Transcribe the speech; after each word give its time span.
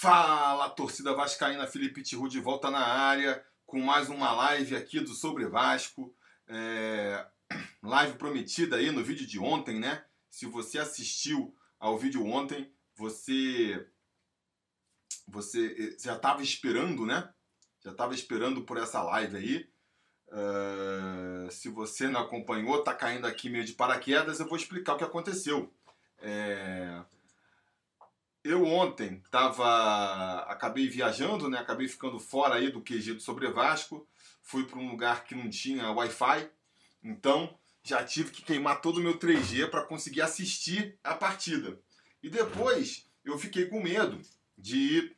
Fala, 0.00 0.70
torcida 0.70 1.12
vascaína, 1.12 1.66
Felipe 1.66 2.04
Tiru 2.04 2.28
de 2.28 2.38
volta 2.38 2.70
na 2.70 2.86
área 2.86 3.44
com 3.66 3.80
mais 3.80 4.08
uma 4.08 4.30
live 4.30 4.76
aqui 4.76 5.00
do 5.00 5.12
Sobre 5.12 5.44
Vasco. 5.48 6.14
É... 6.46 7.26
Live 7.82 8.16
prometida 8.16 8.76
aí 8.76 8.92
no 8.92 9.02
vídeo 9.02 9.26
de 9.26 9.40
ontem, 9.40 9.80
né? 9.80 10.04
Se 10.30 10.46
você 10.46 10.78
assistiu 10.78 11.52
ao 11.80 11.98
vídeo 11.98 12.24
ontem, 12.24 12.72
você 12.94 13.88
você 15.26 15.96
já 15.98 16.14
estava 16.14 16.44
esperando, 16.44 17.04
né? 17.04 17.28
Já 17.80 17.90
estava 17.90 18.14
esperando 18.14 18.62
por 18.62 18.76
essa 18.76 19.02
live 19.02 19.36
aí. 19.36 19.68
Uh, 20.28 21.50
se 21.50 21.68
você 21.70 22.06
não 22.06 22.20
acompanhou, 22.20 22.84
tá 22.84 22.94
caindo 22.94 23.26
aqui 23.26 23.50
meio 23.50 23.64
de 23.64 23.72
paraquedas, 23.72 24.38
eu 24.38 24.46
vou 24.46 24.56
explicar 24.56 24.94
o 24.94 24.96
que 24.96 25.02
aconteceu. 25.02 25.74
É... 26.20 27.02
Eu 28.48 28.64
ontem 28.64 29.22
tava, 29.30 30.38
acabei 30.44 30.88
viajando, 30.88 31.50
né? 31.50 31.58
Acabei 31.58 31.86
ficando 31.86 32.18
fora 32.18 32.54
aí 32.54 32.70
do 32.70 32.80
QG 32.80 33.12
do 33.12 33.20
Sobre 33.20 33.46
Vasco. 33.50 34.08
Fui 34.42 34.64
para 34.64 34.78
um 34.78 34.88
lugar 34.88 35.24
que 35.24 35.34
não 35.34 35.50
tinha 35.50 35.90
Wi-Fi, 35.90 36.48
então 37.04 37.54
já 37.84 38.02
tive 38.02 38.30
que 38.30 38.40
queimar 38.40 38.80
todo 38.80 38.96
o 38.96 39.02
meu 39.02 39.18
3G 39.18 39.68
para 39.68 39.84
conseguir 39.84 40.22
assistir 40.22 40.98
a 41.04 41.14
partida. 41.14 41.78
E 42.22 42.30
depois 42.30 43.06
eu 43.22 43.38
fiquei 43.38 43.66
com 43.66 43.82
medo 43.82 44.18
de 44.56 45.14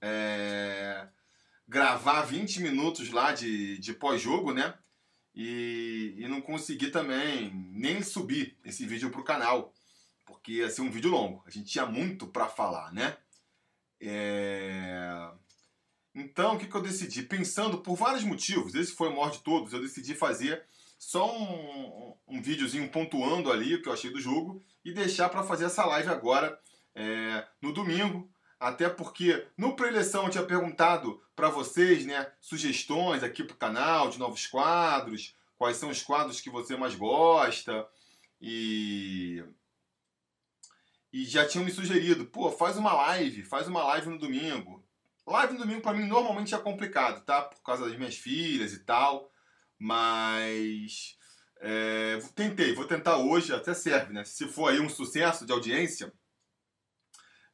é, 0.00 1.08
gravar 1.66 2.22
20 2.22 2.60
minutos 2.60 3.10
lá 3.10 3.32
de, 3.32 3.76
de 3.78 3.92
pós-jogo, 3.92 4.54
né? 4.54 4.72
E, 5.34 6.14
e 6.16 6.28
não 6.28 6.40
consegui 6.40 6.92
também 6.92 7.50
nem 7.72 8.04
subir 8.04 8.56
esse 8.64 8.86
vídeo 8.86 9.10
para 9.10 9.20
o 9.20 9.24
canal 9.24 9.74
porque 10.32 10.52
ia 10.52 10.70
ser 10.70 10.80
um 10.80 10.90
vídeo 10.90 11.10
longo. 11.10 11.42
A 11.46 11.50
gente 11.50 11.70
tinha 11.70 11.86
muito 11.86 12.26
para 12.26 12.48
falar, 12.48 12.92
né? 12.92 13.16
É... 14.00 15.30
Então, 16.14 16.54
o 16.54 16.58
que, 16.58 16.66
que 16.66 16.74
eu 16.74 16.82
decidi? 16.82 17.22
Pensando 17.22 17.78
por 17.78 17.96
vários 17.96 18.24
motivos, 18.24 18.74
esse 18.74 18.92
foi 18.92 19.08
o 19.08 19.12
maior 19.12 19.30
de 19.30 19.38
todos, 19.38 19.72
eu 19.72 19.80
decidi 19.80 20.14
fazer 20.14 20.64
só 20.98 21.36
um, 21.36 22.14
um 22.28 22.42
videozinho 22.42 22.88
pontuando 22.88 23.50
ali 23.50 23.74
o 23.74 23.82
que 23.82 23.88
eu 23.88 23.92
achei 23.92 24.10
do 24.10 24.20
jogo 24.20 24.62
e 24.84 24.92
deixar 24.92 25.28
para 25.28 25.42
fazer 25.42 25.64
essa 25.64 25.84
live 25.84 26.08
agora 26.08 26.58
é, 26.94 27.46
no 27.60 27.72
domingo. 27.72 28.30
Até 28.60 28.88
porque 28.88 29.46
no 29.56 29.74
pré-eleição 29.74 30.24
eu 30.24 30.30
tinha 30.30 30.44
perguntado 30.44 31.20
para 31.34 31.48
vocês 31.48 32.06
né, 32.06 32.30
sugestões 32.40 33.22
aqui 33.22 33.42
para 33.42 33.54
o 33.54 33.58
canal 33.58 34.08
de 34.08 34.18
novos 34.18 34.46
quadros, 34.46 35.34
quais 35.56 35.76
são 35.76 35.90
os 35.90 36.02
quadros 36.02 36.40
que 36.40 36.50
você 36.50 36.76
mais 36.76 36.94
gosta. 36.94 37.86
E 38.40 39.42
e 41.12 41.24
já 41.24 41.46
tinham 41.46 41.64
me 41.64 41.70
sugerido, 41.70 42.24
pô, 42.24 42.50
faz 42.50 42.76
uma 42.76 42.92
live, 42.94 43.44
faz 43.44 43.68
uma 43.68 43.84
live 43.84 44.08
no 44.08 44.18
domingo. 44.18 44.82
Live 45.26 45.52
no 45.52 45.60
domingo 45.60 45.82
para 45.82 45.96
mim 45.96 46.06
normalmente 46.06 46.54
é 46.54 46.58
complicado, 46.58 47.24
tá? 47.24 47.42
Por 47.42 47.62
causa 47.62 47.84
das 47.84 47.96
minhas 47.96 48.16
filhas 48.16 48.72
e 48.72 48.80
tal, 48.80 49.30
mas 49.78 51.16
é, 51.60 52.18
tentei, 52.34 52.74
vou 52.74 52.86
tentar 52.86 53.18
hoje, 53.18 53.54
até 53.54 53.74
serve, 53.74 54.12
né? 54.12 54.24
Se 54.24 54.48
for 54.48 54.70
aí 54.70 54.80
um 54.80 54.88
sucesso 54.88 55.44
de 55.44 55.52
audiência, 55.52 56.12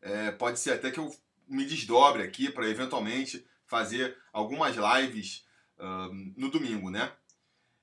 é, 0.00 0.31
pode 0.31 0.59
ser 0.61 0.72
até 0.72 0.91
que 0.91 1.00
eu 1.00 1.15
me 1.49 1.65
desdobre 1.65 2.22
aqui 2.22 2.50
para 2.50 2.69
eventualmente 2.69 3.44
fazer 3.66 4.16
algumas 4.32 4.77
lives 4.77 5.44
uh, 5.78 6.15
no 6.37 6.50
domingo, 6.50 6.91
né? 6.91 7.12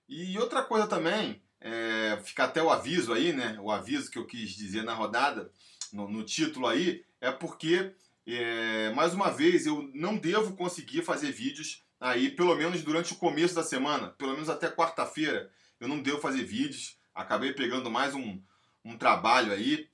E 0.08 0.38
outra 0.38 0.64
coisa 0.64 0.88
também 0.88 1.44
é, 1.66 2.22
fica 2.24 2.44
até 2.44 2.62
o 2.62 2.70
aviso 2.70 3.12
aí, 3.12 3.34
né? 3.34 3.58
O 3.60 3.72
aviso 3.72 4.12
que 4.12 4.20
eu 4.20 4.26
quis 4.28 4.52
dizer 4.52 4.84
na 4.84 4.94
rodada, 4.94 5.52
no, 5.92 6.08
no 6.08 6.24
título 6.24 6.68
aí, 6.68 7.04
é 7.20 7.32
porque, 7.32 7.92
é, 8.28 8.92
mais 8.92 9.16
uma 9.16 9.32
vez, 9.32 9.66
eu 9.66 9.90
não 9.92 10.16
devo 10.16 10.56
conseguir 10.56 11.02
fazer 11.02 11.32
vídeos 11.32 11.84
aí, 12.00 12.30
pelo 12.30 12.54
menos 12.56 12.84
durante 12.84 13.14
o 13.14 13.16
começo 13.16 13.56
da 13.56 13.64
semana, 13.64 14.10
pelo 14.10 14.34
menos 14.34 14.48
até 14.48 14.70
quarta-feira, 14.70 15.50
eu 15.80 15.88
não 15.88 16.04
devo 16.04 16.20
fazer 16.20 16.44
vídeos. 16.44 17.00
Acabei 17.16 17.52
pegando 17.52 17.90
mais 17.90 18.14
um, 18.14 18.40
um 18.84 18.96
trabalho 18.96 19.52
aí, 19.52 19.90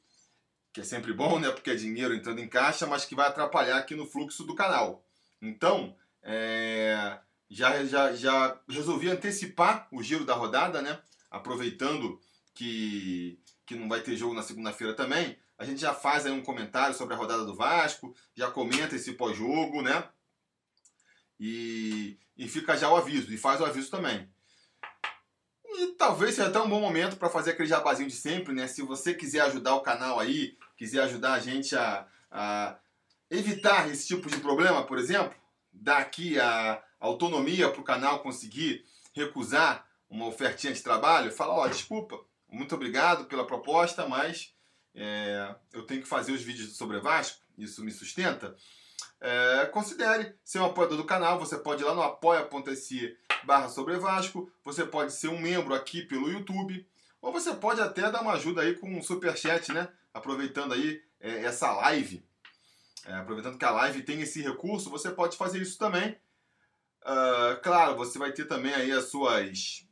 que 0.74 0.82
é 0.82 0.84
sempre 0.84 1.14
bom, 1.14 1.40
né? 1.40 1.52
Porque 1.52 1.70
é 1.70 1.76
dinheiro 1.76 2.14
entrando 2.14 2.40
em 2.40 2.50
caixa, 2.50 2.86
mas 2.86 3.06
que 3.06 3.16
vai 3.16 3.30
atrapalhar 3.30 3.78
aqui 3.78 3.96
no 3.96 4.06
fluxo 4.06 4.44
do 4.44 4.56
canal. 4.56 5.06
Então, 5.42 5.96
é, 6.22 7.18
já, 7.50 7.86
já, 7.86 8.14
já 8.14 8.60
resolvi 8.68 9.10
antecipar 9.10 9.88
o 9.90 10.04
giro 10.04 10.26
da 10.26 10.34
rodada, 10.34 10.82
né? 10.82 11.00
Aproveitando 11.32 12.20
que, 12.54 13.40
que 13.66 13.76
não 13.76 13.88
vai 13.88 14.02
ter 14.02 14.16
jogo 14.18 14.34
na 14.34 14.44
segunda-feira 14.44 14.94
também, 14.94 15.38
a 15.58 15.64
gente 15.64 15.80
já 15.80 15.94
faz 15.94 16.26
aí 16.26 16.32
um 16.32 16.44
comentário 16.44 16.94
sobre 16.94 17.14
a 17.14 17.18
rodada 17.18 17.46
do 17.46 17.56
Vasco, 17.56 18.14
já 18.36 18.52
comenta 18.52 18.96
esse 18.96 19.14
pós-jogo, 19.14 19.82
né? 19.82 20.04
E, 21.40 22.20
e 22.36 22.48
fica 22.48 22.76
já 22.76 22.90
o 22.90 22.96
aviso, 22.96 23.34
e 23.34 23.38
faz 23.38 23.62
o 23.62 23.66
aviso 23.66 23.90
também. 23.90 24.28
E 25.64 25.88
talvez 25.98 26.36
seja 26.36 26.50
até 26.50 26.60
um 26.60 26.70
bom 26.70 26.82
momento 26.82 27.16
para 27.16 27.30
fazer 27.30 27.52
aquele 27.52 27.70
jabazinho 27.70 28.10
de 28.10 28.16
sempre, 28.16 28.54
né? 28.54 28.68
Se 28.68 28.82
você 28.82 29.14
quiser 29.14 29.42
ajudar 29.42 29.76
o 29.76 29.82
canal 29.82 30.20
aí, 30.20 30.58
quiser 30.76 31.02
ajudar 31.04 31.34
a 31.34 31.40
gente 31.40 31.76
a, 31.76 32.06
a 32.30 32.78
evitar 33.30 33.90
esse 33.90 34.08
tipo 34.08 34.30
de 34.30 34.38
problema, 34.40 34.84
por 34.84 34.98
exemplo, 34.98 35.34
dar 35.72 36.00
aqui 36.00 36.40
a 36.40 36.84
autonomia 37.00 37.70
para 37.70 37.82
o 37.82 37.86
canal 37.86 38.20
conseguir 38.20 38.84
recusar 39.14 39.88
uma 40.12 40.28
ofertinha 40.28 40.74
de 40.74 40.84
trabalho, 40.84 41.32
fala, 41.32 41.54
ó, 41.54 41.68
desculpa, 41.68 42.20
muito 42.50 42.76
obrigado 42.76 43.26
pela 43.26 43.48
proposta, 43.48 44.06
mas 44.06 44.54
é, 44.94 45.56
eu 45.72 45.84
tenho 45.84 46.02
que 46.02 46.08
fazer 46.08 46.34
os 46.34 46.42
vídeos 46.42 46.76
sobre 46.76 47.00
Vasco, 47.00 47.40
isso 47.58 47.84
me 47.84 47.92
sustenta. 47.92 48.54
É, 49.22 49.66
considere 49.68 50.36
ser 50.44 50.60
um 50.60 50.66
apoiador 50.66 50.98
do 50.98 51.06
canal, 51.06 51.40
você 51.40 51.58
pode 51.58 51.82
ir 51.82 51.86
lá 51.86 51.96
no 51.96 52.02
apoia.se 52.02 53.18
barra 53.46 53.70
sobre 53.70 53.98
Vasco, 53.98 54.52
você 54.66 54.86
pode 54.86 55.14
ser 55.14 55.30
um 55.30 55.40
membro 55.40 55.74
aqui 55.74 56.02
pelo 56.02 56.30
YouTube, 56.30 56.86
ou 57.22 57.32
você 57.32 57.56
pode 57.56 57.80
até 57.80 58.12
dar 58.12 58.22
uma 58.22 58.34
ajuda 58.34 58.62
aí 58.62 58.76
com 58.76 58.94
um 58.94 59.02
superchat, 59.02 59.72
né? 59.72 59.88
Aproveitando 60.14 60.74
aí 60.74 61.02
é, 61.22 61.46
essa 61.46 61.72
live, 61.72 62.26
é, 63.06 63.14
aproveitando 63.14 63.58
que 63.58 63.66
a 63.66 63.72
live 63.72 64.04
tem 64.04 64.22
esse 64.22 64.42
recurso, 64.42 64.90
você 64.90 65.10
pode 65.10 65.38
fazer 65.38 65.62
isso 65.62 65.78
também. 65.78 66.18
Uh, 67.04 67.60
claro, 67.64 67.96
você 67.96 68.20
vai 68.20 68.32
ter 68.32 68.46
também 68.46 68.74
aí 68.74 68.92
as 68.92 69.06
suas 69.06 69.88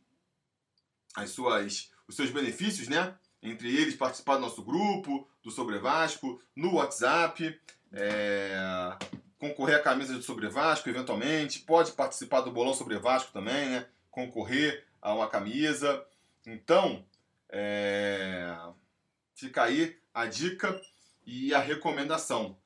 as 1.16 1.32
suas, 1.32 1.92
os 2.08 2.16
seus 2.16 2.30
benefícios, 2.30 2.88
né? 2.88 3.16
Entre 3.42 3.74
eles, 3.76 3.96
participar 3.96 4.36
do 4.36 4.42
nosso 4.42 4.64
grupo, 4.64 5.28
do 5.42 5.50
Sobre 5.50 5.80
Vasco, 5.80 6.42
no 6.56 6.76
WhatsApp, 6.76 7.58
é, 7.92 8.98
concorrer 9.38 9.78
à 9.78 9.82
camisa 9.82 10.14
do 10.14 10.22
Sobre 10.22 10.50
Vasco, 10.50 10.90
eventualmente, 10.90 11.60
pode 11.60 11.94
participar 11.94 12.42
do 12.42 12.52
Bolão 12.52 12.74
Sobre 12.74 12.98
Vasco 12.98 13.32
também, 13.32 13.70
né? 13.70 13.88
Concorrer 14.12 14.86
a 15.02 15.14
uma 15.14 15.30
camisa. 15.30 16.06
Então, 16.46 17.06
é, 17.50 18.56
fica 19.34 19.64
aí 19.64 19.98
a 20.14 20.26
dica 20.26 20.80
e 21.26 21.54
a 21.54 21.60
recomendação. 21.60 22.58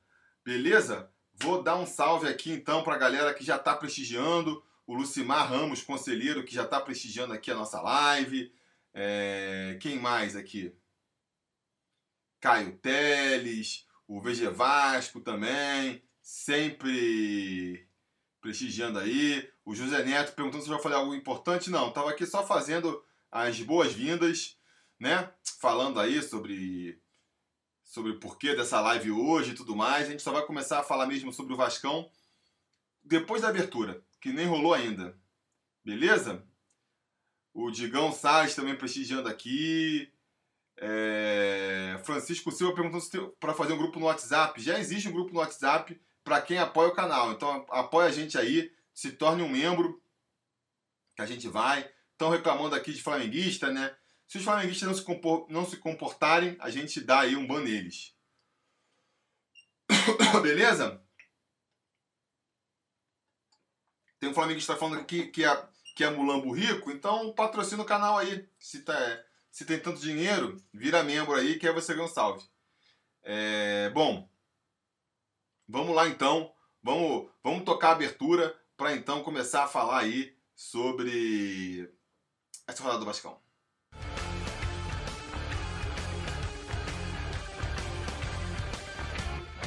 Beleza? 0.44 1.10
Vou 1.34 1.62
dar 1.62 1.76
um 1.76 1.86
salve 1.86 2.28
aqui 2.28 2.52
então 2.52 2.82
para 2.82 2.94
a 2.94 2.98
galera 2.98 3.34
que 3.34 3.44
já 3.44 3.56
está 3.56 3.74
prestigiando 3.74 4.62
o 4.86 4.94
Lucimar 4.94 5.48
Ramos, 5.48 5.82
conselheiro, 5.82 6.44
que 6.44 6.54
já 6.54 6.64
está 6.64 6.80
prestigiando 6.80 7.32
aqui 7.32 7.50
a 7.50 7.54
nossa 7.54 7.80
live. 7.80 8.52
É, 8.92 9.78
quem 9.80 9.98
mais 9.98 10.36
aqui? 10.36 10.74
Caio 12.40 12.76
Teles, 12.76 13.86
o 14.06 14.20
VG 14.20 14.50
Vasco 14.50 15.20
também, 15.20 16.02
sempre 16.20 17.88
prestigiando 18.40 18.98
aí. 18.98 19.50
O 19.64 19.74
José 19.74 20.04
Neto 20.04 20.34
perguntando 20.34 20.62
se 20.62 20.68
eu 20.68 20.76
já 20.76 20.82
falei 20.82 20.98
algo 20.98 21.14
importante. 21.14 21.70
Não, 21.70 21.88
estava 21.88 22.10
aqui 22.10 22.26
só 22.26 22.46
fazendo 22.46 23.02
as 23.30 23.58
boas-vindas, 23.60 24.58
né? 25.00 25.30
Falando 25.58 25.98
aí 25.98 26.22
sobre 26.22 27.00
sobre 27.82 28.10
o 28.10 28.18
porquê 28.18 28.54
dessa 28.54 28.80
live 28.80 29.12
hoje 29.12 29.52
e 29.52 29.54
tudo 29.54 29.74
mais. 29.74 30.06
A 30.06 30.10
gente 30.10 30.22
só 30.22 30.32
vai 30.32 30.44
começar 30.44 30.80
a 30.80 30.84
falar 30.84 31.06
mesmo 31.06 31.32
sobre 31.32 31.54
o 31.54 31.56
Vascão 31.56 32.10
depois 33.02 33.40
da 33.40 33.48
abertura 33.48 34.04
que 34.24 34.32
nem 34.32 34.46
rolou 34.46 34.72
ainda. 34.72 35.14
Beleza? 35.84 36.42
O 37.52 37.70
Digão 37.70 38.10
Salles 38.10 38.54
também 38.54 38.74
prestigiando 38.74 39.28
aqui. 39.28 40.10
É... 40.78 42.00
Francisco 42.06 42.50
Silva 42.50 42.74
perguntando 42.74 43.36
para 43.38 43.52
fazer 43.52 43.74
um 43.74 43.76
grupo 43.76 44.00
no 44.00 44.06
WhatsApp. 44.06 44.62
Já 44.62 44.78
existe 44.78 45.10
um 45.10 45.12
grupo 45.12 45.34
no 45.34 45.40
WhatsApp 45.40 46.00
para 46.24 46.40
quem 46.40 46.56
apoia 46.56 46.88
o 46.88 46.94
canal. 46.94 47.32
Então 47.32 47.66
apoia 47.68 48.08
a 48.08 48.12
gente 48.12 48.38
aí, 48.38 48.72
se 48.94 49.12
torne 49.12 49.42
um 49.42 49.48
membro, 49.48 50.02
que 51.14 51.20
a 51.20 51.26
gente 51.26 51.46
vai. 51.46 51.86
Estão 52.12 52.30
reclamando 52.30 52.74
aqui 52.74 52.94
de 52.94 53.02
flamenguista, 53.02 53.70
né? 53.70 53.94
Se 54.26 54.38
os 54.38 54.44
flamenguistas 54.44 54.88
não 54.88 54.94
se, 54.94 55.02
compor... 55.02 55.46
não 55.50 55.66
se 55.66 55.76
comportarem, 55.76 56.56
a 56.60 56.70
gente 56.70 56.98
dá 56.98 57.20
aí 57.20 57.36
um 57.36 57.46
ban 57.46 57.62
neles. 57.62 58.16
Beleza? 60.40 61.03
Tem 64.24 64.30
um 64.30 64.34
flamenguista 64.34 64.74
falando 64.74 65.00
aqui 65.00 65.26
que 65.26 65.44
é, 65.44 65.66
que 65.94 66.02
é 66.02 66.08
mulambo 66.08 66.50
rico, 66.50 66.90
então 66.90 67.34
patrocina 67.34 67.82
o 67.82 67.86
canal 67.86 68.16
aí. 68.16 68.48
Se, 68.58 68.80
tá, 68.80 68.96
se 69.52 69.66
tem 69.66 69.78
tanto 69.78 70.00
dinheiro, 70.00 70.56
vira 70.72 71.02
membro 71.02 71.34
aí 71.34 71.58
que 71.58 71.68
aí 71.68 71.74
você 71.74 71.92
ganha 71.92 72.06
um 72.06 72.08
salve. 72.08 72.42
É, 73.22 73.90
bom, 73.90 74.26
Vamos 75.68 75.94
lá 75.94 76.06
então, 76.06 76.52
vamos, 76.82 77.30
vamos 77.42 77.64
tocar 77.64 77.88
a 77.88 77.92
abertura 77.92 78.54
para 78.76 78.94
então 78.94 79.22
começar 79.22 79.64
a 79.64 79.68
falar 79.68 80.00
aí 80.00 80.34
sobre 80.54 81.90
essa 82.66 82.82
rodada 82.82 83.00
do 83.00 83.06
Vascão. 83.06 83.38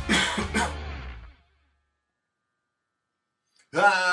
Ah, 3.79 4.06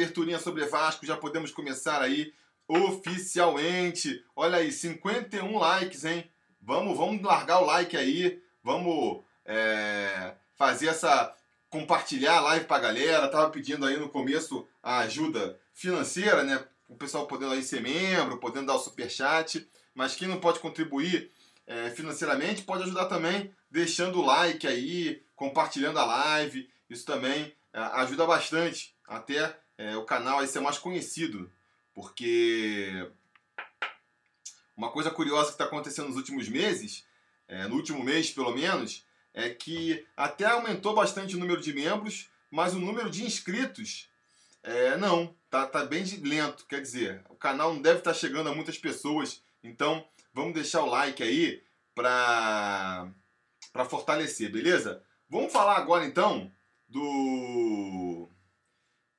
aberturinha 0.00 0.38
sobre 0.38 0.64
Vasco, 0.64 1.04
já 1.04 1.14
podemos 1.14 1.50
começar 1.50 2.00
aí 2.00 2.32
oficialmente. 2.66 4.24
Olha 4.34 4.56
aí, 4.56 4.72
51 4.72 5.58
likes, 5.58 6.04
hein? 6.06 6.30
Vamos, 6.62 6.96
vamos 6.96 7.22
largar 7.22 7.60
o 7.60 7.66
like 7.66 7.94
aí, 7.96 8.42
vamos 8.62 9.22
é, 9.44 10.34
fazer 10.54 10.86
essa 10.86 11.34
compartilhar 11.68 12.38
a 12.38 12.40
live 12.40 12.64
pra 12.64 12.78
galera. 12.78 13.28
Tava 13.28 13.50
pedindo 13.50 13.84
aí 13.84 13.98
no 13.98 14.08
começo 14.08 14.66
a 14.82 15.00
ajuda 15.00 15.60
financeira, 15.74 16.42
né? 16.44 16.64
O 16.88 16.96
pessoal 16.96 17.26
podendo 17.26 17.52
aí 17.52 17.62
ser 17.62 17.82
membro, 17.82 18.38
podendo 18.38 18.68
dar 18.68 18.76
o 18.76 18.78
super 18.78 19.10
chat. 19.10 19.68
Mas 19.94 20.16
quem 20.16 20.26
não 20.26 20.40
pode 20.40 20.60
contribuir 20.60 21.30
é, 21.66 21.90
financeiramente 21.90 22.62
pode 22.62 22.84
ajudar 22.84 23.04
também 23.04 23.54
deixando 23.70 24.18
o 24.18 24.24
like 24.24 24.66
aí, 24.66 25.22
compartilhando 25.36 25.98
a 25.98 26.06
live. 26.06 26.70
Isso 26.88 27.04
também 27.04 27.54
é, 27.72 27.78
ajuda 27.78 28.26
bastante 28.26 28.94
até 29.06 29.54
é, 29.80 29.96
o 29.96 30.04
canal 30.04 30.40
aí 30.40 30.46
ser 30.46 30.60
mais 30.60 30.76
conhecido. 30.76 31.50
Porque 31.94 33.10
uma 34.76 34.90
coisa 34.90 35.10
curiosa 35.10 35.46
que 35.46 35.52
está 35.52 35.64
acontecendo 35.64 36.08
nos 36.08 36.16
últimos 36.16 36.48
meses, 36.48 37.06
é, 37.48 37.66
no 37.66 37.76
último 37.76 38.04
mês 38.04 38.30
pelo 38.30 38.54
menos, 38.54 39.06
é 39.32 39.48
que 39.48 40.06
até 40.14 40.44
aumentou 40.44 40.94
bastante 40.94 41.34
o 41.34 41.38
número 41.38 41.62
de 41.62 41.72
membros, 41.72 42.30
mas 42.50 42.74
o 42.74 42.78
número 42.78 43.08
de 43.08 43.24
inscritos 43.24 44.10
é, 44.62 44.98
não, 44.98 45.34
tá, 45.48 45.66
tá 45.66 45.84
bem 45.86 46.04
lento. 46.22 46.66
Quer 46.66 46.82
dizer, 46.82 47.24
o 47.30 47.34
canal 47.34 47.72
não 47.72 47.80
deve 47.80 48.00
estar 48.00 48.12
tá 48.12 48.18
chegando 48.18 48.50
a 48.50 48.54
muitas 48.54 48.76
pessoas, 48.76 49.42
então 49.64 50.06
vamos 50.34 50.52
deixar 50.52 50.82
o 50.82 50.90
like 50.90 51.22
aí 51.22 51.64
para 51.94 53.10
para 53.72 53.84
fortalecer, 53.84 54.50
beleza? 54.50 55.02
Vamos 55.28 55.52
falar 55.52 55.76
agora 55.76 56.04
então 56.04 56.52
do 56.88 58.28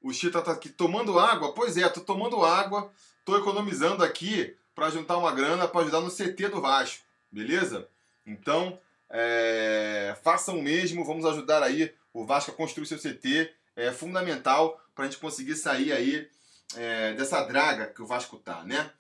o 0.02 0.12
Chita 0.12 0.42
tá 0.42 0.52
aqui 0.52 0.70
tomando 0.70 1.20
água. 1.20 1.54
Pois 1.54 1.78
é, 1.78 1.88
tô 1.90 2.02
tomando 2.02 2.44
água, 2.44 2.92
tô 3.24 3.38
economizando 3.38 4.04
aqui 4.04 4.56
para 4.74 4.90
juntar 4.90 5.18
uma 5.18 5.32
grana 5.32 5.68
para 5.68 5.82
ajudar 5.82 6.02
no 6.02 6.10
CT 6.10 6.50
do 6.50 6.62
Vasco, 6.62 7.04
beleza? 7.32 7.88
Então, 8.26 8.80
é, 9.10 10.16
façam 10.24 10.58
o 10.58 10.64
mesmo, 10.64 11.06
vamos 11.06 11.26
ajudar 11.26 11.62
aí 11.62 11.94
o 12.14 12.26
Vasco 12.26 12.52
a 12.52 12.54
construir 12.54 12.88
seu 12.88 12.98
CT. 12.98 13.54
É 13.76 13.92
fundamental 13.92 14.82
para 14.96 15.06
a 15.06 15.08
gente 15.08 15.20
conseguir 15.20 15.56
sair 15.56 15.92
aí 15.92 16.28
é, 16.76 17.14
dessa 17.14 17.44
draga 17.44 17.88
que 17.88 18.02
o 18.02 18.06
Vasco 18.06 18.38
tá, 18.38 18.64
né? 18.64 18.92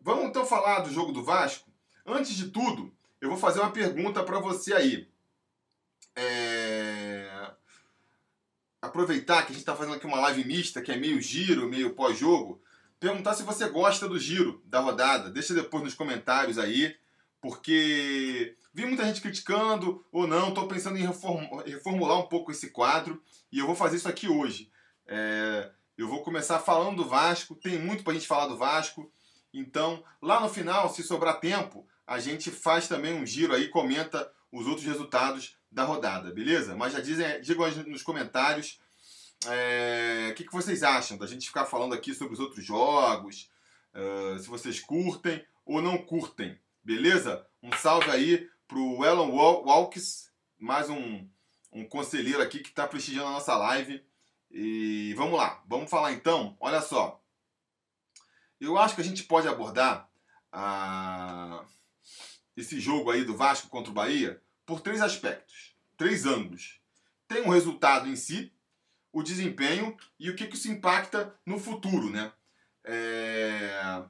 Vamos 0.00 0.26
então 0.26 0.44
falar 0.44 0.80
do 0.80 0.92
jogo 0.92 1.12
do 1.12 1.24
Vasco. 1.24 1.70
Antes 2.04 2.34
de 2.34 2.48
tudo, 2.48 2.92
eu 3.20 3.28
vou 3.28 3.38
fazer 3.38 3.60
uma 3.60 3.70
pergunta 3.70 4.22
para 4.24 4.40
você 4.40 4.74
aí. 4.74 5.08
Aproveitar 8.92 9.46
que 9.46 9.52
a 9.52 9.54
gente 9.54 9.62
está 9.62 9.74
fazendo 9.74 9.94
aqui 9.94 10.06
uma 10.06 10.20
live 10.20 10.44
mista, 10.44 10.82
que 10.82 10.92
é 10.92 10.98
meio 10.98 11.18
giro, 11.18 11.66
meio 11.66 11.94
pós-jogo, 11.94 12.60
perguntar 13.00 13.32
se 13.32 13.42
você 13.42 13.66
gosta 13.66 14.06
do 14.06 14.18
giro 14.18 14.62
da 14.66 14.80
rodada. 14.80 15.30
Deixa 15.30 15.54
depois 15.54 15.82
nos 15.82 15.94
comentários 15.94 16.58
aí, 16.58 16.94
porque 17.40 18.54
vi 18.74 18.84
muita 18.84 19.06
gente 19.06 19.22
criticando 19.22 20.04
ou 20.12 20.26
não. 20.26 20.50
Estou 20.50 20.68
pensando 20.68 20.98
em 20.98 21.08
reformular 21.64 22.18
um 22.18 22.28
pouco 22.28 22.52
esse 22.52 22.68
quadro 22.68 23.22
e 23.50 23.60
eu 23.60 23.66
vou 23.66 23.74
fazer 23.74 23.96
isso 23.96 24.10
aqui 24.10 24.28
hoje. 24.28 24.70
É... 25.06 25.70
Eu 25.96 26.06
vou 26.06 26.22
começar 26.22 26.58
falando 26.58 26.98
do 26.98 27.08
Vasco, 27.08 27.54
tem 27.54 27.78
muito 27.78 28.04
para 28.04 28.12
a 28.12 28.14
gente 28.14 28.28
falar 28.28 28.46
do 28.46 28.58
Vasco. 28.58 29.10
Então, 29.54 30.04
lá 30.20 30.38
no 30.38 30.50
final, 30.50 30.92
se 30.92 31.02
sobrar 31.02 31.40
tempo, 31.40 31.86
a 32.06 32.20
gente 32.20 32.50
faz 32.50 32.88
também 32.88 33.14
um 33.14 33.24
giro 33.24 33.54
aí, 33.54 33.68
comenta 33.68 34.30
os 34.52 34.66
outros 34.66 34.86
resultados 34.86 35.56
da 35.72 35.84
rodada, 35.84 36.30
beleza? 36.30 36.76
Mas 36.76 36.92
já 36.92 37.00
dizem, 37.00 37.40
digam 37.40 37.68
nos 37.86 38.02
comentários 38.02 38.78
é, 39.46 40.28
o 40.30 40.34
que, 40.34 40.44
que, 40.44 40.52
vocês 40.52 40.82
acham 40.82 41.16
da 41.16 41.26
gente 41.26 41.48
ficar 41.48 41.64
falando 41.64 41.94
aqui 41.94 42.14
sobre 42.14 42.34
os 42.34 42.40
outros 42.40 42.64
jogos, 42.64 43.50
uh, 43.94 44.38
se 44.38 44.46
vocês 44.46 44.78
curtem 44.78 45.44
ou 45.64 45.82
não 45.82 45.98
curtem, 45.98 46.56
beleza? 46.84 47.44
Um 47.62 47.72
salve 47.72 48.10
aí 48.10 48.48
pro 48.68 49.04
Elon 49.04 49.30
Walks, 49.30 50.30
mais 50.58 50.88
um, 50.88 51.26
um 51.72 51.84
conselheiro 51.84 52.42
aqui 52.42 52.60
que 52.60 52.68
está 52.68 52.86
prestigiando 52.86 53.28
a 53.28 53.32
nossa 53.32 53.56
live. 53.56 54.04
E 54.50 55.14
vamos 55.16 55.38
lá, 55.38 55.62
vamos 55.66 55.90
falar 55.90 56.12
então. 56.12 56.56
Olha 56.60 56.82
só, 56.82 57.20
eu 58.60 58.78
acho 58.78 58.94
que 58.94 59.00
a 59.00 59.04
gente 59.04 59.24
pode 59.24 59.48
abordar 59.48 60.08
a 60.52 61.64
esse 62.54 62.78
jogo 62.78 63.10
aí 63.10 63.24
do 63.24 63.36
Vasco 63.36 63.68
contra 63.68 63.90
o 63.90 63.94
Bahia 63.94 64.40
por 64.66 64.80
três 64.80 65.00
aspectos, 65.00 65.76
três 65.96 66.26
ângulos. 66.26 66.80
Tem 67.28 67.42
o 67.42 67.50
resultado 67.50 68.08
em 68.08 68.16
si, 68.16 68.52
o 69.12 69.22
desempenho 69.22 69.96
e 70.18 70.30
o 70.30 70.36
que, 70.36 70.46
que 70.46 70.56
isso 70.56 70.70
impacta 70.70 71.34
no 71.44 71.58
futuro, 71.58 72.10
né? 72.10 72.32
É... 72.84 74.02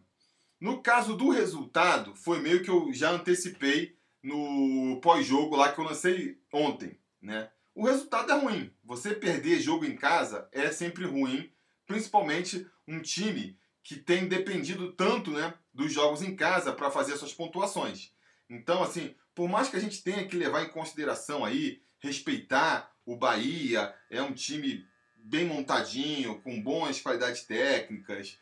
No 0.61 0.81
caso 0.81 1.17
do 1.17 1.31
resultado, 1.31 2.15
foi 2.15 2.41
meio 2.41 2.63
que 2.63 2.71
eu 2.71 2.93
já 2.93 3.11
antecipei 3.11 3.99
no 4.23 5.01
pós-jogo 5.03 5.57
lá 5.57 5.73
que 5.73 5.81
eu 5.81 5.85
lancei 5.85 6.41
ontem, 6.53 6.99
né? 7.21 7.51
O 7.75 7.87
resultado 7.87 8.31
é 8.31 8.39
ruim. 8.39 8.71
Você 8.85 9.15
perder 9.15 9.61
jogo 9.61 9.85
em 9.85 9.97
casa 9.97 10.49
é 10.53 10.71
sempre 10.71 11.05
ruim, 11.05 11.51
principalmente 11.87 12.67
um 12.87 13.01
time 13.01 13.59
que 13.83 13.97
tem 13.97 14.29
dependido 14.29 14.93
tanto, 14.93 15.33
né, 15.33 15.55
dos 15.75 15.93
jogos 15.93 16.23
em 16.23 16.37
casa 16.37 16.73
para 16.73 16.91
fazer 16.91 17.17
suas 17.17 17.35
pontuações. 17.35 18.13
Então, 18.53 18.83
assim, 18.83 19.15
por 19.35 19.49
mais 19.49 19.71
que 19.71 19.77
a 19.77 19.81
gente 19.81 20.03
tenha 20.03 20.27
que 20.29 20.37
levar 20.37 20.63
em 20.63 20.69
consideração 20.69 21.43
aí, 21.43 21.81
respeitar 21.99 22.93
o 23.07 23.17
Bahia, 23.17 23.95
é 24.11 24.21
um 24.21 24.35
time 24.35 24.87
bem 25.15 25.47
montadinho, 25.47 26.39
com 26.43 26.63
boas 26.63 27.01
qualidades 27.01 27.45
técnicas, 27.45 28.39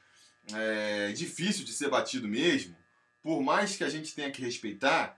é 0.52 1.12
difícil 1.12 1.64
de 1.64 1.72
ser 1.72 1.88
batido 1.88 2.26
mesmo. 2.26 2.76
Por 3.22 3.40
mais 3.40 3.76
que 3.76 3.84
a 3.84 3.88
gente 3.88 4.12
tenha 4.12 4.32
que 4.32 4.42
respeitar, 4.42 5.16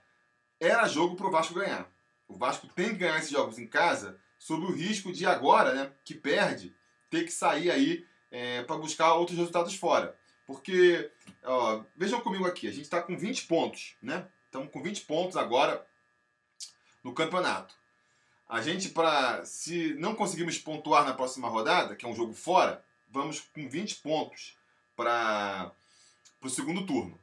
era 0.60 0.86
jogo 0.86 1.16
para 1.16 1.26
o 1.26 1.30
Vasco 1.30 1.54
ganhar. 1.54 1.90
O 2.28 2.36
Vasco 2.36 2.66
tem 2.66 2.90
que 2.90 2.96
ganhar 2.96 3.18
esses 3.18 3.30
jogos 3.30 3.58
em 3.58 3.66
casa, 3.66 4.20
sob 4.38 4.66
o 4.66 4.72
risco 4.72 5.10
de 5.10 5.24
agora, 5.24 5.72
né, 5.72 5.92
que 6.04 6.14
perde, 6.14 6.76
ter 7.08 7.24
que 7.24 7.32
sair 7.32 7.70
aí 7.70 8.06
é, 8.30 8.62
para 8.64 8.76
buscar 8.76 9.14
outros 9.14 9.38
resultados 9.38 9.74
fora. 9.74 10.18
Porque, 10.46 11.10
ó, 11.42 11.82
vejam 11.96 12.20
comigo 12.20 12.44
aqui, 12.44 12.68
a 12.68 12.72
gente 12.72 12.82
está 12.82 13.00
com 13.00 13.16
20 13.16 13.46
pontos, 13.46 13.96
né? 14.02 14.26
Estamos 14.52 14.70
com 14.70 14.82
20 14.82 15.06
pontos 15.06 15.34
agora 15.34 15.82
no 17.02 17.14
campeonato. 17.14 17.74
A 18.46 18.60
gente, 18.60 18.90
para 18.90 19.42
se 19.46 19.94
não 19.94 20.14
conseguirmos 20.14 20.58
pontuar 20.58 21.06
na 21.06 21.14
próxima 21.14 21.48
rodada, 21.48 21.96
que 21.96 22.04
é 22.04 22.08
um 22.08 22.14
jogo 22.14 22.34
fora, 22.34 22.84
vamos 23.08 23.40
com 23.40 23.66
20 23.66 23.94
pontos 24.02 24.58
para 24.94 25.72
o 26.42 26.50
segundo 26.50 26.84
turno. 26.84 27.18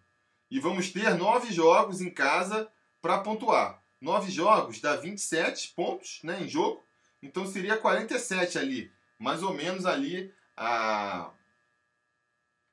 E 0.49 0.59
vamos 0.59 0.91
ter 0.91 1.13
nove 1.13 1.53
jogos 1.53 2.01
em 2.01 2.09
casa 2.09 2.67
para 2.99 3.19
pontuar. 3.19 3.79
Nove 4.01 4.31
jogos 4.31 4.81
dá 4.81 4.95
27 4.95 5.73
pontos 5.75 6.21
né, 6.23 6.41
em 6.41 6.47
jogo. 6.47 6.83
Então 7.21 7.45
seria 7.45 7.77
47 7.77 8.57
ali. 8.57 8.91
Mais 9.19 9.43
ou 9.43 9.53
menos 9.53 9.85
ali 9.85 10.33
a, 10.57 11.29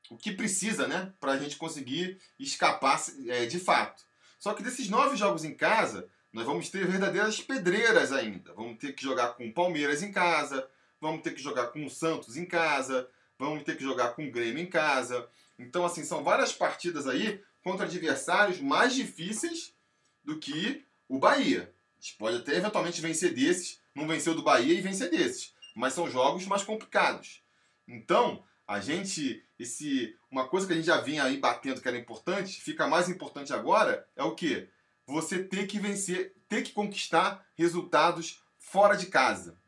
o 0.09 0.17
que 0.17 0.33
precisa 0.33 0.89
né, 0.89 1.13
para 1.21 1.33
a 1.33 1.39
gente 1.39 1.57
conseguir 1.57 2.19
escapar 2.39 2.99
é, 3.27 3.45
de 3.45 3.61
fato. 3.61 4.06
Só 4.39 4.55
que 4.55 4.63
desses 4.63 4.89
nove 4.89 5.17
jogos 5.17 5.45
em 5.45 5.55
casa, 5.55 6.09
nós 6.33 6.45
vamos 6.45 6.69
ter 6.69 6.87
verdadeiras 6.87 7.41
pedreiras 7.41 8.13
ainda. 8.13 8.53
Vamos 8.55 8.79
ter 8.79 8.93
que 8.93 9.03
jogar 9.03 9.35
com 9.35 9.47
o 9.49 9.53
Palmeiras 9.53 10.03
em 10.03 10.13
casa, 10.13 10.69
vamos 11.01 11.23
ter 11.23 11.35
que 11.35 11.43
jogar 11.43 11.69
com 11.69 11.85
o 11.85 11.91
Santos 11.91 12.37
em 12.37 12.45
casa, 12.45 13.09
vamos 13.39 13.63
ter 13.63 13.77
que 13.77 13.83
jogar 13.83 14.11
com 14.11 14.27
o 14.27 14.31
Grêmio 14.31 14.63
em 14.63 14.69
casa. 14.69 15.29
Então, 15.59 15.85
assim, 15.85 16.05
são 16.05 16.23
várias 16.23 16.53
partidas 16.53 17.07
aí 17.07 17.43
contra 17.63 17.87
adversários 17.87 18.61
mais 18.61 18.95
difíceis 18.95 19.75
do 20.23 20.39
que 20.39 20.85
o 21.09 21.19
Bahia. 21.19 21.73
A 21.99 22.01
gente 22.01 22.17
pode 22.17 22.37
até 22.37 22.57
eventualmente 22.57 23.01
vencer 23.01 23.33
desses, 23.33 23.81
não 23.95 24.07
venceu 24.07 24.35
do 24.35 24.43
Bahia 24.43 24.75
e 24.75 24.81
vencer 24.81 25.11
desses. 25.11 25.55
Mas 25.75 25.95
são 25.95 26.11
jogos 26.11 26.47
mais 26.47 26.63
complicados. 26.63 27.43
Então, 27.89 28.45
a 28.67 28.81
gente, 28.81 29.45
esse, 29.59 30.17
uma 30.37 30.47
coisa 30.47 30.67
que 30.67 30.75
a 30.75 30.77
gente 30.77 30.85
já 30.85 31.01
vinha 31.01 31.25
aí 31.25 31.39
batendo 31.39 31.81
que 31.81 31.89
era 31.89 31.97
importante, 31.97 32.61
fica 32.61 32.87
mais 32.87 33.09
importante 33.09 33.55
agora 33.55 34.07
é 34.15 34.23
o 34.23 34.35
que? 34.35 34.69
Você 35.07 35.43
ter 35.43 35.67
que 35.67 35.79
vencer, 35.79 36.35
ter 36.47 36.63
que 36.63 36.73
conquistar 36.73 37.43
resultados 37.55 38.43
fora 38.59 38.97
de 38.97 39.07
casa, 39.07 39.59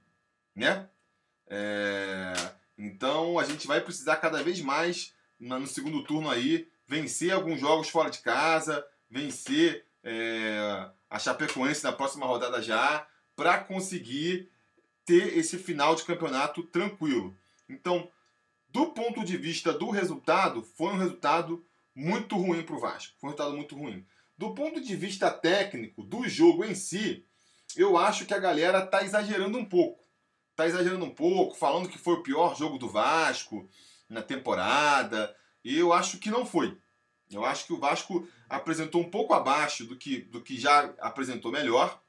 né? 0.54 0.87
É, 1.46 2.34
então 2.76 3.38
a 3.38 3.44
gente 3.44 3.66
vai 3.66 3.80
precisar 3.80 4.16
cada 4.16 4.42
vez 4.42 4.60
mais 4.60 5.14
no 5.40 5.66
segundo 5.66 6.04
turno 6.04 6.28
aí 6.28 6.68
vencer 6.87 7.32
alguns 7.32 7.60
jogos 7.60 7.88
fora 7.88 8.10
de 8.10 8.18
casa, 8.18 8.87
vencer 9.08 9.87
é, 10.04 10.90
a 11.08 11.18
Chapecoense 11.18 11.82
na 11.82 11.92
próxima 11.92 12.26
rodada 12.26 12.60
já, 12.60 13.06
para 13.34 13.58
conseguir 13.58 14.50
ter 15.06 15.38
esse 15.38 15.56
final 15.56 15.94
de 15.94 16.04
campeonato 16.04 16.62
tranquilo. 16.64 17.34
Então, 17.68 18.10
do 18.78 18.87
ponto 18.92 19.25
de 19.25 19.37
vista 19.37 19.73
do 19.73 19.90
resultado, 19.90 20.62
foi 20.62 20.92
um 20.92 20.99
resultado 20.99 21.66
muito 21.92 22.37
ruim 22.37 22.62
para 22.62 22.76
o 22.76 22.78
Vasco. 22.78 23.12
Foi 23.18 23.28
um 23.28 23.32
resultado 23.32 23.56
muito 23.56 23.75
ruim. 23.75 24.06
Do 24.37 24.54
ponto 24.54 24.80
de 24.80 24.94
vista 24.94 25.32
técnico, 25.32 26.04
do 26.04 26.28
jogo 26.28 26.64
em 26.64 26.76
si, 26.76 27.26
eu 27.76 27.99
acho 27.99 28.25
que 28.25 28.32
a 28.32 28.38
galera 28.38 28.87
tá 28.87 29.02
exagerando 29.02 29.58
um 29.58 29.64
pouco. 29.64 30.06
Tá 30.54 30.64
exagerando 30.64 31.04
um 31.04 31.11
pouco, 31.11 31.56
falando 31.56 31.88
que 31.88 31.99
foi 31.99 32.14
o 32.14 32.23
pior 32.23 32.56
jogo 32.56 32.78
do 32.78 32.88
Vasco 32.88 33.68
na 34.08 34.23
temporada. 34.23 35.35
E 35.64 35.76
eu 35.76 35.92
acho 35.92 36.18
que 36.18 36.30
não 36.30 36.47
foi. 36.47 36.78
Eu 37.32 37.44
acho 37.44 37.66
que 37.66 37.73
o 37.73 37.80
Vasco 37.80 38.28
apresentou 38.49 39.00
um 39.00 39.11
pouco 39.11 39.35
abaixo 39.35 39.87
do 39.87 39.97
que, 39.97 40.18
do 40.18 40.40
que 40.40 40.56
já 40.56 40.94
apresentou 41.00 41.50
melhor, 41.50 42.00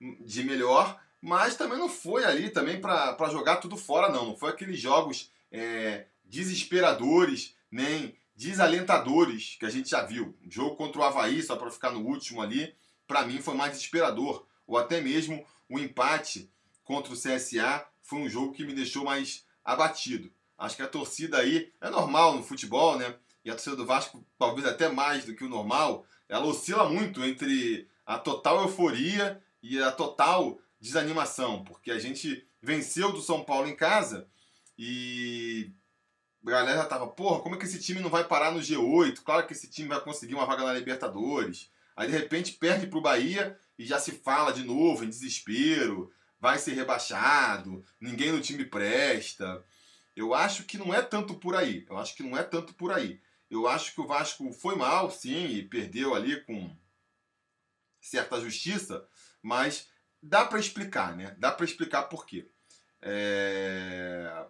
de 0.00 0.42
melhor, 0.42 1.00
mas 1.20 1.54
também 1.54 1.78
não 1.78 1.88
foi 1.88 2.24
ali 2.24 2.50
também 2.50 2.80
para 2.80 3.30
jogar 3.30 3.58
tudo 3.58 3.76
fora, 3.76 4.08
não. 4.08 4.26
Não 4.26 4.36
foi 4.36 4.50
aqueles 4.50 4.80
jogos 4.80 5.35
é, 5.50 6.06
desesperadores, 6.24 7.54
nem 7.70 8.16
desalentadores 8.34 9.56
que 9.58 9.64
a 9.64 9.70
gente 9.70 9.90
já 9.90 10.02
viu. 10.02 10.36
O 10.44 10.50
jogo 10.50 10.76
contra 10.76 11.00
o 11.00 11.04
Havaí, 11.04 11.42
só 11.42 11.56
para 11.56 11.70
ficar 11.70 11.90
no 11.90 12.00
último 12.00 12.42
ali, 12.42 12.74
para 13.06 13.24
mim 13.24 13.40
foi 13.40 13.54
mais 13.54 13.72
desesperador. 13.72 14.46
Ou 14.66 14.76
até 14.76 15.00
mesmo 15.00 15.44
o 15.68 15.78
empate 15.78 16.50
contra 16.84 17.12
o 17.12 17.16
CSA 17.16 17.86
foi 18.02 18.20
um 18.20 18.28
jogo 18.28 18.52
que 18.52 18.64
me 18.64 18.74
deixou 18.74 19.04
mais 19.04 19.44
abatido. 19.64 20.30
Acho 20.58 20.76
que 20.76 20.82
a 20.82 20.88
torcida 20.88 21.38
aí 21.38 21.72
é 21.80 21.90
normal 21.90 22.34
no 22.34 22.42
futebol, 22.42 22.96
né? 22.96 23.14
E 23.44 23.50
a 23.50 23.54
torcida 23.54 23.76
do 23.76 23.86
Vasco, 23.86 24.24
talvez 24.38 24.66
até 24.66 24.88
mais 24.88 25.24
do 25.24 25.34
que 25.34 25.44
o 25.44 25.48
normal, 25.48 26.06
ela 26.28 26.46
oscila 26.46 26.88
muito 26.88 27.24
entre 27.24 27.88
a 28.04 28.18
total 28.18 28.62
euforia 28.62 29.42
e 29.62 29.80
a 29.80 29.92
total 29.92 30.58
desanimação, 30.80 31.64
porque 31.64 31.90
a 31.90 31.98
gente 31.98 32.46
venceu 32.62 33.12
do 33.12 33.20
São 33.20 33.44
Paulo 33.44 33.68
em 33.68 33.76
casa 33.76 34.28
e 34.78 35.72
a 36.46 36.50
galera 36.50 36.84
tava, 36.84 37.06
porra, 37.08 37.40
como 37.40 37.54
é 37.54 37.58
que 37.58 37.64
esse 37.64 37.80
time 37.80 38.00
não 38.00 38.10
vai 38.10 38.24
parar 38.24 38.52
no 38.52 38.60
G8? 38.60 39.22
Claro 39.22 39.46
que 39.46 39.52
esse 39.52 39.68
time 39.68 39.88
vai 39.88 40.00
conseguir 40.00 40.34
uma 40.34 40.46
vaga 40.46 40.64
na 40.64 40.74
Libertadores. 40.74 41.70
Aí 41.96 42.06
de 42.08 42.12
repente 42.12 42.52
perde 42.52 42.86
pro 42.86 43.00
Bahia 43.00 43.58
e 43.78 43.84
já 43.84 43.98
se 43.98 44.12
fala 44.12 44.52
de 44.52 44.62
novo 44.62 45.04
em 45.04 45.08
desespero, 45.08 46.12
vai 46.38 46.58
ser 46.58 46.74
rebaixado, 46.74 47.84
ninguém 48.00 48.32
no 48.32 48.40
time 48.40 48.64
presta. 48.64 49.64
Eu 50.14 50.34
acho 50.34 50.64
que 50.64 50.78
não 50.78 50.94
é 50.94 51.02
tanto 51.02 51.34
por 51.34 51.54
aí. 51.54 51.84
Eu 51.88 51.96
acho 51.98 52.14
que 52.14 52.22
não 52.22 52.36
é 52.36 52.42
tanto 52.42 52.74
por 52.74 52.92
aí. 52.92 53.20
Eu 53.50 53.66
acho 53.68 53.94
que 53.94 54.00
o 54.00 54.06
Vasco 54.06 54.52
foi 54.52 54.76
mal, 54.76 55.10
sim, 55.10 55.46
e 55.46 55.62
perdeu 55.62 56.14
ali 56.14 56.40
com 56.44 56.76
certa 58.00 58.40
justiça, 58.40 59.06
mas 59.42 59.88
dá 60.22 60.44
para 60.44 60.58
explicar, 60.58 61.16
né? 61.16 61.34
Dá 61.38 61.52
para 61.52 61.64
explicar 61.64 62.04
por 62.04 62.26
quê. 62.26 62.48
É... 63.00 64.46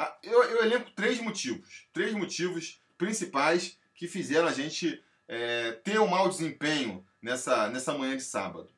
Ah, 0.00 0.16
eu, 0.22 0.44
eu 0.44 0.64
elenco 0.64 0.92
três 0.92 1.20
motivos. 1.20 1.88
Três 1.92 2.14
motivos 2.14 2.80
principais 2.96 3.76
que 3.96 4.06
fizeram 4.06 4.46
a 4.46 4.52
gente 4.52 5.02
é, 5.26 5.72
ter 5.72 5.98
um 5.98 6.06
mau 6.06 6.28
desempenho 6.28 7.04
nessa, 7.20 7.68
nessa 7.68 7.92
manhã 7.98 8.16
de 8.16 8.22
sábado. 8.22 8.70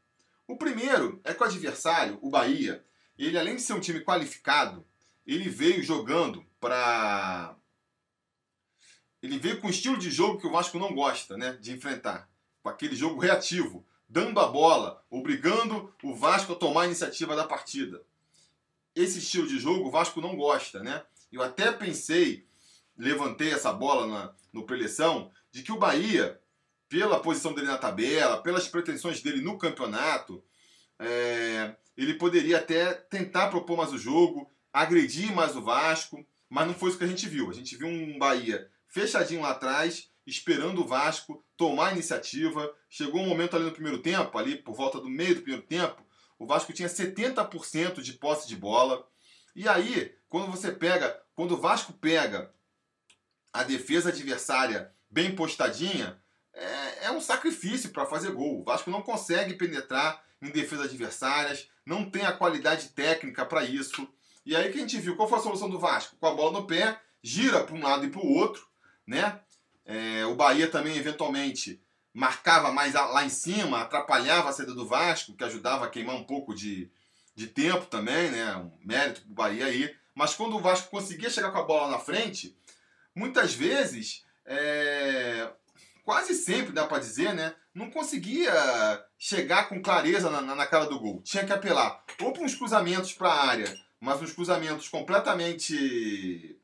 O 0.48 0.56
primeiro 0.56 1.20
é 1.22 1.34
que 1.34 1.42
o 1.42 1.44
adversário, 1.44 2.18
o 2.22 2.30
Bahia, 2.30 2.82
ele 3.18 3.38
além 3.38 3.56
de 3.56 3.60
ser 3.60 3.74
um 3.74 3.80
time 3.80 4.00
qualificado, 4.00 4.82
ele 5.26 5.50
veio 5.50 5.82
jogando 5.82 6.42
para. 6.58 7.54
Ele 9.22 9.38
veio 9.38 9.60
com 9.60 9.66
um 9.66 9.70
estilo 9.70 9.98
de 9.98 10.10
jogo 10.10 10.40
que 10.40 10.46
o 10.46 10.50
Vasco 10.50 10.78
não 10.78 10.94
gosta 10.94 11.36
né, 11.36 11.52
de 11.60 11.70
enfrentar. 11.72 12.30
Com 12.62 12.70
aquele 12.70 12.96
jogo 12.96 13.20
reativo, 13.20 13.86
dando 14.08 14.40
a 14.40 14.46
bola, 14.46 15.04
obrigando 15.10 15.94
o 16.02 16.14
Vasco 16.14 16.54
a 16.54 16.56
tomar 16.56 16.84
a 16.84 16.86
iniciativa 16.86 17.36
da 17.36 17.44
partida 17.46 18.02
esse 18.94 19.18
estilo 19.18 19.46
de 19.46 19.58
jogo 19.58 19.88
o 19.88 19.90
Vasco 19.90 20.20
não 20.20 20.36
gosta, 20.36 20.82
né? 20.82 21.02
Eu 21.30 21.42
até 21.42 21.70
pensei, 21.70 22.46
levantei 22.96 23.52
essa 23.52 23.72
bola 23.72 24.06
na, 24.06 24.34
no 24.52 24.66
preleção, 24.66 25.30
de 25.52 25.62
que 25.62 25.72
o 25.72 25.78
Bahia, 25.78 26.40
pela 26.88 27.20
posição 27.20 27.52
dele 27.52 27.68
na 27.68 27.78
tabela, 27.78 28.42
pelas 28.42 28.68
pretensões 28.68 29.22
dele 29.22 29.40
no 29.40 29.58
campeonato, 29.58 30.42
é, 30.98 31.74
ele 31.96 32.14
poderia 32.14 32.58
até 32.58 32.92
tentar 32.92 33.48
propor 33.48 33.76
mais 33.76 33.92
o 33.92 33.98
jogo, 33.98 34.50
agredir 34.72 35.34
mais 35.34 35.56
o 35.56 35.62
Vasco, 35.62 36.24
mas 36.48 36.66
não 36.66 36.74
foi 36.74 36.90
isso 36.90 36.98
que 36.98 37.04
a 37.04 37.08
gente 37.08 37.28
viu. 37.28 37.48
A 37.48 37.54
gente 37.54 37.76
viu 37.76 37.86
um 37.86 38.18
Bahia 38.18 38.68
fechadinho 38.88 39.42
lá 39.42 39.50
atrás, 39.50 40.10
esperando 40.26 40.82
o 40.82 40.86
Vasco 40.86 41.44
tomar 41.56 41.88
a 41.88 41.92
iniciativa. 41.92 42.72
Chegou 42.88 43.20
um 43.20 43.28
momento 43.28 43.54
ali 43.54 43.64
no 43.64 43.72
primeiro 43.72 43.98
tempo, 43.98 44.36
ali 44.36 44.56
por 44.56 44.74
volta 44.74 45.00
do 45.00 45.08
meio 45.08 45.36
do 45.36 45.42
primeiro 45.42 45.66
tempo, 45.66 46.04
o 46.40 46.46
Vasco 46.46 46.72
tinha 46.72 46.88
70% 46.88 48.00
de 48.00 48.14
posse 48.14 48.48
de 48.48 48.56
bola. 48.56 49.06
E 49.54 49.68
aí, 49.68 50.16
quando 50.26 50.50
você 50.50 50.72
pega, 50.72 51.22
quando 51.34 51.52
o 51.52 51.60
Vasco 51.60 51.92
pega 51.92 52.50
a 53.52 53.62
defesa 53.62 54.08
adversária 54.08 54.90
bem 55.10 55.36
postadinha, 55.36 56.18
é, 56.54 57.06
é 57.06 57.10
um 57.10 57.20
sacrifício 57.20 57.90
para 57.90 58.06
fazer 58.06 58.32
gol. 58.32 58.62
O 58.62 58.64
Vasco 58.64 58.90
não 58.90 59.02
consegue 59.02 59.52
penetrar 59.52 60.24
em 60.40 60.50
defesas 60.50 60.86
adversárias, 60.86 61.68
não 61.84 62.10
tem 62.10 62.24
a 62.24 62.32
qualidade 62.32 62.88
técnica 62.88 63.44
para 63.44 63.62
isso. 63.62 64.08
E 64.46 64.56
aí 64.56 64.72
que 64.72 64.78
a 64.78 64.80
gente 64.80 64.98
viu, 64.98 65.16
qual 65.16 65.28
foi 65.28 65.38
a 65.38 65.42
solução 65.42 65.68
do 65.68 65.78
Vasco? 65.78 66.16
Com 66.16 66.26
a 66.26 66.34
bola 66.34 66.58
no 66.58 66.66
pé, 66.66 66.98
gira 67.22 67.62
para 67.62 67.76
um 67.76 67.82
lado 67.82 68.06
e 68.06 68.10
para 68.10 68.22
o 68.22 68.32
outro, 68.32 68.66
né? 69.06 69.38
É, 69.84 70.24
o 70.24 70.34
Bahia 70.34 70.70
também, 70.70 70.96
eventualmente, 70.96 71.82
marcava 72.20 72.70
mais 72.70 72.92
lá 72.92 73.24
em 73.24 73.30
cima, 73.30 73.80
atrapalhava 73.80 74.50
a 74.50 74.52
saída 74.52 74.74
do 74.74 74.86
Vasco, 74.86 75.32
que 75.32 75.42
ajudava 75.42 75.86
a 75.86 75.88
queimar 75.88 76.16
um 76.16 76.22
pouco 76.22 76.54
de, 76.54 76.90
de 77.34 77.46
tempo 77.46 77.86
também, 77.86 78.30
né? 78.30 78.56
Um 78.56 78.70
mérito 78.84 79.22
pro 79.22 79.32
Bahia 79.32 79.64
aí. 79.64 79.96
Mas 80.14 80.34
quando 80.34 80.54
o 80.54 80.60
Vasco 80.60 80.90
conseguia 80.90 81.30
chegar 81.30 81.50
com 81.50 81.56
a 81.56 81.64
bola 81.64 81.90
na 81.90 81.98
frente, 81.98 82.54
muitas 83.14 83.54
vezes, 83.54 84.22
é... 84.44 85.50
quase 86.04 86.34
sempre 86.34 86.74
dá 86.74 86.86
para 86.86 86.98
dizer, 86.98 87.32
né? 87.32 87.54
Não 87.74 87.90
conseguia 87.90 88.52
chegar 89.18 89.70
com 89.70 89.80
clareza 89.80 90.28
na, 90.28 90.42
na, 90.42 90.66
cara 90.66 90.84
do 90.84 91.00
gol. 91.00 91.22
Tinha 91.22 91.46
que 91.46 91.52
apelar 91.54 92.04
ou 92.20 92.34
para 92.34 92.42
uns 92.42 92.54
cruzamentos 92.54 93.14
para 93.14 93.30
a 93.30 93.46
área, 93.46 93.80
mas 93.98 94.20
uns 94.20 94.34
cruzamentos 94.34 94.90
completamente 94.90 96.59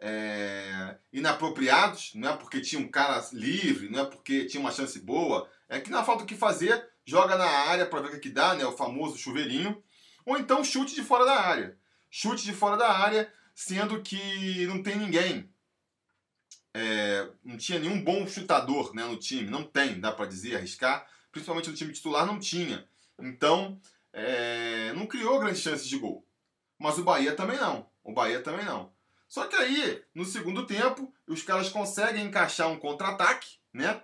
é, 0.00 0.96
inapropriados, 1.12 2.12
não 2.14 2.30
é 2.30 2.36
porque 2.36 2.60
tinha 2.60 2.80
um 2.80 2.88
cara 2.88 3.22
livre, 3.32 3.90
não 3.90 4.00
é 4.00 4.04
porque 4.04 4.46
tinha 4.46 4.60
uma 4.60 4.72
chance 4.72 4.98
boa, 4.98 5.48
é 5.68 5.78
que 5.78 5.90
na 5.90 6.02
falta 6.02 6.24
o 6.24 6.26
que 6.26 6.34
fazer, 6.34 6.88
joga 7.04 7.36
na 7.36 7.46
área 7.46 7.86
para 7.86 8.00
ver 8.00 8.08
o 8.08 8.10
que, 8.12 8.18
que 8.18 8.30
dá, 8.30 8.54
né, 8.54 8.64
o 8.64 8.76
famoso 8.76 9.18
chuveirinho, 9.18 9.82
ou 10.24 10.38
então 10.38 10.64
chute 10.64 10.94
de 10.94 11.02
fora 11.02 11.24
da 11.24 11.40
área. 11.40 11.78
Chute 12.10 12.44
de 12.44 12.52
fora 12.52 12.76
da 12.76 12.90
área, 12.90 13.32
sendo 13.54 14.02
que 14.02 14.66
não 14.66 14.82
tem 14.82 14.96
ninguém. 14.96 15.48
É, 16.72 17.28
não 17.44 17.56
tinha 17.56 17.78
nenhum 17.78 18.02
bom 18.02 18.26
chutador 18.26 18.94
né, 18.94 19.04
no 19.04 19.16
time, 19.16 19.50
não 19.50 19.64
tem, 19.64 20.00
dá 20.00 20.12
para 20.12 20.26
dizer, 20.26 20.56
arriscar, 20.56 21.06
principalmente 21.30 21.68
no 21.68 21.76
time 21.76 21.92
titular 21.92 22.26
não 22.26 22.38
tinha. 22.38 22.88
Então, 23.18 23.80
é, 24.12 24.92
não 24.94 25.06
criou 25.06 25.38
grandes 25.38 25.62
chances 25.62 25.86
de 25.86 25.98
gol. 25.98 26.26
Mas 26.78 26.96
o 26.98 27.04
Bahia 27.04 27.34
também 27.34 27.58
não. 27.58 27.88
O 28.02 28.12
Bahia 28.12 28.40
também 28.40 28.64
não. 28.64 28.92
Só 29.30 29.46
que 29.46 29.54
aí, 29.54 30.02
no 30.12 30.24
segundo 30.24 30.66
tempo, 30.66 31.14
os 31.24 31.40
caras 31.40 31.68
conseguem 31.68 32.26
encaixar 32.26 32.68
um 32.68 32.76
contra-ataque, 32.76 33.58
né? 33.72 34.02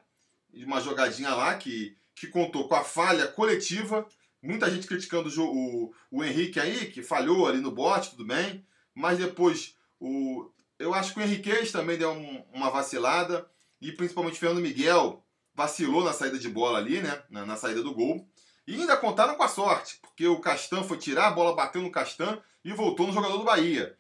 Uma 0.55 0.81
jogadinha 0.81 1.35
lá 1.35 1.57
que, 1.57 1.97
que 2.15 2.29
contou 2.29 2.69
com 2.69 2.77
a 2.77 2.85
falha 2.85 3.27
coletiva. 3.27 4.07
Muita 4.41 4.71
gente 4.71 4.87
criticando 4.87 5.29
o, 5.29 5.43
o, 5.43 5.95
o 6.13 6.25
Henrique 6.25 6.61
aí, 6.61 6.93
que 6.93 7.03
falhou 7.03 7.49
ali 7.49 7.59
no 7.59 7.73
bote, 7.73 8.11
tudo 8.11 8.25
bem. 8.25 8.65
Mas 8.95 9.19
depois, 9.19 9.77
o, 9.99 10.49
eu 10.79 10.95
acho 10.95 11.13
que 11.13 11.19
o 11.19 11.23
Henriquez 11.25 11.73
também 11.73 11.99
deu 11.99 12.13
um, 12.13 12.45
uma 12.53 12.71
vacilada. 12.71 13.51
E 13.81 13.91
principalmente 13.91 14.37
o 14.37 14.39
Fernando 14.39 14.63
Miguel 14.63 15.27
vacilou 15.53 16.05
na 16.05 16.13
saída 16.13 16.39
de 16.39 16.49
bola 16.49 16.79
ali, 16.79 17.03
né? 17.03 17.21
Na, 17.29 17.45
na 17.45 17.57
saída 17.57 17.83
do 17.83 17.93
gol. 17.93 18.29
E 18.65 18.77
ainda 18.77 18.97
contaram 18.97 19.35
com 19.35 19.43
a 19.43 19.49
sorte, 19.49 19.99
porque 20.01 20.29
o 20.29 20.39
Castan 20.39 20.85
foi 20.85 20.99
tirar, 20.99 21.27
a 21.27 21.33
bola 21.33 21.57
bateu 21.57 21.83
no 21.83 21.91
Castan 21.91 22.41
e 22.65 22.73
voltou 22.73 23.09
no 23.09 23.13
jogador 23.13 23.39
do 23.39 23.45
Bahia 23.45 23.99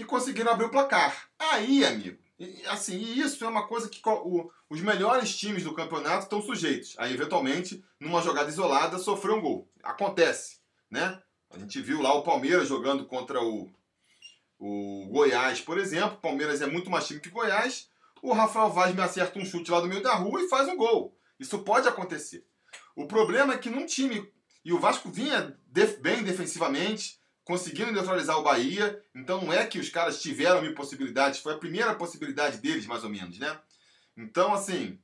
e 0.00 0.04
conseguiram 0.04 0.50
abrir 0.50 0.64
o 0.64 0.70
placar. 0.70 1.28
Aí, 1.38 1.84
amigo, 1.84 2.18
assim, 2.68 2.98
isso 2.98 3.44
é 3.44 3.48
uma 3.48 3.66
coisa 3.66 3.86
que 3.88 4.00
o, 4.04 4.50
os 4.70 4.80
melhores 4.80 5.36
times 5.36 5.62
do 5.62 5.74
campeonato 5.74 6.24
estão 6.24 6.40
sujeitos. 6.40 6.94
Aí, 6.98 7.12
eventualmente, 7.12 7.84
numa 8.00 8.22
jogada 8.22 8.48
isolada, 8.48 8.98
sofrer 8.98 9.32
um 9.32 9.42
gol. 9.42 9.68
Acontece, 9.82 10.58
né? 10.90 11.20
A 11.50 11.58
gente 11.58 11.82
viu 11.82 12.00
lá 12.00 12.14
o 12.14 12.22
Palmeiras 12.22 12.66
jogando 12.66 13.04
contra 13.04 13.42
o, 13.42 13.68
o 14.58 15.06
Goiás, 15.10 15.60
por 15.60 15.76
exemplo. 15.76 16.16
O 16.16 16.20
Palmeiras 16.20 16.62
é 16.62 16.66
muito 16.66 16.88
mais 16.88 17.06
time 17.06 17.20
que 17.20 17.28
o 17.28 17.32
Goiás. 17.32 17.90
O 18.22 18.32
Rafael 18.32 18.70
Vaz 18.70 18.94
me 18.94 19.02
acerta 19.02 19.38
um 19.38 19.44
chute 19.44 19.70
lá 19.70 19.80
do 19.80 19.88
meio 19.88 20.02
da 20.02 20.14
rua 20.14 20.40
e 20.40 20.48
faz 20.48 20.66
um 20.66 20.76
gol. 20.76 21.14
Isso 21.38 21.58
pode 21.58 21.86
acontecer. 21.86 22.46
O 22.96 23.06
problema 23.06 23.52
é 23.52 23.58
que 23.58 23.68
num 23.68 23.84
time. 23.84 24.30
E 24.64 24.72
o 24.72 24.78
Vasco 24.78 25.10
vinha 25.10 25.58
def, 25.66 25.98
bem 26.00 26.22
defensivamente, 26.22 27.19
conseguiram 27.50 27.90
neutralizar 27.90 28.38
o 28.38 28.44
Bahia. 28.44 29.02
Então 29.12 29.42
não 29.42 29.52
é 29.52 29.66
que 29.66 29.80
os 29.80 29.88
caras 29.88 30.22
tiveram 30.22 30.62
mil 30.62 30.72
possibilidades, 30.72 31.40
foi 31.40 31.54
a 31.54 31.58
primeira 31.58 31.92
possibilidade 31.96 32.58
deles, 32.58 32.86
mais 32.86 33.02
ou 33.02 33.10
menos, 33.10 33.40
né? 33.40 33.58
Então, 34.16 34.54
assim, 34.54 35.00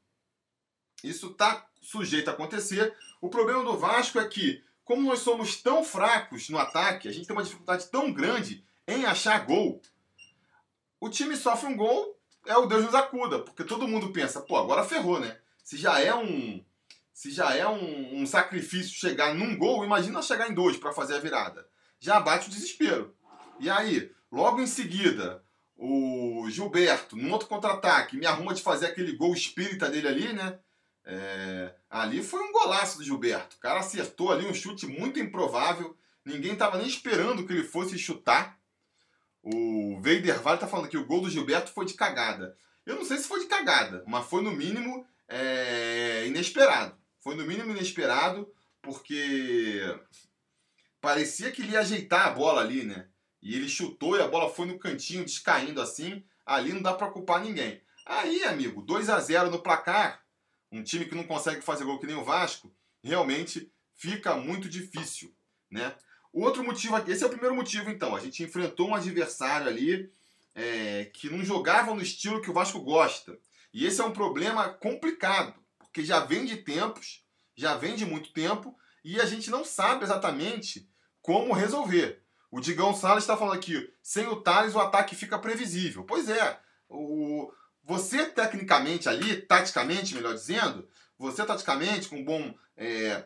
isso 1.03 1.31
tá 1.31 1.67
sujeito 1.81 2.29
a 2.29 2.33
acontecer. 2.33 2.97
O 3.21 3.29
problema 3.29 3.65
do 3.65 3.77
Vasco 3.77 4.21
é 4.21 4.29
que 4.29 4.63
como 4.85 5.03
nós 5.03 5.19
somos 5.19 5.61
tão 5.61 5.83
fracos 5.83 6.49
no 6.49 6.59
ataque, 6.59 7.09
a 7.09 7.13
gente 7.13 7.27
tem 7.27 7.35
uma 7.35 7.43
dificuldade 7.43 7.87
tão 7.87 8.13
grande 8.13 8.65
em 8.87 9.05
achar 9.05 9.45
gol. 9.45 9.83
O 11.01 11.09
time 11.09 11.37
sofre 11.37 11.67
um 11.67 11.77
gol, 11.77 12.17
é 12.47 12.57
o 12.57 12.67
Deus 12.67 12.85
nos 12.85 12.95
acuda, 12.95 13.41
porque 13.41 13.65
todo 13.65 13.89
mundo 13.89 14.13
pensa, 14.13 14.41
pô, 14.41 14.57
agora 14.57 14.85
ferrou, 14.85 15.19
né? 15.19 15.37
Se 15.65 15.77
já 15.77 15.99
é 15.99 16.15
um 16.15 16.65
se 17.13 17.33
já 17.33 17.57
é 17.57 17.67
um, 17.67 18.21
um 18.21 18.27
sacrifício 18.27 18.95
chegar 18.95 19.35
num 19.35 19.59
gol, 19.59 19.85
imagina 19.85 20.23
chegar 20.23 20.49
em 20.49 20.55
dois 20.55 20.77
para 20.77 20.93
fazer 20.93 21.17
a 21.17 21.19
virada. 21.21 21.67
Já 21.99 22.21
bate 22.21 22.49
o 22.49 22.51
desespero. 22.51 23.15
E 23.59 23.71
aí, 23.71 24.11
logo 24.31 24.61
em 24.61 24.67
seguida, 24.67 25.43
o 25.77 26.47
Gilberto, 26.49 27.17
num 27.17 27.33
outro 27.33 27.49
contra-ataque, 27.49 28.17
me 28.17 28.27
arruma 28.27 28.55
de 28.55 28.63
fazer 28.63 28.87
aquele 28.87 29.13
gol 29.13 29.35
espírita 29.35 29.89
dele 29.89 30.09
ali, 30.09 30.33
né? 30.33 30.59
É, 31.05 31.75
ali 31.89 32.23
foi 32.23 32.41
um 32.41 32.53
golaço 32.53 32.99
do 32.99 33.05
Gilberto. 33.05 33.57
O 33.57 33.61
cara 33.61 33.81
acertou 33.81 34.33
ali 34.33 34.47
um 34.47 34.55
chute 34.55 34.87
muito 34.87 35.21
improvável. 35.21 35.97
Ninguém 36.25 36.55
estava 36.55 36.79
nem 36.79 36.87
esperando 36.87 37.47
que 37.47 37.53
ele 37.53 37.63
fosse 37.63 37.99
chutar. 37.99 38.59
O 39.43 40.01
Veider 40.01 40.43
Vale 40.43 40.59
tá 40.59 40.67
falando 40.67 40.89
que 40.89 40.99
o 40.99 41.07
gol 41.07 41.21
do 41.21 41.31
Gilberto 41.31 41.71
foi 41.71 41.87
de 41.87 41.95
cagada. 41.95 42.57
Eu 42.85 42.97
não 42.97 43.05
sei 43.05 43.19
se 43.19 43.29
foi 43.29 43.41
de 43.41 43.47
cagada, 43.47 44.03
mas 44.07 44.27
foi 44.27 44.43
no 44.43 44.51
mínimo 44.51 45.07
é, 45.29 46.27
inesperado. 46.27 46.97
Foi 47.21 47.37
no 47.37 47.47
mínimo 47.47 47.71
inesperado, 47.71 48.53
porque 48.83 49.83
parecia 51.07 51.53
que 51.53 51.63
ele 51.63 51.71
ia 51.71 51.79
ajeitar 51.79 52.27
a 52.27 52.31
bola 52.31 52.61
ali, 52.61 52.83
né? 52.83 53.07
E 53.41 53.55
ele 53.55 53.69
chutou 53.69 54.17
e 54.17 54.21
a 54.21 54.27
bola 54.27 54.53
foi 54.53 54.67
no 54.67 54.77
cantinho, 54.77 55.25
descaindo 55.25 55.81
assim. 55.81 56.25
Ali 56.45 56.73
não 56.73 56.83
dá 56.83 56.93
para 56.93 57.13
culpar 57.13 57.41
ninguém. 57.41 57.81
Aí, 58.05 58.43
amigo, 58.43 58.83
2 58.83 59.09
a 59.09 59.21
0 59.21 59.49
no 59.49 59.63
placar, 59.63 60.21
um 60.73 60.83
time 60.83 61.05
que 61.05 61.15
não 61.15 61.23
consegue 61.23 61.61
fazer 61.61 61.85
gol 61.85 62.01
que 62.01 62.09
nem 62.09 62.17
o 62.17 62.25
Vasco, 62.25 62.75
realmente 63.05 63.71
fica 63.95 64.35
muito 64.35 64.69
difícil, 64.69 65.33
né? 65.71 65.95
Outro 66.33 66.65
motivo 66.65 66.99
esse 67.09 67.23
é 67.23 67.27
o 67.27 67.31
primeiro 67.31 67.55
motivo 67.55 67.89
então, 67.89 68.17
a 68.17 68.19
gente 68.19 68.43
enfrentou 68.43 68.89
um 68.89 68.95
adversário 68.97 69.69
ali 69.69 70.11
é, 70.57 71.05
que 71.15 71.31
não 71.31 71.45
jogava 71.45 71.95
no 71.95 72.03
estilo 72.03 72.43
que 72.43 72.51
o 72.51 72.53
Vasco 72.53 72.81
gosta. 72.81 73.39
E 73.73 73.87
esse 73.87 74.01
é 74.01 74.05
um 74.05 74.13
problema 74.13 74.71
complicado, 74.71 75.55
porque 75.79 76.05
já 76.05 76.19
vem 76.19 76.45
de 76.45 76.57
tempos, 76.57 77.25
já 77.55 77.77
vem 77.77 77.95
de 77.95 78.05
muito 78.05 78.33
tempo, 78.33 78.77
e 79.05 79.21
a 79.21 79.25
gente 79.25 79.51
não 79.51 79.65
sabe 79.65 80.03
exatamente 80.03 80.91
como 81.27 81.53
resolver. 81.53 82.23
O 82.53 82.61
Digão 82.61 82.95
Salles 82.95 83.25
está 83.25 83.37
falando 83.37 83.57
aqui, 83.57 83.93
sem 84.01 84.29
o 84.29 84.37
Thales 84.37 84.77
o 84.77 84.79
ataque 84.79 85.17
fica 85.17 85.37
previsível. 85.37 86.05
Pois 86.05 86.29
é, 86.29 86.59
o, 86.89 87.53
você 87.83 88.27
tecnicamente 88.27 89.09
ali, 89.09 89.43
taticamente, 89.43 90.15
melhor 90.15 90.35
dizendo, 90.35 90.89
você 91.19 91.45
taticamente, 91.45 92.09
com 92.09 92.19
um 92.19 92.25
bom, 92.25 92.55
é, 92.77 93.25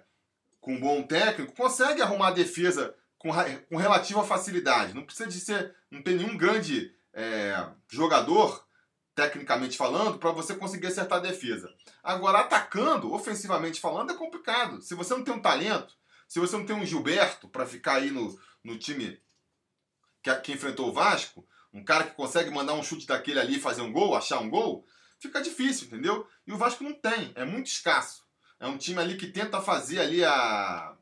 com 0.63 0.73
um 0.73 0.81
bom 0.81 1.03
técnico, 1.03 1.55
consegue 1.55 2.01
arrumar 2.01 2.29
a 2.29 2.33
defesa 2.33 2.95
com, 3.19 3.29
com 3.69 3.77
relativa 3.77 4.25
facilidade. 4.25 4.95
Não 4.95 5.05
precisa 5.05 5.29
de 5.29 5.39
ser, 5.39 5.77
não 5.91 6.03
tem 6.03 6.17
nenhum 6.17 6.39
grande 6.39 6.95
é, 7.13 7.67
jogador, 7.87 8.67
tecnicamente 9.15 9.77
falando, 9.77 10.19
para 10.19 10.33
você 10.33 10.55
conseguir 10.55 10.87
acertar 10.87 11.19
a 11.19 11.23
defesa. 11.23 11.71
Agora, 12.03 12.39
atacando, 12.39 13.13
ofensivamente 13.13 13.79
falando, 13.79 14.13
é 14.13 14.17
complicado. 14.17 14.81
Se 14.81 14.95
você 14.95 15.13
não 15.13 15.23
tem 15.23 15.35
um 15.35 15.43
talento, 15.43 16.00
se 16.31 16.39
você 16.39 16.57
não 16.57 16.65
tem 16.65 16.77
um 16.77 16.87
Gilberto 16.87 17.49
para 17.49 17.67
ficar 17.67 17.97
aí 17.97 18.13
no, 18.13 18.41
no 18.63 18.79
time 18.79 19.21
que, 20.23 20.33
que 20.37 20.53
enfrentou 20.53 20.89
o 20.89 20.93
Vasco, 20.93 21.45
um 21.73 21.85
cara 21.85 22.05
que 22.05 22.15
consegue 22.15 22.51
mandar 22.51 22.75
um 22.75 22.85
chute 22.85 23.05
daquele 23.05 23.41
ali 23.41 23.57
e 23.57 23.61
fazer 23.61 23.83
um 23.83 23.93
gol, 23.93 24.15
achar 24.15 24.39
um 24.39 24.49
gol, 24.49 24.87
fica 25.19 25.43
difícil, 25.43 25.89
entendeu? 25.89 26.25
E 26.47 26.53
o 26.53 26.57
Vasco 26.57 26.85
não 26.85 26.95
tem, 26.95 27.33
é 27.35 27.45
muito 27.45 27.67
escasso. 27.67 28.25
É 28.61 28.67
um 28.69 28.79
time 28.79 29.01
ali 29.01 29.17
que 29.17 29.27
tenta 29.27 29.61
fazer 29.61 29.99
ali 29.99 30.25
a. 30.25 30.97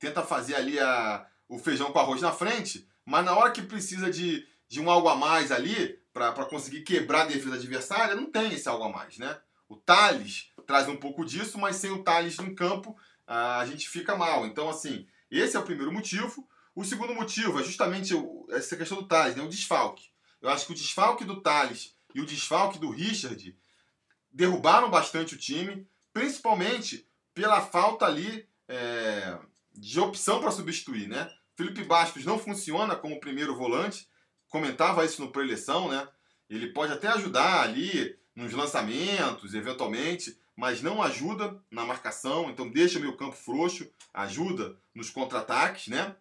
Tenta 0.00 0.24
fazer 0.24 0.56
ali 0.56 0.80
a, 0.80 1.24
o 1.48 1.56
feijão 1.56 1.92
com 1.92 2.00
arroz 2.00 2.20
na 2.20 2.32
frente, 2.32 2.88
mas 3.04 3.24
na 3.24 3.36
hora 3.36 3.52
que 3.52 3.62
precisa 3.62 4.10
de, 4.10 4.44
de 4.68 4.80
um 4.80 4.90
algo 4.90 5.08
a 5.08 5.14
mais 5.14 5.52
ali, 5.52 6.02
para 6.12 6.44
conseguir 6.46 6.82
quebrar 6.82 7.22
a 7.22 7.26
defesa 7.26 7.54
adversária, 7.54 8.16
não 8.16 8.28
tem 8.28 8.52
esse 8.54 8.68
algo 8.68 8.82
a 8.82 8.88
mais, 8.88 9.18
né? 9.18 9.40
O 9.68 9.76
Thales 9.76 10.50
traz 10.66 10.88
um 10.88 10.96
pouco 10.96 11.24
disso, 11.24 11.58
mas 11.58 11.76
sem 11.76 11.92
o 11.92 12.02
Thales 12.02 12.36
em 12.40 12.52
campo, 12.54 12.98
a 13.28 13.64
gente 13.66 13.88
fica 13.88 14.16
mal. 14.16 14.46
Então, 14.46 14.70
assim, 14.70 15.06
esse 15.30 15.54
é 15.56 15.60
o 15.60 15.64
primeiro 15.64 15.92
motivo. 15.92 16.48
O 16.74 16.82
segundo 16.82 17.14
motivo 17.14 17.60
é 17.60 17.62
justamente 17.62 18.14
essa 18.50 18.76
questão 18.76 18.98
do 18.98 19.06
Thales, 19.06 19.36
né? 19.36 19.42
o 19.42 19.48
desfalque. 19.48 20.08
Eu 20.40 20.48
acho 20.48 20.66
que 20.66 20.72
o 20.72 20.74
desfalque 20.74 21.24
do 21.24 21.42
Thales 21.42 21.94
e 22.14 22.20
o 22.20 22.26
desfalque 22.26 22.78
do 22.78 22.90
Richard 22.90 23.56
derrubaram 24.32 24.90
bastante 24.90 25.34
o 25.34 25.38
time, 25.38 25.86
principalmente 26.12 27.06
pela 27.34 27.60
falta 27.60 28.06
ali 28.06 28.48
é, 28.66 29.38
de 29.72 30.00
opção 30.00 30.40
para 30.40 30.50
substituir. 30.50 31.06
Né? 31.08 31.30
Felipe 31.54 31.84
Bastos 31.84 32.24
não 32.24 32.38
funciona 32.38 32.96
como 32.96 33.20
primeiro 33.20 33.56
volante, 33.56 34.08
comentava 34.48 35.04
isso 35.04 35.20
no 35.20 35.30
pré-eleição, 35.30 35.88
né? 35.88 36.08
Ele 36.48 36.72
pode 36.72 36.92
até 36.92 37.08
ajudar 37.08 37.60
ali 37.60 38.16
nos 38.34 38.52
lançamentos, 38.52 39.52
eventualmente, 39.52 40.38
mas 40.58 40.82
não 40.82 41.00
ajuda 41.00 41.56
na 41.70 41.84
marcação, 41.84 42.50
então 42.50 42.68
deixa 42.68 42.98
meu 42.98 43.16
campo 43.16 43.36
frouxo, 43.36 43.88
ajuda 44.12 44.76
nos 44.92 45.08
contra-ataques, 45.08 45.86
né? 45.86 46.16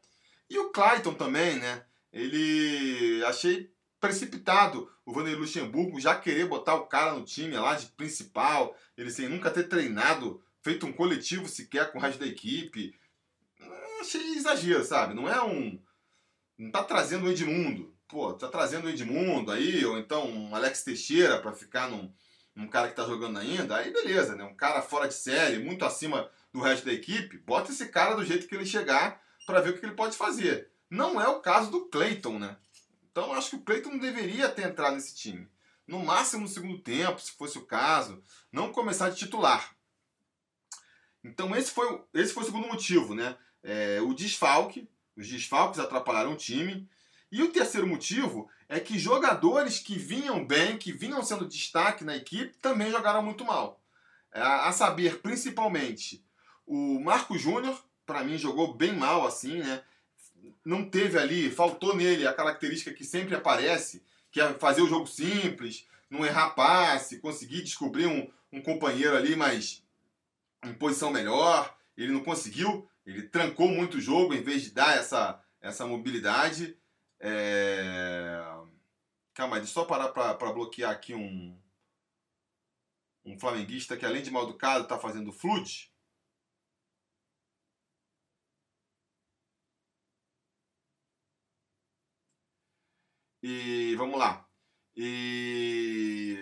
E 0.48 0.60
o 0.60 0.70
Clayton 0.70 1.16
também, 1.16 1.58
né? 1.58 1.84
Ele 2.14 3.24
achei 3.26 3.74
precipitado 4.00 4.88
o 5.04 5.12
Vanderlei 5.12 5.40
Luxemburgo 5.40 6.00
já 6.00 6.14
querer 6.14 6.46
botar 6.46 6.76
o 6.76 6.86
cara 6.86 7.14
no 7.14 7.26
time 7.26 7.58
lá 7.58 7.74
de 7.74 7.88
principal, 7.88 8.78
ele 8.96 9.10
sem 9.10 9.28
nunca 9.28 9.50
ter 9.50 9.64
treinado, 9.64 10.40
feito 10.62 10.86
um 10.86 10.94
coletivo 10.94 11.48
sequer 11.48 11.92
com 11.92 11.98
o 11.98 12.02
resto 12.02 12.20
da 12.20 12.28
equipe. 12.28 12.94
Achei 14.00 14.36
exagero, 14.36 14.84
sabe? 14.84 15.16
Não 15.16 15.28
é 15.28 15.42
um. 15.42 15.82
Não 16.56 16.70
tá 16.70 16.84
trazendo 16.84 17.26
o 17.26 17.32
Edmundo. 17.32 17.92
Pô, 18.08 18.32
tá 18.34 18.48
trazendo 18.48 18.86
o 18.86 18.90
Edmundo 18.90 19.52
aí, 19.52 19.84
ou 19.84 19.98
então 19.98 20.30
um 20.30 20.56
Alex 20.56 20.84
Teixeira 20.84 21.42
para 21.42 21.54
ficar 21.54 21.90
num 21.90 22.14
um 22.58 22.68
cara 22.68 22.88
que 22.88 22.94
está 22.94 23.06
jogando 23.06 23.38
ainda, 23.38 23.78
aí 23.78 23.92
beleza, 23.94 24.36
né? 24.36 24.44
Um 24.44 24.56
cara 24.56 24.82
fora 24.82 25.08
de 25.08 25.14
série, 25.14 25.60
muito 25.60 25.86
acima 25.86 26.30
do 26.52 26.60
resto 26.60 26.86
da 26.86 26.94
equipe, 26.94 27.38
bota 27.38 27.72
esse 27.72 27.88
cara 27.88 28.16
do 28.16 28.26
jeito 28.26 28.48
que 28.48 28.56
ele 28.56 28.66
chegar 28.66 29.22
para 29.46 29.62
ver 29.62 29.70
o 29.72 29.78
que 29.78 29.86
ele 29.86 29.96
pode 29.96 30.18
fazer. 30.18 30.72
Não 30.90 31.22
é 31.22 31.28
o 31.28 31.40
caso 31.40 31.70
do 31.70 31.86
Clayton, 31.86 32.40
né? 32.40 32.58
Então 33.12 33.32
acho 33.34 33.52
que 33.52 33.56
o 33.58 33.62
Clayton 33.62 33.92
não 33.92 34.00
deveria 34.00 34.50
ter 34.50 34.68
entrado 34.68 34.96
nesse 34.96 35.16
time. 35.16 35.48
No 35.86 36.00
máximo 36.00 36.44
no 36.44 36.48
segundo 36.48 36.80
tempo, 36.80 37.22
se 37.22 37.32
fosse 37.32 37.58
o 37.58 37.66
caso, 37.66 38.22
não 38.52 38.72
começar 38.72 39.10
de 39.10 39.18
titular. 39.18 39.76
Então 41.24 41.56
esse 41.56 41.72
foi, 41.72 42.02
esse 42.14 42.34
foi 42.34 42.44
o 42.44 42.46
segundo 42.46 42.68
motivo, 42.68 43.14
né? 43.14 43.38
É, 43.64 44.02
o 44.02 44.14
desfalque, 44.14 44.90
os 45.16 45.28
desfalques 45.28 45.80
atrapalharam 45.80 46.34
o 46.34 46.38
time. 46.38 46.90
E 47.32 47.44
o 47.44 47.52
terceiro 47.52 47.86
motivo 47.86 48.50
é 48.70 48.80
que 48.80 49.00
jogadores 49.00 49.80
que 49.80 49.98
vinham 49.98 50.46
bem, 50.46 50.78
que 50.78 50.92
vinham 50.92 51.24
sendo 51.24 51.48
destaque 51.48 52.04
na 52.04 52.16
equipe, 52.16 52.56
também 52.62 52.92
jogaram 52.92 53.24
muito 53.24 53.46
mal. 53.46 53.82
É, 54.34 54.42
a 54.42 54.72
saber, 54.72 55.20
principalmente, 55.22 56.24
o 56.66 57.00
Marco 57.00 57.38
Júnior, 57.38 57.82
para 58.06 58.24
mim, 58.24 58.38
jogou 58.38 58.74
bem 58.74 58.94
mal 58.94 59.26
assim, 59.26 59.60
né? 59.60 59.82
Não 60.66 60.90
teve 60.90 61.18
ali, 61.18 61.50
faltou 61.50 61.96
nele 61.96 62.28
a 62.28 62.34
característica 62.34 62.94
que 62.94 63.06
sempre 63.06 63.36
aparece, 63.36 64.04
que 64.32 64.42
é 64.42 64.54
fazer 64.54 64.82
o 64.82 64.88
jogo 64.88 65.08
simples, 65.08 65.88
não 66.10 66.26
errar 66.26 66.50
passe, 66.52 67.20
conseguir 67.20 67.64
descobrir 67.64 68.06
um, 68.06 68.30
um 68.52 68.62
companheiro 68.62 69.16
ali, 69.16 69.36
mas 69.36 69.84
em 70.64 70.74
posição 70.74 71.12
melhor. 71.12 71.76
Ele 71.98 72.12
não 72.12 72.24
conseguiu, 72.24 72.88
ele 73.06 73.24
trancou 73.24 73.68
muito 73.68 73.98
o 73.98 74.02
jogo 74.02 74.34
em 74.34 74.44
vez 74.44 74.62
de 74.64 74.72
dar 74.72 74.98
essa, 74.98 75.42
essa 75.62 75.86
mobilidade. 75.86 76.78
É... 77.20 78.40
Calma 79.34 79.56
aí, 79.58 79.62
deixa 79.62 79.80
eu 79.80 79.84
só 79.84 79.86
parar 79.86 80.10
para 80.10 80.54
bloquear 80.54 80.92
aqui 80.92 81.14
um, 81.14 81.60
um 83.26 83.40
flamenguista 83.40 83.96
que, 83.98 84.06
além 84.06 84.24
de 84.24 84.32
mal 84.32 84.44
educado, 84.46 84.84
está 84.84 84.98
fazendo 85.00 85.32
flood. 85.32 85.92
E 93.42 93.96
vamos 93.96 94.20
lá. 94.20 94.48
E. 94.96 96.38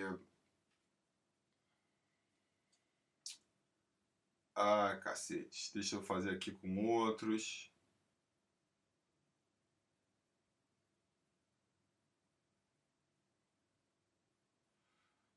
Ah, 4.55 4.97
cacete. 5.03 5.71
Deixa 5.73 5.95
eu 5.95 6.01
fazer 6.03 6.31
aqui 6.31 6.51
com 6.51 6.85
outros. 6.87 7.71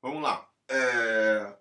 Vamos 0.09 0.23
lá. 0.23 0.49
É... 0.71 1.55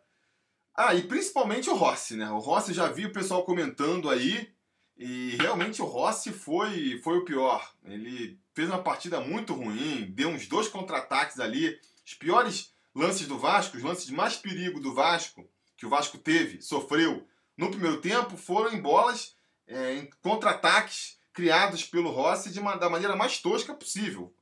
Ah, 0.74 0.96
e 0.96 1.02
principalmente 1.02 1.70
o 1.70 1.76
Rossi, 1.76 2.16
né? 2.16 2.30
O 2.30 2.40
Rossi 2.40 2.74
já 2.74 2.88
vi 2.88 3.06
o 3.06 3.12
pessoal 3.12 3.44
comentando 3.44 4.10
aí 4.10 4.50
e 4.96 5.36
realmente 5.36 5.82
o 5.82 5.86
Rossi 5.86 6.32
foi, 6.32 7.02
foi 7.04 7.18
o 7.18 7.26
pior. 7.26 7.74
Ele 7.84 8.40
fez 8.54 8.70
uma 8.70 8.82
partida 8.82 9.20
muito 9.20 9.54
ruim, 9.54 10.14
deu 10.16 10.30
uns 10.30 10.48
dois 10.48 10.70
contra-ataques 10.70 11.42
ali. 11.42 11.78
Os 12.06 12.14
piores 12.14 12.74
lances 12.96 13.28
do 13.28 13.38
Vasco, 13.38 13.76
os 13.76 13.84
lances 13.84 14.06
de 14.06 14.14
mais 14.14 14.38
perigo 14.38 14.80
do 14.80 14.94
Vasco, 14.94 15.46
que 15.76 15.86
o 15.86 15.90
Vasco 15.90 16.18
teve, 16.18 16.62
sofreu 16.62 17.28
no 17.58 17.70
primeiro 17.70 18.00
tempo, 18.00 18.38
foram 18.38 18.72
em 18.72 18.82
bolas 18.82 19.36
é, 19.68 19.96
em 19.96 20.10
contra-ataques 20.22 21.18
criados 21.34 21.84
pelo 21.84 22.12
Rossi 22.12 22.50
de 22.50 22.62
uma, 22.62 22.78
da 22.78 22.90
maneira 22.90 23.16
mais 23.16 23.40
tosca 23.40 23.74
possível. 23.74 24.34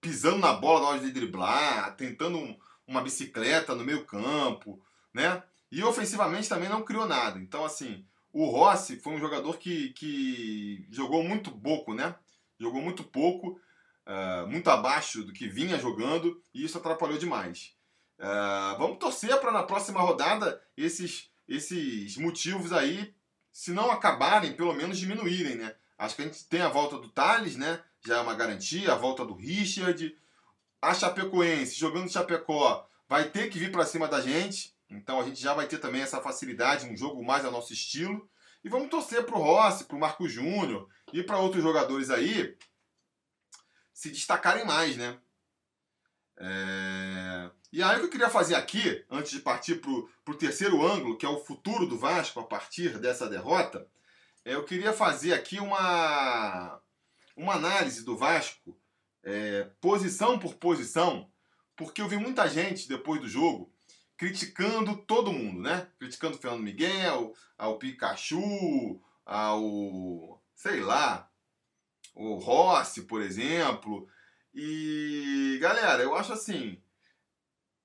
Pisando 0.00 0.38
na 0.38 0.52
bola 0.52 0.80
na 0.80 0.88
hora 0.88 1.00
de 1.00 1.10
driblar, 1.10 1.96
tentando 1.96 2.38
um, 2.38 2.56
uma 2.86 3.00
bicicleta 3.00 3.74
no 3.74 3.84
meio 3.84 4.04
campo, 4.04 4.80
né? 5.12 5.42
E 5.70 5.82
ofensivamente 5.82 6.48
também 6.48 6.68
não 6.68 6.84
criou 6.84 7.06
nada. 7.06 7.38
Então, 7.38 7.64
assim, 7.64 8.04
o 8.32 8.46
Rossi 8.46 8.96
foi 8.96 9.14
um 9.14 9.18
jogador 9.18 9.58
que, 9.58 9.90
que 9.90 10.86
jogou 10.90 11.22
muito 11.22 11.50
pouco, 11.50 11.94
né? 11.94 12.14
Jogou 12.58 12.80
muito 12.82 13.04
pouco, 13.04 13.60
uh, 14.06 14.46
muito 14.46 14.68
abaixo 14.70 15.22
do 15.24 15.32
que 15.32 15.48
vinha 15.48 15.78
jogando, 15.78 16.40
e 16.52 16.64
isso 16.64 16.78
atrapalhou 16.78 17.18
demais. 17.18 17.74
Uh, 18.18 18.78
vamos 18.78 18.98
torcer 18.98 19.38
para 19.40 19.52
na 19.52 19.62
próxima 19.62 20.00
rodada 20.00 20.60
esses, 20.76 21.30
esses 21.48 22.16
motivos 22.16 22.72
aí, 22.72 23.14
se 23.52 23.72
não 23.72 23.90
acabarem, 23.90 24.54
pelo 24.54 24.74
menos 24.74 24.98
diminuírem, 24.98 25.56
né? 25.56 25.74
Acho 25.96 26.16
que 26.16 26.22
a 26.22 26.24
gente 26.24 26.44
tem 26.46 26.60
a 26.60 26.68
volta 26.68 26.98
do 26.98 27.08
Thales, 27.08 27.56
né? 27.56 27.80
Já 28.04 28.18
é 28.18 28.20
uma 28.20 28.34
garantia, 28.34 28.92
a 28.92 28.96
volta 28.96 29.24
do 29.24 29.34
Richard. 29.34 30.16
A 30.84 30.92
Chapecoense, 30.92 31.74
jogando 31.74 32.10
Chapecó, 32.10 32.86
vai 33.08 33.30
ter 33.30 33.48
que 33.48 33.58
vir 33.58 33.72
para 33.72 33.86
cima 33.86 34.06
da 34.06 34.20
gente. 34.20 34.74
Então 34.90 35.18
a 35.18 35.24
gente 35.24 35.40
já 35.40 35.54
vai 35.54 35.66
ter 35.66 35.78
também 35.78 36.02
essa 36.02 36.20
facilidade, 36.20 36.86
um 36.86 36.96
jogo 36.96 37.24
mais 37.24 37.44
ao 37.44 37.50
nosso 37.50 37.72
estilo. 37.72 38.28
E 38.62 38.68
vamos 38.68 38.90
torcer 38.90 39.24
para 39.24 39.36
o 39.36 39.42
Rossi, 39.42 39.84
para 39.84 39.96
o 39.96 40.00
Marco 40.00 40.28
Júnior 40.28 40.88
e 41.12 41.22
para 41.22 41.38
outros 41.38 41.62
jogadores 41.62 42.10
aí 42.10 42.56
se 43.94 44.10
destacarem 44.10 44.66
mais, 44.66 44.96
né? 44.96 45.18
É... 46.36 47.50
E 47.72 47.82
aí 47.82 47.96
o 47.96 48.00
que 48.00 48.06
eu 48.06 48.10
queria 48.10 48.30
fazer 48.30 48.54
aqui, 48.54 49.04
antes 49.10 49.32
de 49.32 49.40
partir 49.40 49.76
para 49.76 49.90
o 49.90 50.38
terceiro 50.38 50.86
ângulo, 50.86 51.16
que 51.16 51.24
é 51.24 51.28
o 51.28 51.42
futuro 51.42 51.86
do 51.86 51.98
Vasco 51.98 52.40
a 52.40 52.44
partir 52.44 52.98
dessa 52.98 53.28
derrota, 53.28 53.88
é, 54.44 54.54
eu 54.54 54.64
queria 54.64 54.92
fazer 54.92 55.32
aqui 55.32 55.58
uma, 55.58 56.80
uma 57.34 57.54
análise 57.54 58.04
do 58.04 58.16
Vasco, 58.16 58.76
é, 59.24 59.70
posição 59.80 60.38
por 60.38 60.54
posição, 60.54 61.28
porque 61.74 62.00
eu 62.00 62.08
vi 62.08 62.16
muita 62.16 62.48
gente 62.48 62.88
depois 62.88 63.20
do 63.20 63.28
jogo 63.28 63.72
criticando 64.16 64.96
todo 64.96 65.32
mundo, 65.32 65.60
né? 65.60 65.88
Criticando 65.98 66.36
o 66.36 66.38
Fernando 66.38 66.62
Miguel, 66.62 67.34
ao 67.58 67.78
Pikachu, 67.78 69.00
ao. 69.24 70.42
sei 70.54 70.80
lá, 70.80 71.28
o 72.14 72.36
Rossi, 72.36 73.02
por 73.02 73.20
exemplo. 73.20 74.08
E, 74.54 75.58
galera, 75.60 76.02
eu 76.02 76.14
acho 76.14 76.32
assim. 76.32 76.80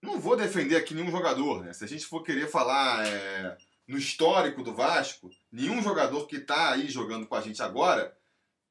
Não 0.02 0.20
vou 0.20 0.38
defender 0.38 0.78
aqui 0.78 0.94
nenhum 0.94 1.12
jogador, 1.12 1.64
né? 1.64 1.74
Se 1.74 1.84
a 1.84 1.88
gente 1.88 2.06
for 2.06 2.24
querer 2.24 2.48
falar 2.48 3.06
é, 3.06 3.58
no 3.86 3.98
histórico 3.98 4.64
do 4.64 4.74
Vasco, 4.74 5.30
nenhum 5.52 5.82
jogador 5.82 6.26
que 6.26 6.38
está 6.38 6.72
aí 6.72 6.88
jogando 6.88 7.28
com 7.28 7.36
a 7.36 7.42
gente 7.42 7.62
agora 7.62 8.16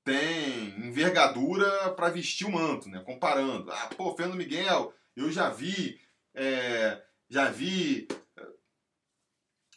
tem 0.09 0.88
envergadura 0.88 1.90
para 1.90 2.09
vestir 2.09 2.47
o 2.47 2.51
manto, 2.51 2.88
né? 2.88 3.01
Comparando. 3.01 3.71
Ah, 3.71 3.90
pô, 3.94 4.16
Fernando 4.16 4.38
Miguel, 4.38 4.94
eu 5.14 5.31
já 5.31 5.51
vi. 5.51 6.01
É, 6.35 7.03
já 7.29 7.51
vi 7.51 8.09
eh, 8.37 8.49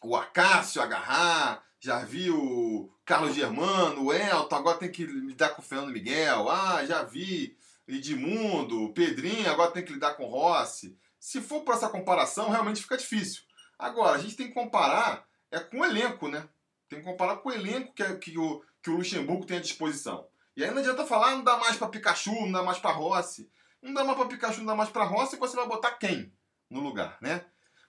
o 0.02 0.16
Acácio 0.16 0.80
agarrar, 0.80 1.62
já 1.78 1.98
vi 1.98 2.30
o 2.30 2.90
Carlos 3.04 3.34
Germano, 3.34 4.04
o 4.04 4.12
Elton, 4.12 4.56
agora 4.56 4.78
tem 4.78 4.90
que 4.90 5.04
lidar 5.04 5.50
com 5.50 5.60
o 5.60 5.64
Fernando 5.64 5.92
Miguel. 5.92 6.48
Ah, 6.48 6.82
já 6.86 7.02
vi 7.02 7.58
Edmundo, 7.86 8.92
Pedrinho, 8.94 9.50
agora 9.50 9.70
tem 9.70 9.84
que 9.84 9.92
lidar 9.92 10.14
com 10.14 10.24
o 10.24 10.30
Rossi. 10.30 10.96
Se 11.20 11.42
for 11.42 11.62
para 11.62 11.74
essa 11.74 11.90
comparação, 11.90 12.48
realmente 12.48 12.80
fica 12.80 12.96
difícil. 12.96 13.42
Agora, 13.78 14.16
a 14.16 14.18
gente 14.18 14.36
tem 14.36 14.48
que 14.48 14.54
comparar 14.54 15.26
é 15.50 15.60
com 15.60 15.80
o 15.80 15.84
elenco, 15.84 16.28
né? 16.28 16.48
Tem 16.88 17.00
que 17.00 17.04
comparar 17.04 17.36
com 17.36 17.50
o 17.50 17.52
elenco 17.52 17.92
que, 17.92 18.02
é, 18.02 18.16
que, 18.16 18.38
o, 18.38 18.62
que 18.82 18.90
o 18.90 18.96
Luxemburgo 18.96 19.46
tem 19.46 19.58
à 19.58 19.60
disposição. 19.60 20.26
E 20.56 20.64
aí 20.64 20.70
não 20.70 20.78
adianta 20.78 21.06
falar, 21.06 21.28
ah, 21.28 21.36
não 21.36 21.44
dá 21.44 21.56
mais 21.56 21.76
para 21.76 21.88
Pikachu, 21.88 22.32
não 22.32 22.52
dá 22.52 22.62
mais 22.62 22.78
para 22.78 22.92
Rossi. 22.92 23.50
Não 23.80 23.94
dá 23.94 24.04
mais 24.04 24.18
para 24.18 24.28
Pikachu, 24.28 24.58
não 24.58 24.66
dá 24.66 24.74
mais 24.74 24.90
para 24.90 25.04
Rossi, 25.04 25.36
você 25.36 25.56
vai 25.56 25.66
botar 25.66 25.92
quem? 25.92 26.32
no 26.72 26.80
lugar, 26.80 27.18
né? 27.20 27.44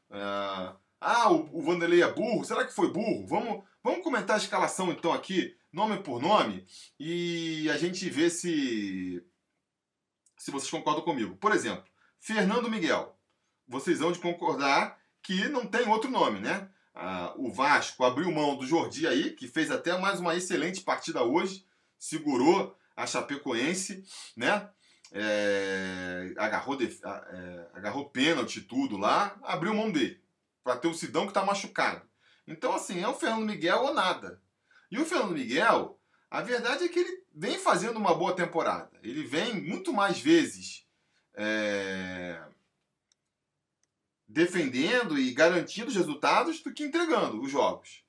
Uh, 0.10 0.78
ah, 1.00 1.32
o, 1.32 1.58
o 1.58 1.62
Vanderlei 1.62 2.04
é 2.04 2.12
burro. 2.12 2.44
Será 2.44 2.66
que 2.66 2.74
foi 2.74 2.92
burro? 2.92 3.26
Vamos, 3.26 3.64
vamos 3.84 4.04
comentar 4.04 4.36
a 4.36 4.40
escalação 4.40 4.92
então 4.92 5.14
aqui, 5.14 5.56
nome 5.72 5.98
por 6.04 6.22
nome, 6.22 6.66
e 7.00 7.70
a 7.72 7.78
gente 7.78 8.08
vê 8.10 8.30
se 8.30 9.24
se 10.38 10.52
vocês 10.52 10.70
concordam 10.70 11.04
comigo. 11.04 11.38
Por 11.38 11.54
exemplo, 11.54 11.86
Fernando 12.20 12.70
Miguel. 12.70 13.18
Vocês 13.66 14.00
vão 14.00 14.12
de 14.12 14.20
concordar 14.20 15.00
que 15.22 15.48
não 15.48 15.66
tem 15.66 15.88
outro 15.88 16.12
nome, 16.12 16.42
né? 16.42 16.70
Ah, 16.94 17.34
o 17.38 17.52
Vasco 17.52 18.04
abriu 18.04 18.32
mão 18.32 18.56
do 18.56 18.66
Jordi 18.66 19.08
aí, 19.08 19.32
que 19.32 19.48
fez 19.48 19.72
até 19.72 19.98
mais 19.98 20.20
uma 20.20 20.36
excelente 20.36 20.82
partida 20.82 21.24
hoje, 21.24 21.66
segurou 21.98 22.78
a 22.96 23.08
Chapecoense, 23.08 24.04
né? 24.38 24.70
é, 25.14 26.34
agarrou, 26.38 26.76
de, 26.76 26.86
é, 26.86 27.68
agarrou 27.74 28.10
pênalti 28.10 28.62
tudo 28.62 28.98
lá, 28.98 29.38
abriu 29.44 29.74
mão 29.74 29.92
dele. 29.92 30.20
Para 30.64 30.78
ter 30.78 30.88
o 30.88 30.94
Sidão 30.94 31.24
que 31.24 31.30
está 31.30 31.46
machucado. 31.46 32.02
Então, 32.48 32.74
assim, 32.74 33.02
é 33.02 33.08
o 33.08 33.14
Fernando 33.14 33.46
Miguel 33.46 33.84
ou 33.84 33.94
nada. 33.94 34.42
E 34.90 34.98
o 34.98 35.06
Fernando 35.06 35.34
Miguel, 35.34 36.00
a 36.32 36.42
verdade 36.42 36.86
é 36.86 36.88
que 36.88 37.00
ele 37.00 37.24
vem 37.34 37.60
fazendo 37.60 37.98
uma 37.98 38.16
boa 38.16 38.36
temporada. 38.36 38.90
Ele 39.04 39.24
vem 39.24 39.62
muito 39.62 39.94
mais 39.94 40.20
vezes 40.20 40.88
é, 41.36 42.42
defendendo 44.34 45.17
e 45.17 45.32
garantindo 45.32 45.89
os 45.89 45.96
resultados 45.96 46.60
do 46.62 46.74
que 46.74 46.84
entregando 46.84 47.39
os 47.39 47.52
jogos. 47.52 48.04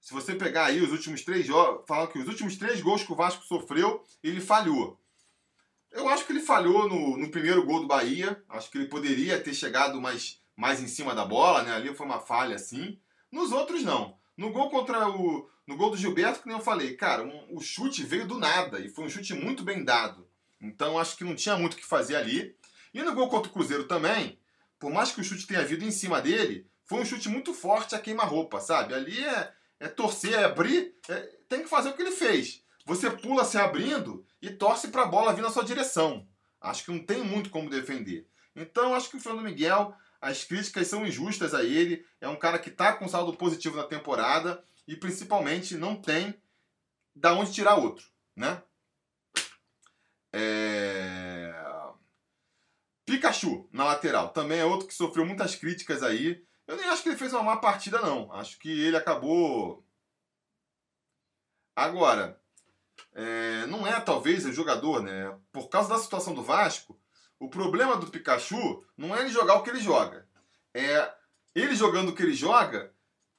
Se 0.00 0.14
você 0.14 0.34
pegar 0.36 0.66
aí 0.66 0.80
os 0.80 0.92
últimos 0.92 1.22
três 1.24 1.44
jogos, 1.44 1.84
falam 1.86 2.06
que 2.06 2.18
os 2.18 2.28
últimos 2.28 2.56
três 2.56 2.80
gols 2.80 3.02
que 3.02 3.12
o 3.12 3.16
Vasco 3.16 3.44
sofreu, 3.44 4.02
ele 4.22 4.40
falhou. 4.40 4.98
Eu 5.90 6.08
acho 6.08 6.24
que 6.24 6.32
ele 6.32 6.40
falhou 6.40 6.88
no, 6.88 7.16
no 7.16 7.30
primeiro 7.30 7.66
gol 7.66 7.80
do 7.80 7.88
Bahia. 7.88 8.40
Acho 8.48 8.70
que 8.70 8.78
ele 8.78 8.86
poderia 8.86 9.40
ter 9.40 9.52
chegado 9.52 10.00
mais, 10.00 10.40
mais 10.56 10.80
em 10.80 10.86
cima 10.86 11.12
da 11.12 11.24
bola, 11.24 11.64
né? 11.64 11.74
Ali 11.74 11.92
foi 11.94 12.06
uma 12.06 12.20
falha 12.20 12.54
assim. 12.54 12.96
Nos 13.30 13.50
outros, 13.50 13.82
não. 13.82 14.16
No 14.36 14.52
gol 14.52 14.70
contra 14.70 15.08
o. 15.08 15.50
No 15.66 15.76
gol 15.76 15.90
do 15.90 15.96
Gilberto, 15.96 16.40
que 16.40 16.46
nem 16.46 16.56
eu 16.56 16.62
falei, 16.62 16.94
cara, 16.94 17.22
um, 17.22 17.56
o 17.56 17.60
chute 17.60 18.02
veio 18.04 18.26
do 18.26 18.38
nada 18.38 18.80
e 18.80 18.88
foi 18.88 19.04
um 19.04 19.10
chute 19.10 19.34
muito 19.34 19.62
bem 19.62 19.84
dado. 19.84 20.26
Então 20.60 20.98
acho 20.98 21.16
que 21.16 21.24
não 21.24 21.34
tinha 21.34 21.56
muito 21.58 21.74
o 21.74 21.76
que 21.76 21.84
fazer 21.84 22.16
ali. 22.16 22.56
E 22.94 23.02
no 23.02 23.14
gol 23.14 23.28
contra 23.28 23.50
o 23.50 23.52
Cruzeiro 23.52 23.84
também, 23.84 24.37
por 24.78 24.90
mais 24.90 25.12
que 25.12 25.20
o 25.20 25.24
chute 25.24 25.46
tenha 25.46 25.64
vindo 25.64 25.84
em 25.84 25.90
cima 25.90 26.20
dele, 26.20 26.68
foi 26.84 27.00
um 27.00 27.04
chute 27.04 27.28
muito 27.28 27.52
forte 27.52 27.94
a 27.94 27.98
queima-roupa, 27.98 28.60
sabe? 28.60 28.94
Ali 28.94 29.24
é, 29.24 29.52
é 29.80 29.88
torcer, 29.88 30.34
é 30.34 30.44
abrir, 30.44 30.94
é, 31.08 31.16
tem 31.48 31.62
que 31.62 31.68
fazer 31.68 31.90
o 31.90 31.92
que 31.94 32.02
ele 32.02 32.12
fez. 32.12 32.62
Você 32.86 33.10
pula 33.10 33.44
se 33.44 33.58
abrindo 33.58 34.24
e 34.40 34.50
torce 34.50 34.88
para 34.88 35.02
a 35.02 35.06
bola 35.06 35.34
vir 35.34 35.42
na 35.42 35.50
sua 35.50 35.64
direção. 35.64 36.26
Acho 36.60 36.84
que 36.84 36.90
não 36.90 37.04
tem 37.04 37.22
muito 37.22 37.50
como 37.50 37.68
defender. 37.68 38.26
Então, 38.56 38.94
acho 38.94 39.10
que 39.10 39.16
o 39.16 39.20
Fernando 39.20 39.44
Miguel, 39.44 39.94
as 40.20 40.44
críticas 40.44 40.88
são 40.88 41.06
injustas 41.06 41.54
a 41.54 41.62
ele. 41.62 42.04
É 42.20 42.28
um 42.28 42.36
cara 42.36 42.58
que 42.58 42.70
está 42.70 42.94
com 42.94 43.06
saldo 43.06 43.36
positivo 43.36 43.76
na 43.76 43.84
temporada 43.84 44.64
e 44.86 44.96
principalmente 44.96 45.76
não 45.76 45.94
tem 45.94 46.34
da 47.14 47.34
onde 47.34 47.52
tirar 47.52 47.76
outro, 47.76 48.06
né? 48.34 48.62
É... 50.32 51.54
Pikachu 53.12 53.68
na 53.72 53.84
lateral 53.84 54.30
também 54.30 54.60
é 54.60 54.64
outro 54.64 54.86
que 54.86 54.94
sofreu 54.94 55.24
muitas 55.24 55.54
críticas 55.54 56.02
aí. 56.02 56.42
Eu 56.66 56.76
nem 56.76 56.86
acho 56.86 57.02
que 57.02 57.08
ele 57.08 57.16
fez 57.16 57.32
uma 57.32 57.42
má 57.42 57.56
partida 57.56 58.00
não. 58.00 58.32
Acho 58.32 58.58
que 58.58 58.68
ele 58.68 58.96
acabou 58.96 59.84
Agora, 61.78 62.36
é, 63.14 63.64
não 63.68 63.86
é 63.86 64.00
talvez 64.00 64.44
o 64.44 64.52
jogador, 64.52 65.00
né? 65.00 65.32
Por 65.52 65.68
causa 65.68 65.88
da 65.88 65.98
situação 66.00 66.34
do 66.34 66.42
Vasco, 66.42 67.00
o 67.38 67.48
problema 67.48 67.96
do 67.96 68.10
Pikachu 68.10 68.84
não 68.96 69.14
é 69.14 69.20
ele 69.20 69.28
jogar 69.28 69.54
o 69.54 69.62
que 69.62 69.70
ele 69.70 69.78
joga. 69.78 70.26
É 70.74 71.14
ele 71.54 71.76
jogando 71.76 72.08
o 72.08 72.14
que 72.16 72.22
ele 72.24 72.34
joga 72.34 72.92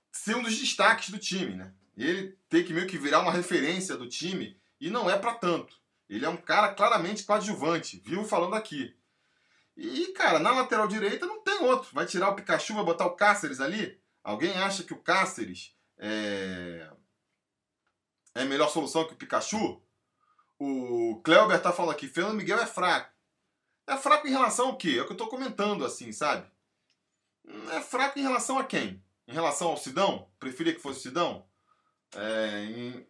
ser 0.10 0.38
um 0.38 0.42
dos 0.42 0.58
destaques 0.58 1.10
do 1.10 1.20
time, 1.20 1.54
né? 1.54 1.74
Ele 1.98 2.34
tem 2.48 2.64
que 2.64 2.72
meio 2.72 2.88
que 2.88 2.98
virar 2.98 3.20
uma 3.20 3.34
referência 3.34 3.98
do 3.98 4.08
time 4.08 4.58
e 4.80 4.90
não 4.90 5.10
é 5.10 5.20
para 5.20 5.34
tanto. 5.34 5.76
Ele 6.10 6.26
é 6.26 6.30
um 6.30 6.38
cara 6.38 6.74
claramente 6.74 7.24
coadjuvante, 7.24 8.02
viu 8.06 8.24
falando 8.24 8.56
aqui. 8.56 8.96
E, 9.82 10.12
cara, 10.12 10.40
na 10.40 10.52
lateral 10.52 10.90
direita 10.90 11.26
não 11.26 11.42
tem 11.42 11.64
outro. 11.64 11.90
Vai 11.94 12.06
tirar 12.06 12.30
o 12.30 12.36
Pikachu, 12.36 12.74
vai 12.74 12.84
botar 12.84 13.06
o 13.06 13.16
Cáceres 13.16 13.62
ali? 13.62 13.98
Alguém 14.22 14.52
acha 14.58 14.84
que 14.84 14.94
o 14.94 15.02
Cáceres 15.02 15.74
é 15.98 16.92
é 18.36 18.44
melhor 18.44 18.70
solução 18.70 19.08
que 19.08 19.14
o 19.14 19.18
Pikachu? 19.18 19.82
O 20.60 21.22
Cleuber 21.24 21.62
tá 21.62 21.72
falando 21.72 21.94
aqui, 21.94 22.10
Fernando 22.10 22.36
Miguel 22.36 22.60
é 22.60 22.66
fraco. 22.66 23.14
É 23.88 23.96
fraco 23.96 24.28
em 24.28 24.32
relação 24.32 24.68
ao 24.68 24.78
quê? 24.78 24.98
É 24.98 25.02
o 25.02 25.06
que 25.06 25.14
eu 25.14 25.18
tô 25.18 25.28
comentando, 25.28 25.86
assim, 25.86 26.12
sabe? 26.12 26.46
É 27.72 27.80
fraco 27.80 28.20
em 28.20 28.22
relação 28.22 28.60
a 28.60 28.66
quem? 28.66 29.02
Em 29.28 29.34
relação 29.34 29.70
ao 29.70 29.78
Sidão? 29.78 30.30
Preferia 30.40 30.74
que 30.74 30.82
fosse 30.82 31.00
o 31.00 31.04
Sidão? 31.04 31.48
É, 32.14 32.66
em, 32.66 33.08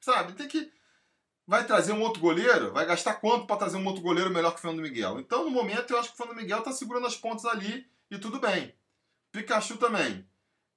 sabe, 0.00 0.32
tem 0.32 0.48
que. 0.48 0.72
Vai 1.46 1.64
trazer 1.64 1.92
um 1.92 2.02
outro 2.02 2.20
goleiro? 2.20 2.72
Vai 2.72 2.84
gastar 2.84 3.14
quanto 3.14 3.46
para 3.46 3.56
trazer 3.56 3.76
um 3.76 3.86
outro 3.86 4.02
goleiro 4.02 4.30
melhor 4.30 4.50
que 4.52 4.58
o 4.58 4.60
Fernando 4.60 4.82
Miguel? 4.82 5.20
Então, 5.20 5.44
no 5.44 5.50
momento, 5.50 5.92
eu 5.92 5.98
acho 5.98 6.08
que 6.08 6.14
o 6.14 6.16
Fernando 6.16 6.36
Miguel 6.36 6.62
tá 6.62 6.72
segurando 6.72 7.06
as 7.06 7.16
pontas 7.16 7.44
ali 7.44 7.88
e 8.10 8.18
tudo 8.18 8.40
bem. 8.40 8.74
Pikachu 9.30 9.76
também. 9.76 10.26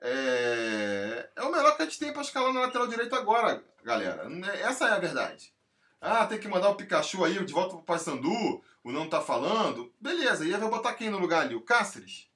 é, 0.01 1.29
é 1.36 1.41
o 1.43 1.51
melhor 1.51 1.75
que 1.75 1.82
a 1.82 1.86
gente 1.86 1.99
tem 1.99 2.13
para 2.13 2.21
escalar 2.21 2.53
na 2.53 2.62
lateral 2.62 2.88
direita 2.88 3.15
agora, 3.15 3.63
galera. 3.84 4.27
Essa 4.62 4.89
é 4.89 4.91
a 4.91 4.99
verdade. 4.99 5.53
Ah, 6.01 6.25
tem 6.25 6.39
que 6.39 6.47
mandar 6.47 6.69
o 6.69 6.75
Pikachu 6.75 7.25
aí 7.25 7.43
de 7.43 7.53
volta 7.53 7.75
pro 7.75 7.84
Paysandu, 7.84 8.63
o 8.84 8.91
não 8.91 9.10
tá 9.10 9.21
falando. 9.21 9.93
Beleza, 9.99 10.45
e 10.45 10.53
aí 10.53 10.60
vai 10.60 10.69
botar 10.69 10.93
quem 10.93 11.10
no 11.10 11.19
lugar 11.19 11.41
ali? 11.41 11.55
O 11.55 11.62
Cáceres? 11.62 12.29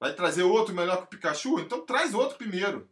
Vai 0.00 0.14
trazer 0.14 0.42
outro 0.44 0.74
melhor 0.74 0.98
que 0.98 1.04
o 1.04 1.08
Pikachu? 1.08 1.60
Então 1.60 1.84
traz 1.84 2.14
outro 2.14 2.38
primeiro. 2.38 2.88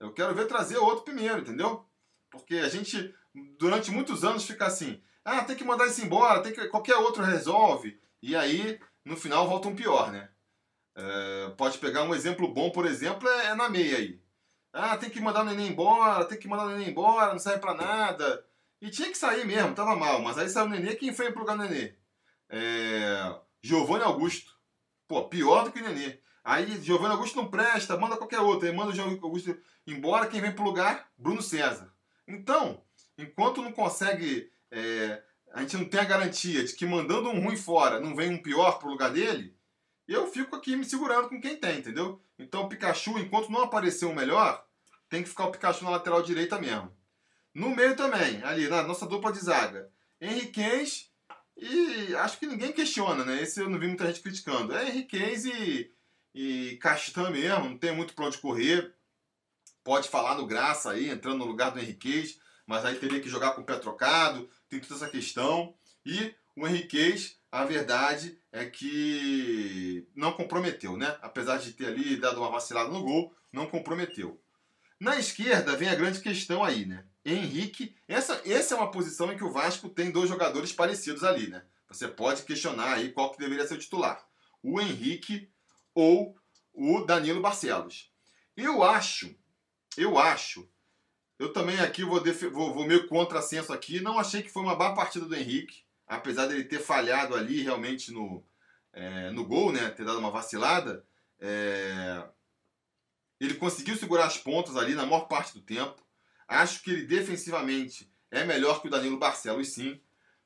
Eu 0.00 0.12
quero 0.12 0.34
ver 0.34 0.46
trazer 0.46 0.78
outro 0.78 1.04
primeiro, 1.04 1.40
entendeu? 1.40 1.86
Porque 2.30 2.56
a 2.56 2.68
gente, 2.68 3.14
durante 3.58 3.90
muitos 3.90 4.24
anos, 4.24 4.44
fica 4.44 4.66
assim: 4.66 5.02
ah, 5.24 5.44
tem 5.44 5.56
que 5.56 5.64
mandar 5.64 5.86
isso 5.86 6.04
embora, 6.04 6.42
tem 6.42 6.52
que, 6.52 6.68
qualquer 6.68 6.96
outro 6.96 7.22
resolve. 7.22 8.00
E 8.22 8.36
aí, 8.36 8.78
no 9.04 9.16
final, 9.16 9.48
volta 9.48 9.68
um 9.68 9.76
pior, 9.76 10.10
né? 10.12 10.28
É, 10.94 11.50
pode 11.56 11.78
pegar 11.78 12.02
um 12.02 12.14
exemplo 12.14 12.52
bom, 12.52 12.70
por 12.70 12.86
exemplo, 12.86 13.28
é, 13.28 13.46
é, 13.46 13.54
na 13.54 13.68
meia 13.68 13.96
aí. 13.98 14.22
Ah, 14.72 14.96
tem 14.96 15.10
que 15.10 15.20
mandar 15.20 15.42
o 15.42 15.44
neném 15.44 15.68
embora, 15.68 16.24
tem 16.24 16.38
que 16.38 16.48
mandar 16.48 16.66
o 16.66 16.70
neném 16.70 16.90
embora, 16.90 17.32
não 17.32 17.38
serve 17.38 17.60
pra 17.60 17.74
nada. 17.74 18.44
E 18.80 18.90
tinha 18.90 19.08
que 19.08 19.18
sair 19.18 19.46
mesmo, 19.46 19.74
tava 19.74 19.94
mal. 19.96 20.20
Mas 20.22 20.38
aí 20.38 20.48
saiu 20.48 20.66
o 20.66 20.68
nenê, 20.68 20.94
quem 20.96 21.14
foi 21.14 21.30
pro 21.30 21.40
lugar 21.40 21.56
do 21.56 21.62
nenê? 21.62 21.94
É... 22.48 23.40
Giovanni 23.62 24.04
Augusto. 24.04 24.52
Pô, 25.06 25.28
pior 25.28 25.64
do 25.64 25.72
que 25.72 25.80
o 25.80 25.82
nenê. 25.82 26.18
Aí 26.44 26.80
Giovanni 26.82 27.12
Augusto 27.12 27.36
não 27.36 27.48
presta, 27.48 27.96
manda 27.96 28.16
qualquer 28.16 28.40
outro. 28.40 28.66
Aí 28.66 28.74
manda 28.74 28.90
o 28.90 28.94
Giovanni 28.94 29.20
Augusto 29.22 29.56
embora, 29.86 30.26
quem 30.26 30.40
vem 30.40 30.52
pro 30.52 30.64
lugar? 30.64 31.10
Bruno 31.16 31.42
César. 31.42 31.92
Então, 32.26 32.82
enquanto 33.18 33.62
não 33.62 33.72
consegue. 33.72 34.50
É... 34.70 35.22
a 35.52 35.60
gente 35.60 35.76
não 35.76 35.84
tem 35.84 36.00
a 36.00 36.04
garantia 36.04 36.64
de 36.64 36.72
que 36.74 36.86
mandando 36.86 37.28
um 37.28 37.44
ruim 37.44 37.56
fora 37.56 38.00
não 38.00 38.16
vem 38.16 38.30
um 38.30 38.42
pior 38.42 38.78
pro 38.78 38.88
lugar 38.88 39.10
dele, 39.10 39.54
eu 40.08 40.26
fico 40.30 40.56
aqui 40.56 40.76
me 40.76 40.84
segurando 40.84 41.28
com 41.28 41.40
quem 41.40 41.56
tem, 41.56 41.78
entendeu? 41.78 42.22
Então 42.38 42.62
o 42.62 42.68
Pikachu, 42.68 43.18
enquanto 43.18 43.50
não 43.50 43.62
aparecer 43.62 44.06
o 44.06 44.14
melhor, 44.14 44.66
tem 45.08 45.22
que 45.22 45.28
ficar 45.28 45.46
o 45.46 45.50
Pikachu 45.50 45.84
na 45.84 45.90
lateral 45.90 46.22
direita 46.22 46.58
mesmo. 46.58 46.90
No 47.54 47.70
meio 47.70 47.94
também, 47.94 48.42
ali, 48.44 48.68
na 48.68 48.82
nossa 48.82 49.06
dupla 49.06 49.30
de 49.30 49.38
zaga. 49.40 49.90
Henriquez 50.20 51.12
e 51.56 52.14
acho 52.16 52.38
que 52.38 52.46
ninguém 52.46 52.72
questiona, 52.72 53.24
né? 53.24 53.42
Esse 53.42 53.60
eu 53.60 53.68
não 53.68 53.78
vi 53.78 53.86
muita 53.86 54.06
gente 54.06 54.20
criticando. 54.20 54.74
É 54.74 54.88
Henriquez 54.88 55.44
e, 55.44 55.92
e 56.34 56.76
Castan 56.80 57.30
mesmo, 57.30 57.70
não 57.70 57.78
tem 57.78 57.94
muito 57.94 58.14
pra 58.14 58.26
onde 58.26 58.38
correr. 58.38 58.94
Pode 59.84 60.08
falar 60.08 60.36
no 60.36 60.46
Graça 60.46 60.92
aí, 60.92 61.10
entrando 61.10 61.38
no 61.38 61.44
lugar 61.44 61.70
do 61.70 61.78
Henriquez, 61.78 62.38
mas 62.72 62.86
aí 62.86 62.94
teria 62.94 63.20
que 63.20 63.28
jogar 63.28 63.50
com 63.50 63.60
o 63.60 63.64
pé 63.64 63.76
trocado, 63.76 64.48
tem 64.66 64.80
toda 64.80 64.94
essa 64.94 65.10
questão. 65.10 65.74
E 66.06 66.34
o 66.56 66.66
Henriquez, 66.66 67.36
a 67.52 67.66
verdade 67.66 68.40
é 68.50 68.64
que 68.64 70.08
não 70.16 70.32
comprometeu, 70.32 70.96
né? 70.96 71.18
Apesar 71.20 71.58
de 71.58 71.72
ter 71.72 71.88
ali 71.88 72.16
dado 72.16 72.40
uma 72.40 72.50
vacilada 72.50 72.88
no 72.88 73.02
gol, 73.02 73.30
não 73.52 73.66
comprometeu. 73.66 74.40
Na 74.98 75.18
esquerda 75.18 75.76
vem 75.76 75.90
a 75.90 75.94
grande 75.94 76.22
questão 76.22 76.64
aí, 76.64 76.86
né? 76.86 77.04
Henrique, 77.22 77.94
essa, 78.08 78.40
essa 78.46 78.72
é 78.74 78.78
uma 78.78 78.90
posição 78.90 79.30
em 79.30 79.36
que 79.36 79.44
o 79.44 79.52
Vasco 79.52 79.90
tem 79.90 80.10
dois 80.10 80.30
jogadores 80.30 80.72
parecidos 80.72 81.24
ali, 81.24 81.48
né? 81.48 81.62
Você 81.88 82.08
pode 82.08 82.40
questionar 82.42 82.94
aí 82.94 83.12
qual 83.12 83.32
que 83.32 83.38
deveria 83.38 83.66
ser 83.66 83.74
o 83.74 83.78
titular. 83.78 84.26
O 84.62 84.80
Henrique 84.80 85.46
ou 85.94 86.34
o 86.72 87.04
Danilo 87.04 87.42
Barcelos. 87.42 88.10
Eu 88.56 88.82
acho, 88.82 89.36
eu 89.94 90.16
acho, 90.16 90.71
eu 91.42 91.52
também 91.52 91.78
aqui 91.80 92.04
vou, 92.04 92.22
vou, 92.52 92.74
vou 92.74 92.86
meio 92.86 93.06
contrassenso 93.08 93.72
aqui, 93.72 94.00
não 94.00 94.18
achei 94.18 94.42
que 94.42 94.50
foi 94.50 94.62
uma 94.62 94.76
boa 94.76 94.94
partida 94.94 95.26
do 95.26 95.34
Henrique 95.34 95.82
apesar 96.06 96.46
dele 96.46 96.64
ter 96.64 96.80
falhado 96.80 97.34
ali 97.34 97.62
realmente 97.62 98.12
no, 98.12 98.44
é, 98.92 99.30
no 99.30 99.44
gol, 99.46 99.72
né, 99.72 99.88
ter 99.90 100.04
dado 100.04 100.18
uma 100.18 100.30
vacilada, 100.30 101.04
é, 101.40 102.22
ele 103.40 103.54
conseguiu 103.54 103.96
segurar 103.96 104.26
as 104.26 104.36
pontas 104.36 104.76
ali 104.76 104.94
na 104.94 105.06
maior 105.06 105.26
parte 105.26 105.54
do 105.54 105.60
tempo. 105.60 106.00
Acho 106.46 106.82
que 106.82 106.90
ele 106.90 107.06
defensivamente 107.06 108.10
é 108.30 108.44
melhor 108.44 108.80
que 108.80 108.88
o 108.88 108.90
Danilo 108.90 109.18
Barcelos, 109.18 109.68
sim. 109.68 110.00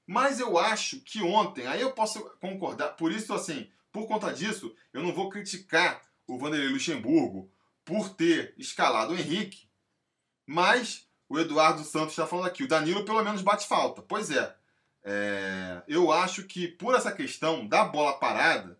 Mas 0.06 0.38
eu 0.38 0.56
acho 0.56 1.00
que 1.00 1.20
ontem, 1.20 1.66
aí 1.66 1.80
eu 1.80 1.92
posso 1.92 2.22
concordar, 2.40 2.90
por 2.90 3.10
isso, 3.10 3.34
assim, 3.34 3.68
por 3.90 4.06
conta 4.06 4.32
disso, 4.32 4.74
eu 4.92 5.02
não 5.02 5.12
vou 5.12 5.28
criticar 5.28 6.00
o 6.26 6.38
Vanderlei 6.38 6.68
Luxemburgo 6.68 7.50
por 7.84 8.10
ter 8.10 8.54
escalado 8.56 9.12
o 9.12 9.18
Henrique, 9.18 9.65
mas 10.46 11.06
o 11.28 11.38
Eduardo 11.38 11.82
Santos 11.84 12.10
está 12.10 12.26
falando 12.26 12.46
aqui, 12.46 12.62
o 12.62 12.68
Danilo 12.68 13.04
pelo 13.04 13.22
menos 13.22 13.42
bate 13.42 13.66
falta. 13.66 14.00
Pois 14.00 14.30
é, 14.30 14.54
é, 15.02 15.82
eu 15.86 16.10
acho 16.12 16.44
que 16.44 16.68
por 16.68 16.94
essa 16.94 17.12
questão 17.12 17.66
da 17.66 17.84
bola 17.84 18.18
parada, 18.18 18.78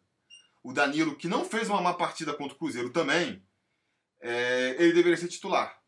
o 0.63 0.73
Danilo, 0.73 1.17
que 1.17 1.29
não 1.29 1.45
fez 1.45 1.69
uma 1.69 1.81
má 1.81 1.95
partida 1.95 2.35
contra 2.35 2.55
o 2.55 2.59
Cruzeiro 2.59 2.91
também, 2.91 3.41
é, 4.21 4.75
ele 4.79 4.93
deveria 4.93 5.17
ser 5.17 5.29
titular. 5.29 5.81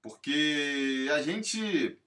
Porque 0.00 1.08
a 1.12 1.22
gente. 1.22 1.98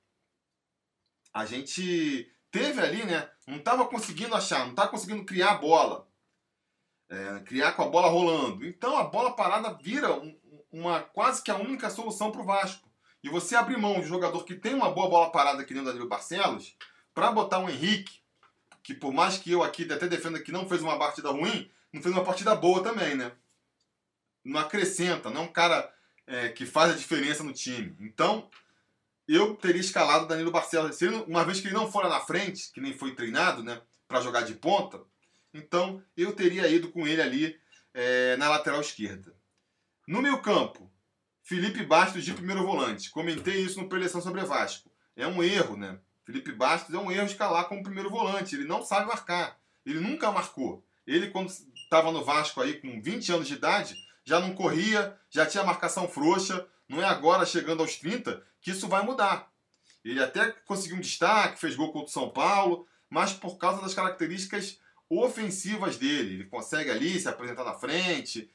A 1.33 1.45
gente 1.45 2.31
teve 2.51 2.79
ali, 2.79 3.03
né? 3.03 3.29
Não 3.47 3.57
estava 3.57 3.85
conseguindo 3.85 4.35
achar, 4.35 4.59
não 4.59 4.69
estava 4.69 4.89
conseguindo 4.89 5.25
criar 5.25 5.51
a 5.51 5.57
bola. 5.57 6.07
É, 7.09 7.39
criar 7.41 7.73
com 7.73 7.83
a 7.83 7.89
bola 7.89 8.07
rolando. 8.07 8.65
Então 8.65 8.97
a 8.97 9.03
bola 9.03 9.35
parada 9.35 9.73
vira 9.73 10.13
um, 10.13 10.39
uma 10.71 11.01
quase 11.01 11.43
que 11.43 11.51
a 11.51 11.57
única 11.57 11.89
solução 11.89 12.31
para 12.31 12.41
o 12.41 12.45
Vasco. 12.45 12.82
E 13.23 13.29
você 13.29 13.55
abrir 13.55 13.77
mão 13.77 13.93
de 13.93 14.01
um 14.01 14.09
jogador 14.09 14.43
que 14.43 14.53
tem 14.53 14.73
uma 14.73 14.91
boa 14.91 15.09
bola 15.09 15.31
parada 15.31 15.63
que 15.63 15.73
nem 15.73 15.81
o 15.81 15.85
Danilo 15.85 16.09
Barcelos, 16.09 16.75
para 17.13 17.31
botar 17.31 17.59
um 17.59 17.69
Henrique, 17.69 18.19
que 18.83 18.93
por 18.93 19.13
mais 19.13 19.37
que 19.37 19.49
eu 19.49 19.63
aqui 19.63 19.91
até 19.91 20.07
defenda 20.07 20.41
que 20.41 20.51
não 20.51 20.67
fez 20.67 20.81
uma 20.81 20.99
partida 20.99 21.29
ruim, 21.29 21.71
não 21.91 22.01
fez 22.01 22.13
uma 22.13 22.23
partida 22.23 22.53
boa 22.53 22.83
também, 22.83 23.15
né? 23.15 23.31
Não 24.43 24.59
acrescenta, 24.59 25.29
não 25.29 25.41
é 25.41 25.43
um 25.45 25.51
cara 25.51 25.93
é, 26.27 26.49
que 26.49 26.65
faz 26.65 26.91
a 26.91 26.97
diferença 26.97 27.43
no 27.43 27.53
time. 27.53 27.95
Então, 28.01 28.49
eu 29.25 29.55
teria 29.55 29.79
escalado 29.79 30.25
o 30.25 30.27
Danilo 30.27 30.51
Barcelos. 30.51 30.99
Uma 31.25 31.45
vez 31.45 31.61
que 31.61 31.67
ele 31.67 31.75
não 31.75 31.89
fora 31.89 32.09
na 32.09 32.19
frente, 32.19 32.71
que 32.73 32.81
nem 32.81 32.93
foi 32.93 33.15
treinado, 33.15 33.63
né, 33.63 33.81
para 34.05 34.19
jogar 34.19 34.41
de 34.41 34.53
ponta, 34.53 35.01
então 35.53 36.03
eu 36.17 36.33
teria 36.33 36.67
ido 36.67 36.91
com 36.91 37.07
ele 37.07 37.21
ali 37.21 37.59
é, 37.93 38.35
na 38.37 38.49
lateral 38.49 38.81
esquerda. 38.81 39.33
No 40.05 40.21
meio 40.21 40.41
campo, 40.41 40.91
Felipe 41.43 41.85
Bastos 41.85 42.23
de 42.23 42.33
primeiro 42.33 42.65
volante. 42.65 43.09
Comentei 43.11 43.59
isso 43.61 43.79
no 43.79 43.89
Preleção 43.89 44.21
sobre 44.21 44.43
Vasco. 44.45 44.89
É 45.13 45.27
um 45.27 45.43
erro, 45.43 45.75
né? 45.75 45.99
Felipe 46.25 46.53
Bastos 46.53 46.95
é 46.95 46.97
um 46.97 47.11
erro 47.11 47.25
escalar 47.25 47.65
como 47.65 47.83
primeiro 47.83 48.09
volante. 48.09 48.55
Ele 48.55 48.65
não 48.65 48.81
sabe 48.81 49.07
marcar. 49.07 49.59
Ele 49.85 49.99
nunca 49.99 50.31
marcou. 50.31 50.85
Ele, 51.05 51.29
quando 51.31 51.51
estava 51.75 52.13
no 52.13 52.23
Vasco 52.23 52.61
aí 52.61 52.79
com 52.79 53.01
20 53.01 53.33
anos 53.33 53.47
de 53.47 53.55
idade, 53.55 53.93
já 54.23 54.39
não 54.39 54.55
corria, 54.55 55.19
já 55.29 55.45
tinha 55.45 55.65
marcação 55.65 56.07
frouxa. 56.07 56.65
Não 56.87 57.01
é 57.01 57.05
agora, 57.05 57.45
chegando 57.45 57.81
aos 57.81 57.97
30, 57.97 58.41
que 58.61 58.71
isso 58.71 58.87
vai 58.87 59.03
mudar. 59.03 59.51
Ele 60.03 60.23
até 60.23 60.49
conseguiu 60.65 60.95
um 60.95 61.01
destaque, 61.01 61.59
fez 61.59 61.75
gol 61.75 61.91
contra 61.91 62.07
o 62.07 62.13
São 62.13 62.29
Paulo, 62.29 62.87
mas 63.09 63.33
por 63.33 63.57
causa 63.57 63.81
das 63.81 63.93
características 63.93 64.79
ofensivas 65.09 65.97
dele. 65.97 66.35
Ele 66.35 66.45
consegue 66.45 66.89
ali 66.89 67.19
se 67.19 67.27
apresentar 67.27 67.65
na 67.65 67.73
frente, 67.73 68.49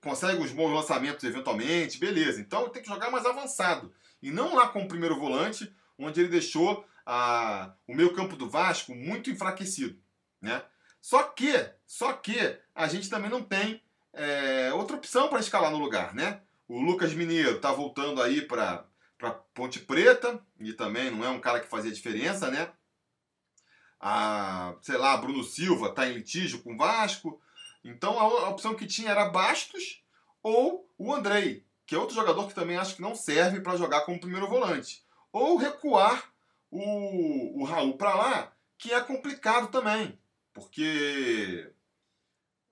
consegue 0.00 0.42
os 0.42 0.50
bons 0.50 0.72
lançamentos 0.72 1.24
eventualmente, 1.24 1.98
beleza. 1.98 2.40
Então 2.40 2.68
tem 2.68 2.82
que 2.82 2.88
jogar 2.88 3.10
mais 3.10 3.24
avançado. 3.24 3.92
E 4.22 4.30
não 4.30 4.54
lá 4.54 4.68
como 4.68 4.88
primeiro 4.88 5.18
volante, 5.18 5.74
onde 5.98 6.20
ele 6.20 6.28
deixou 6.28 6.86
a, 7.04 7.72
o 7.86 7.94
meio 7.94 8.14
campo 8.14 8.36
do 8.36 8.48
Vasco 8.48 8.94
muito 8.94 9.30
enfraquecido, 9.30 9.98
né? 10.40 10.62
Só 11.00 11.22
que, 11.22 11.52
só 11.86 12.14
que 12.14 12.58
a 12.74 12.88
gente 12.88 13.10
também 13.10 13.30
não 13.30 13.42
tem 13.42 13.82
é, 14.12 14.72
outra 14.72 14.96
opção 14.96 15.28
para 15.28 15.40
escalar 15.40 15.70
no 15.70 15.78
lugar, 15.78 16.14
né? 16.14 16.40
O 16.66 16.80
Lucas 16.80 17.12
Mineiro 17.12 17.60
tá 17.60 17.72
voltando 17.72 18.22
aí 18.22 18.40
para 18.40 18.86
Ponte 19.52 19.80
Preta 19.80 20.40
e 20.58 20.72
também 20.72 21.10
não 21.10 21.24
é 21.24 21.28
um 21.28 21.40
cara 21.40 21.60
que 21.60 21.68
fazia 21.68 21.92
diferença, 21.92 22.50
né? 22.50 22.70
A, 24.00 24.74
sei 24.80 24.96
lá, 24.96 25.16
Bruno 25.16 25.44
Silva 25.44 25.90
tá 25.90 26.08
em 26.08 26.14
litígio 26.14 26.62
com 26.62 26.74
o 26.74 26.76
Vasco. 26.76 27.40
Então 27.84 28.18
a, 28.18 28.48
opção 28.48 28.74
que 28.74 28.86
tinha 28.86 29.10
era 29.10 29.28
Bastos 29.28 30.02
ou 30.42 30.90
o 30.96 31.14
Andrei, 31.14 31.66
que 31.86 31.94
é 31.94 31.98
outro 31.98 32.14
jogador 32.14 32.48
que 32.48 32.54
também 32.54 32.78
acho 32.78 32.96
que 32.96 33.02
não 33.02 33.14
serve 33.14 33.60
para 33.60 33.76
jogar 33.76 34.02
como 34.02 34.20
primeiro 34.20 34.48
volante. 34.48 35.04
Ou 35.30 35.56
recuar 35.56 36.32
o, 36.70 37.60
o 37.60 37.64
Raul 37.64 37.96
para 37.98 38.14
lá, 38.14 38.52
que 38.78 38.92
é 38.92 39.00
complicado 39.00 39.68
também. 39.68 40.18
Porque 40.52 41.70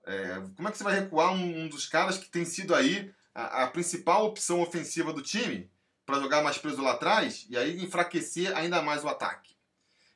é, 0.05 0.41
como 0.55 0.67
é 0.67 0.71
que 0.71 0.77
você 0.77 0.83
vai 0.83 0.99
recuar 0.99 1.31
um, 1.31 1.63
um 1.63 1.67
dos 1.67 1.85
caras 1.85 2.17
que 2.17 2.29
tem 2.29 2.43
sido 2.43 2.73
aí 2.73 3.13
a, 3.35 3.63
a 3.63 3.67
principal 3.67 4.25
opção 4.25 4.61
ofensiva 4.61 5.13
do 5.13 5.21
time 5.21 5.69
para 6.05 6.19
jogar 6.19 6.43
mais 6.43 6.57
preso 6.57 6.81
lá 6.81 6.93
atrás 6.93 7.45
e 7.49 7.57
aí 7.57 7.81
enfraquecer 7.83 8.55
ainda 8.57 8.81
mais 8.81 9.03
o 9.03 9.09
ataque? 9.09 9.55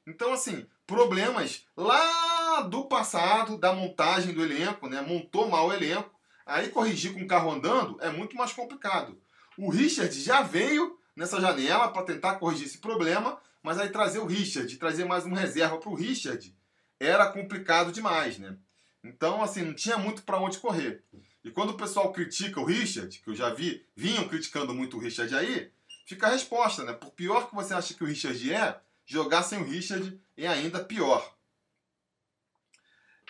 Então, 0.06 0.32
assim, 0.34 0.66
problemas 0.88 1.66
lá 1.76 2.62
do 2.62 2.86
passado, 2.86 3.58
da 3.58 3.74
montagem 3.74 4.34
do 4.34 4.42
elenco, 4.42 4.88
né? 4.88 5.02
Montou 5.02 5.50
mal 5.50 5.68
o 5.68 5.74
elenco, 5.74 6.10
aí 6.46 6.70
corrigir 6.70 7.14
com 7.14 7.22
o 7.22 7.28
carro 7.28 7.52
andando 7.52 7.98
é 8.02 8.10
muito 8.10 8.36
mais 8.38 8.54
complicado. 8.54 9.20
O 9.58 9.70
Richard 9.70 10.18
já 10.20 10.42
veio 10.42 10.98
nessa 11.16 11.42
janela 11.42 11.90
para 11.90 12.04
tentar 12.04 12.36
corrigir 12.36 12.68
esse 12.68 12.78
problema, 12.78 13.38
mas 13.62 13.78
aí 13.78 13.90
trazer 13.90 14.20
o 14.20 14.26
Richard, 14.26 14.74
trazer 14.78 15.04
mais 15.04 15.26
um 15.26 15.34
reserva 15.34 15.78
para 15.78 15.90
o 15.90 15.96
Richard, 15.96 16.56
era 17.00 17.30
complicado 17.32 17.92
demais, 17.92 18.38
né? 18.40 18.56
Então, 19.04 19.44
assim, 19.44 19.62
não 19.62 19.74
tinha 19.74 19.98
muito 19.98 20.24
para 20.24 20.40
onde 20.40 20.58
correr. 20.58 21.04
E 21.44 21.52
quando 21.52 21.72
o 21.72 21.78
pessoal 21.78 22.12
critica 22.12 22.60
o 22.60 22.66
Richard, 22.66 23.20
que 23.20 23.30
eu 23.30 23.36
já 23.36 23.54
vi, 23.54 23.86
vinham 23.96 24.28
criticando 24.28 24.74
muito 24.74 24.98
o 24.98 25.00
Richard 25.00 25.34
aí, 25.36 25.72
fica 26.06 26.28
a 26.28 26.32
resposta, 26.32 26.84
né? 26.84 26.94
Por 26.94 27.12
pior 27.12 27.50
que 27.50 27.56
você 27.56 27.74
acha 27.74 27.94
que 27.94 28.04
o 28.04 28.08
Richard 28.08 28.54
é, 28.54 28.80
jogar 29.08 29.42
sem 29.42 29.60
o 29.60 29.64
Richard 29.64 30.22
é 30.36 30.48
ainda 30.48 30.84
pior. 30.84 31.36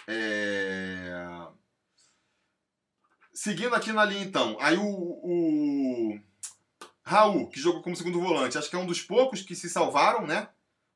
É... 0.08 1.48
Seguindo 3.34 3.76
aqui 3.76 3.94
na 3.94 4.04
linha, 4.04 4.24
então. 4.24 4.58
Aí 4.60 4.76
o, 4.76 4.84
o 4.84 6.20
Raul, 7.04 7.48
que 7.50 7.60
jogou 7.60 7.84
como 7.84 7.96
segundo 7.96 8.20
volante, 8.20 8.58
acho 8.58 8.70
que 8.70 8.76
é 8.76 8.80
um 8.80 8.86
dos 8.86 9.02
poucos 9.02 9.42
que 9.44 9.56
se 9.56 9.70
salvaram, 9.70 10.26
né? 10.26 10.50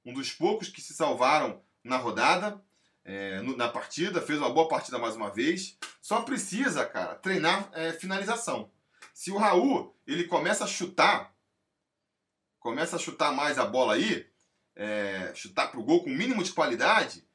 Um 0.03 0.13
dos 0.13 0.31
poucos 0.31 0.67
que 0.67 0.81
se 0.81 0.93
salvaram 0.93 1.61
na 1.83 1.97
rodada, 1.97 2.59
é, 3.05 3.41
na 3.41 3.69
partida. 3.69 4.21
Fez 4.21 4.39
uma 4.39 4.49
boa 4.49 4.67
partida 4.67 4.97
mais 4.97 5.15
uma 5.15 5.29
vez. 5.29 5.77
Só 6.01 6.21
precisa, 6.23 6.83
cara, 6.85 7.15
treinar 7.15 7.69
é, 7.73 7.93
finalização. 7.93 8.71
Se 9.13 9.29
o 9.29 9.37
Raul 9.37 9.95
ele 10.07 10.23
começa 10.23 10.63
a 10.63 10.67
chutar, 10.67 11.35
começa 12.59 12.95
a 12.95 12.99
chutar 12.99 13.31
mais 13.31 13.59
a 13.59 13.65
bola 13.65 13.93
aí, 13.93 14.30
é, 14.75 15.31
chutar 15.35 15.67
pro 15.67 15.83
gol 15.83 16.03
com 16.03 16.09
o 16.09 16.13
mínimo 16.13 16.43
de 16.43 16.53
qualidade, 16.53 17.25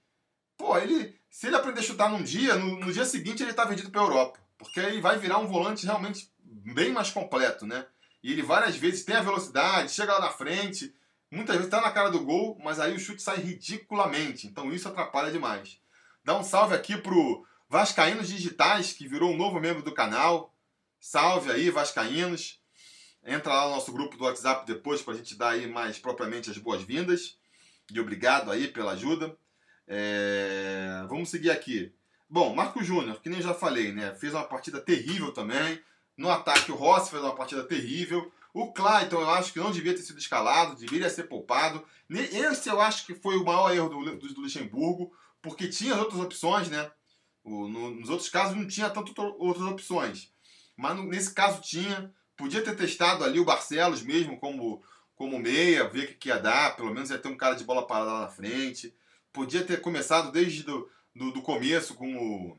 pô, 0.57 0.77
ele 0.79 1.17
se 1.29 1.47
ele 1.47 1.57
aprender 1.57 1.81
a 1.81 1.83
chutar 1.83 2.11
num 2.11 2.23
dia, 2.23 2.55
no, 2.57 2.81
no 2.81 2.93
dia 2.93 3.05
seguinte 3.05 3.43
ele 3.43 3.51
está 3.51 3.65
vendido 3.65 3.91
para 3.91 4.01
a 4.01 4.05
Europa. 4.05 4.39
Porque 4.57 4.81
aí 4.81 5.01
vai 5.01 5.19
virar 5.19 5.39
um 5.39 5.47
volante 5.47 5.85
realmente 5.85 6.31
bem 6.41 6.93
mais 6.93 7.11
completo, 7.11 7.67
né? 7.67 7.87
E 8.23 8.33
ele 8.33 8.43
várias 8.43 8.75
vezes 8.75 9.05
tem 9.05 9.17
a 9.17 9.23
velocidade, 9.23 9.93
chega 9.93 10.15
lá 10.15 10.21
na 10.21 10.31
frente, 10.31 10.95
muitas 11.31 11.55
vezes 11.57 11.67
está 11.67 11.81
na 11.81 11.93
cara 11.93 12.11
do 12.11 12.25
gol, 12.25 12.59
mas 12.65 12.81
aí 12.81 12.95
o 12.95 12.99
chute 12.99 13.23
sai 13.23 13.37
ridiculamente. 13.37 14.47
Então 14.47 14.73
isso 14.73 14.89
atrapalha 14.89 15.31
demais. 15.31 15.79
Dá 16.25 16.37
um 16.37 16.43
salve 16.43 16.75
aqui 16.75 16.97
pro 16.97 17.47
Vascaínos 17.69 18.29
Digitais, 18.29 18.93
que 18.93 19.07
virou 19.07 19.31
um 19.31 19.37
novo 19.37 19.61
membro 19.61 19.83
do 19.83 19.93
canal. 19.93 20.55
Salve 20.99 21.53
aí, 21.53 21.71
Vascaínos. 21.71 22.61
Entra 23.27 23.53
lá 23.53 23.65
no 23.65 23.75
nosso 23.75 23.93
grupo 23.93 24.17
do 24.17 24.25
WhatsApp 24.25 24.65
depois 24.67 25.03
para 25.03 25.15
a 25.15 25.17
gente 25.17 25.35
dar 25.35 25.51
aí 25.51 25.67
mais 25.67 25.99
propriamente 25.99 26.51
as 26.51 26.59
boas-vindas. 26.59 27.37
E 27.93 28.01
obrigado 28.01 28.51
aí 28.51 28.69
pela 28.69 28.93
ajuda. 28.93 29.37
É... 29.87 31.05
Vamos 31.09 31.29
seguir 31.29 31.51
aqui. 31.51 31.93
Bom, 32.29 32.55
Marco 32.55 32.83
Júnior, 32.83 33.21
que 33.21 33.29
nem 33.29 33.43
já 33.43 33.53
falei, 33.53 33.93
né? 33.93 34.15
Fez 34.15 34.33
uma 34.33 34.45
partida 34.45 34.81
terrível 34.81 35.33
também. 35.33 35.81
No 36.17 36.31
ataque, 36.31 36.73
o 36.73 36.77
Rossi 36.77 37.11
fez 37.11 37.23
uma 37.23 37.35
partida 37.35 37.63
terrível. 37.65 38.33
O 38.55 38.73
Clayton, 38.73 39.21
eu 39.21 39.31
acho 39.31 39.53
que 39.53 39.59
não 39.59 39.71
devia 39.71 39.95
ter 39.95 40.03
sido 40.03 40.19
escalado, 40.19 40.77
deveria 40.77 41.11
ser 41.11 41.25
poupado. 41.25 41.85
Esse 42.09 42.69
eu 42.69 42.81
acho 42.81 43.05
que 43.05 43.15
foi 43.15 43.37
o 43.37 43.45
maior 43.45 43.75
erro 43.75 43.89
do, 43.89 44.17
do, 44.17 44.35
do 44.35 44.41
Luxemburgo, 44.41 45.13
porque 45.43 45.69
tinha 45.69 45.95
outras 45.95 46.21
opções, 46.21 46.71
né? 46.71 46.91
O, 47.45 47.69
no, 47.69 47.91
nos 47.91 48.09
outros 48.09 48.29
casos 48.29 48.57
não 48.57 48.67
tinha 48.67 48.89
tanto 48.89 49.13
outras 49.39 49.67
opções. 49.67 50.33
Mas 50.77 50.97
no, 50.97 51.05
nesse 51.05 51.35
caso 51.35 51.61
tinha. 51.61 52.13
Podia 52.37 52.63
ter 52.63 52.77
testado 52.77 53.25
ali 53.25 53.41
o 53.41 53.45
Barcelos 53.45 54.03
mesmo 54.03 54.39
como, 54.39 54.83
como 55.15 55.39
meia, 55.39 55.89
ver 55.89 56.05
o 56.05 56.07
que, 56.09 56.15
que 56.15 56.29
ia 56.29 56.39
dar. 56.39 56.77
Pelo 56.77 56.93
menos 56.93 57.11
ia 57.11 57.19
ter 57.19 57.29
um 57.29 57.37
cara 57.37 57.55
de 57.55 57.65
bola 57.65 57.87
parada 57.87 58.13
lá 58.13 58.21
na 58.23 58.29
frente 58.29 58.95
podia 59.37 59.63
ter 59.63 59.83
começado 59.83 60.33
desde 60.33 60.63
do, 60.63 60.91
do, 61.15 61.31
do 61.31 61.43
começo 61.43 61.95
com 61.95 62.17
o 62.17 62.59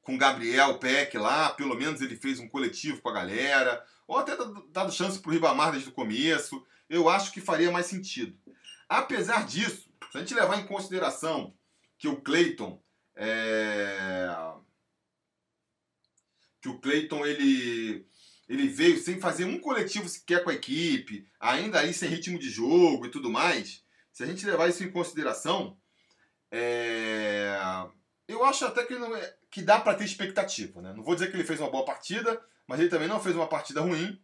com 0.00 0.16
Gabriel 0.16 0.78
Peck 0.78 1.18
lá, 1.18 1.50
pelo 1.50 1.74
menos 1.74 2.00
ele 2.00 2.16
fez 2.16 2.38
um 2.38 2.48
coletivo 2.48 3.02
com 3.02 3.10
a 3.10 3.12
galera, 3.12 3.84
ou 4.06 4.16
até 4.16 4.34
dado 4.70 4.92
chance 4.92 5.18
para 5.18 5.28
o 5.28 5.32
Ribamar 5.32 5.72
desde 5.72 5.90
o 5.90 5.92
começo, 5.92 6.64
eu 6.88 7.08
acho 7.08 7.32
que 7.32 7.40
faria 7.40 7.70
mais 7.70 7.86
sentido. 7.86 8.36
Apesar 8.88 9.44
disso, 9.44 9.92
se 10.10 10.16
a 10.16 10.20
gente 10.20 10.34
levar 10.34 10.58
em 10.58 10.66
consideração 10.66 11.54
que 11.98 12.08
o 12.08 12.20
Clayton 12.20 12.82
é... 13.14 14.26
que 16.62 16.68
o 16.68 16.78
Clayton 16.80 17.26
ele 17.26 18.06
ele 18.50 18.66
veio 18.66 18.98
sem 18.98 19.20
fazer 19.20 19.44
um 19.44 19.60
coletivo 19.60 20.08
sequer 20.08 20.42
com 20.42 20.50
a 20.50 20.54
equipe, 20.54 21.24
ainda 21.38 21.78
aí 21.78 21.94
sem 21.94 22.08
ritmo 22.08 22.36
de 22.36 22.50
jogo 22.50 23.06
e 23.06 23.10
tudo 23.10 23.30
mais, 23.30 23.84
se 24.12 24.24
a 24.24 24.26
gente 24.26 24.44
levar 24.44 24.68
isso 24.68 24.82
em 24.82 24.90
consideração, 24.90 25.78
é... 26.50 27.56
eu 28.26 28.44
acho 28.44 28.66
até 28.66 28.84
que, 28.84 28.96
não 28.96 29.14
é... 29.14 29.36
que 29.48 29.62
dá 29.62 29.78
para 29.78 29.94
ter 29.94 30.04
expectativa. 30.04 30.82
Né? 30.82 30.92
Não 30.92 31.04
vou 31.04 31.14
dizer 31.14 31.30
que 31.30 31.36
ele 31.36 31.44
fez 31.44 31.60
uma 31.60 31.70
boa 31.70 31.84
partida, 31.84 32.44
mas 32.66 32.80
ele 32.80 32.88
também 32.88 33.06
não 33.06 33.20
fez 33.20 33.36
uma 33.36 33.46
partida 33.46 33.82
ruim. 33.82 34.20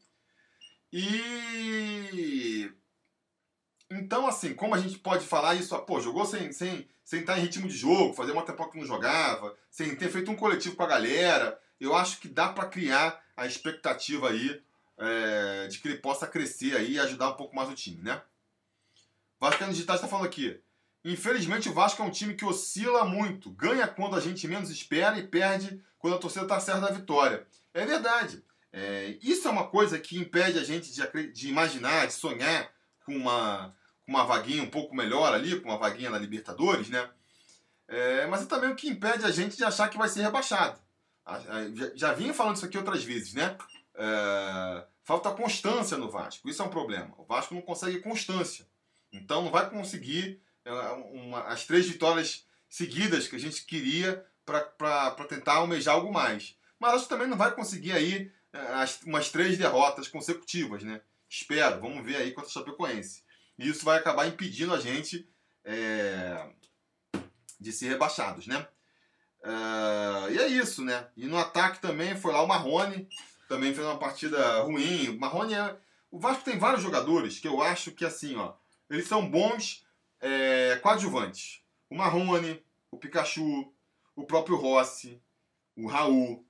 E 0.92 2.68
então, 3.88 4.26
assim, 4.26 4.54
como 4.54 4.74
a 4.74 4.78
gente 4.78 4.98
pode 4.98 5.24
falar 5.24 5.54
isso? 5.54 5.78
Pô, 5.82 6.00
jogou 6.00 6.26
sem, 6.26 6.50
sem, 6.50 6.88
sem 7.04 7.20
estar 7.20 7.38
em 7.38 7.42
ritmo 7.42 7.68
de 7.68 7.76
jogo, 7.76 8.12
fazer 8.12 8.32
uma 8.32 8.44
temporada 8.44 8.72
que 8.72 8.80
não 8.80 8.86
jogava, 8.86 9.56
sem 9.70 9.94
ter 9.94 10.10
feito 10.10 10.32
um 10.32 10.36
coletivo 10.36 10.74
com 10.74 10.82
a 10.82 10.88
galera. 10.88 11.56
Eu 11.80 11.94
acho 11.94 12.20
que 12.20 12.28
dá 12.28 12.48
para 12.48 12.68
criar 12.68 13.22
a 13.36 13.46
expectativa 13.46 14.30
aí 14.30 14.62
é, 14.98 15.68
de 15.68 15.78
que 15.78 15.88
ele 15.88 15.98
possa 15.98 16.26
crescer 16.26 16.76
aí 16.76 16.92
e 16.92 17.00
ajudar 17.00 17.30
um 17.30 17.36
pouco 17.36 17.54
mais 17.54 17.68
o 17.68 17.74
time, 17.74 18.02
né? 18.02 18.22
Vascaíno 19.38 19.72
Digital 19.72 19.96
está 19.96 20.08
falando 20.08 20.26
aqui. 20.26 20.60
Infelizmente 21.04 21.68
o 21.68 21.74
Vasco 21.74 22.02
é 22.02 22.04
um 22.04 22.10
time 22.10 22.34
que 22.34 22.44
oscila 22.44 23.04
muito. 23.04 23.50
Ganha 23.50 23.86
quando 23.86 24.16
a 24.16 24.20
gente 24.20 24.48
menos 24.48 24.70
espera 24.70 25.18
e 25.18 25.26
perde 25.26 25.80
quando 25.98 26.16
a 26.16 26.18
torcida 26.18 26.44
está 26.44 26.58
certa 26.58 26.80
da 26.80 26.90
vitória. 26.90 27.46
É 27.72 27.84
verdade. 27.84 28.42
É, 28.72 29.16
isso 29.22 29.46
é 29.46 29.50
uma 29.50 29.68
coisa 29.68 29.98
que 29.98 30.18
impede 30.18 30.58
a 30.58 30.64
gente 30.64 30.92
de, 30.92 31.32
de 31.32 31.48
imaginar, 31.48 32.06
de 32.06 32.12
sonhar 32.12 32.70
com 33.04 33.16
uma, 33.16 33.74
com 34.04 34.12
uma 34.12 34.24
vaguinha 34.24 34.62
um 34.62 34.70
pouco 34.70 34.94
melhor 34.94 35.32
ali, 35.32 35.60
com 35.60 35.68
uma 35.68 35.78
vaguinha 35.78 36.10
na 36.10 36.18
Libertadores, 36.18 36.88
né? 36.88 37.08
É, 37.88 38.26
mas 38.26 38.42
é 38.42 38.46
também 38.46 38.70
o 38.70 38.74
que 38.74 38.88
impede 38.88 39.24
a 39.24 39.30
gente 39.30 39.56
de 39.56 39.64
achar 39.64 39.88
que 39.88 39.96
vai 39.96 40.08
ser 40.08 40.22
rebaixado. 40.22 40.80
Já, 41.74 41.90
já 41.94 42.12
vinha 42.12 42.32
falando 42.32 42.56
isso 42.56 42.64
aqui 42.64 42.78
outras 42.78 43.02
vezes, 43.02 43.34
né? 43.34 43.56
É, 43.94 44.86
falta 45.04 45.30
constância 45.30 45.96
no 45.96 46.10
Vasco. 46.10 46.48
Isso 46.48 46.62
é 46.62 46.64
um 46.64 46.70
problema. 46.70 47.14
O 47.18 47.24
Vasco 47.24 47.54
não 47.54 47.62
consegue 47.62 48.00
constância. 48.00 48.66
Então 49.12 49.42
não 49.42 49.50
vai 49.50 49.68
conseguir 49.68 50.40
é, 50.64 50.70
uma, 50.70 51.42
as 51.44 51.64
três 51.64 51.88
vitórias 51.88 52.46
seguidas 52.68 53.26
que 53.26 53.36
a 53.36 53.40
gente 53.40 53.64
queria 53.64 54.24
para 54.44 55.24
tentar 55.28 55.54
almejar 55.54 55.94
algo 55.94 56.12
mais. 56.12 56.56
Mas 56.78 56.94
acho 56.94 57.04
que 57.04 57.08
também 57.08 57.26
não 57.26 57.36
vai 57.36 57.54
conseguir 57.54 57.92
aí 57.92 58.30
é, 58.52 58.58
as, 58.74 59.02
umas 59.02 59.30
três 59.30 59.58
derrotas 59.58 60.08
consecutivas, 60.08 60.82
né? 60.82 61.00
Espero, 61.28 61.80
vamos 61.80 62.04
ver 62.04 62.16
aí 62.16 62.32
contra 62.32 62.50
o 62.50 62.52
Chapecoense. 62.52 63.24
E 63.58 63.68
isso 63.68 63.84
vai 63.84 63.98
acabar 63.98 64.26
impedindo 64.26 64.72
a 64.74 64.78
gente 64.78 65.28
é, 65.64 66.50
de 67.58 67.72
ser 67.72 67.88
rebaixados, 67.88 68.46
né? 68.46 68.66
É, 69.48 70.32
e 70.32 70.38
é 70.38 70.48
isso, 70.48 70.84
né? 70.84 71.06
E 71.16 71.26
no 71.26 71.38
ataque 71.38 71.80
também 71.80 72.16
foi 72.16 72.32
lá 72.32 72.42
o 72.42 72.48
Marrone, 72.48 73.08
também 73.48 73.72
fez 73.72 73.86
uma 73.86 73.98
partida 73.98 74.60
ruim. 74.62 75.10
O 75.10 75.20
Marrone 75.20 75.54
é. 75.54 75.76
O 76.10 76.18
Vasco 76.18 76.44
tem 76.44 76.58
vários 76.58 76.82
jogadores 76.82 77.38
que 77.38 77.48
eu 77.48 77.62
acho 77.62 77.92
que 77.92 78.04
assim, 78.04 78.36
ó 78.36 78.54
eles 78.88 79.06
são 79.06 79.28
bons 79.28 79.84
é, 80.20 80.78
coadjuvantes. 80.82 81.62
O 81.90 81.96
Marrone, 81.96 82.62
o 82.90 82.96
Pikachu, 82.96 83.72
o 84.14 84.24
próprio 84.24 84.56
Rossi, 84.56 85.20
o 85.76 85.86
Raul. 85.86 86.46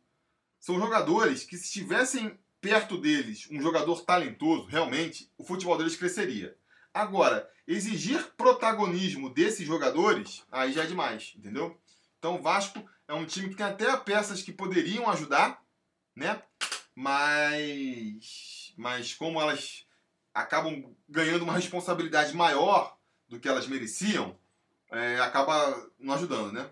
São 0.60 0.78
jogadores 0.78 1.44
que, 1.44 1.56
se 1.56 1.64
estivessem 1.64 2.38
perto 2.60 2.98
deles 2.98 3.48
um 3.50 3.60
jogador 3.60 4.04
talentoso, 4.04 4.66
realmente, 4.66 5.30
o 5.38 5.44
futebol 5.44 5.76
deles 5.76 5.96
cresceria. 5.96 6.56
Agora, 6.92 7.48
exigir 7.66 8.32
protagonismo 8.36 9.30
desses 9.30 9.66
jogadores, 9.66 10.44
aí 10.50 10.72
já 10.72 10.84
é 10.84 10.86
demais, 10.86 11.34
entendeu? 11.36 11.78
Então 12.18 12.36
o 12.36 12.42
Vasco 12.42 12.84
é 13.08 13.14
um 13.14 13.26
time 13.26 13.48
que 13.48 13.56
tem 13.56 13.66
até 13.66 13.96
peças 13.98 14.42
que 14.42 14.52
poderiam 14.52 15.08
ajudar, 15.10 15.62
né? 16.14 16.42
Mas, 16.94 18.72
mas 18.76 19.14
como 19.14 19.40
elas 19.40 19.86
acabam 20.32 20.96
ganhando 21.08 21.42
uma 21.42 21.54
responsabilidade 21.54 22.34
maior 22.34 22.98
do 23.28 23.38
que 23.38 23.48
elas 23.48 23.66
mereciam, 23.66 24.38
é, 24.90 25.18
acaba 25.20 25.90
não 25.98 26.14
ajudando, 26.14 26.52
né? 26.52 26.70